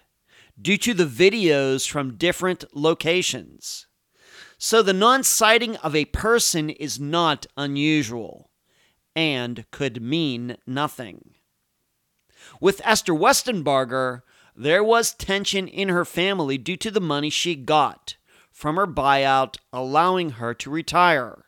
[0.61, 3.87] due to the videos from different locations.
[4.65, 8.49] So, the non sighting of a person is not unusual
[9.13, 11.33] and could mean nothing.
[12.61, 14.21] With Esther Westenbarger,
[14.55, 18.15] there was tension in her family due to the money she got
[18.53, 21.43] from her buyout, allowing her to retire.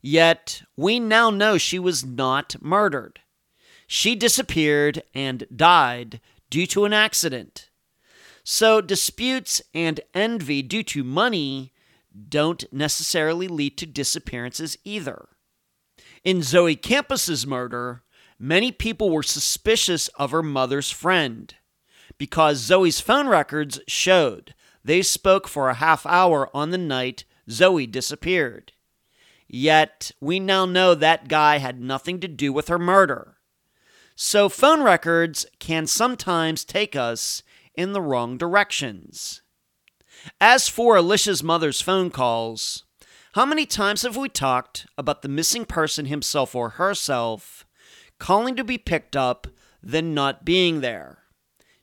[0.00, 3.20] Yet, we now know she was not murdered.
[3.86, 6.20] She disappeared and died
[6.50, 7.70] due to an accident.
[8.42, 11.72] So, disputes and envy due to money
[12.28, 15.28] don't necessarily lead to disappearances either.
[16.24, 18.02] In Zoe Campos's murder,
[18.38, 21.54] many people were suspicious of her mother's friend
[22.18, 27.86] because Zoe's phone records showed they spoke for a half hour on the night Zoe
[27.86, 28.72] disappeared.
[29.48, 33.36] Yet, we now know that guy had nothing to do with her murder.
[34.14, 37.42] So, phone records can sometimes take us
[37.74, 39.41] in the wrong directions.
[40.40, 42.84] As for Alicia's mother's phone calls,
[43.32, 47.66] how many times have we talked about the missing person himself or herself
[48.18, 49.46] calling to be picked up,
[49.82, 51.18] then not being there?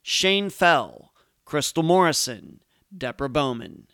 [0.02, 1.12] Shane Fell,
[1.44, 2.60] Crystal Morrison,
[2.96, 3.88] Deborah Bowman.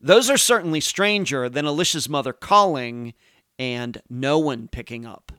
[0.00, 3.14] Those are certainly stranger than Alicia's mother calling
[3.58, 5.32] and no one picking up.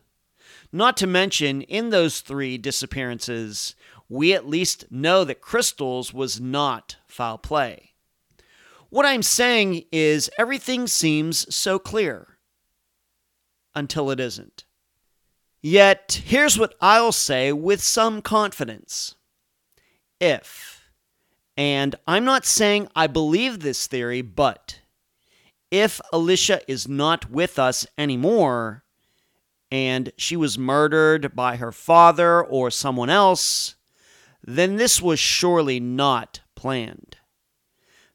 [0.72, 3.76] Not to mention, in those three disappearances,
[4.10, 7.87] we at least know that Crystal's was not foul play.
[8.90, 12.38] What I'm saying is everything seems so clear
[13.76, 14.64] until it isn't.
[15.62, 19.16] Yet, here's what I'll say with some confidence.
[20.22, 20.90] If,
[21.58, 24.80] and I'm not saying I believe this theory, but
[25.70, 28.84] if Alicia is not with us anymore,
[29.70, 33.76] and she was murdered by her father or someone else,
[34.44, 37.18] then this was surely not planned.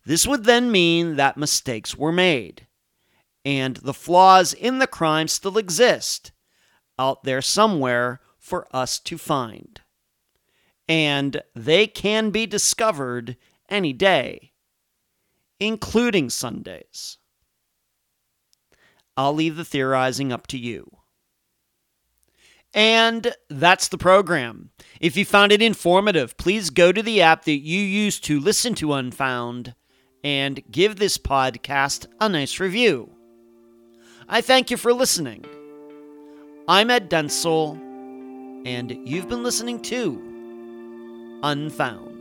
[0.05, 2.67] This would then mean that mistakes were made,
[3.45, 6.33] and the flaws in the crime still exist
[6.99, 9.81] out there somewhere for us to find.
[10.89, 13.37] And they can be discovered
[13.69, 14.53] any day,
[15.61, 17.19] including Sundays.
[19.17, 20.91] I'll leave the theorizing up to you.
[22.75, 24.71] And that's the program.
[25.01, 28.75] If you found it informative, please go to the app that you use to listen
[28.77, 29.75] to Unfound
[30.25, 33.11] and give this podcast a nice review.
[34.29, 35.45] I thank you for listening.
[36.69, 37.77] I'm Ed Dentzel,
[38.65, 42.12] and you've been listening to Unfound.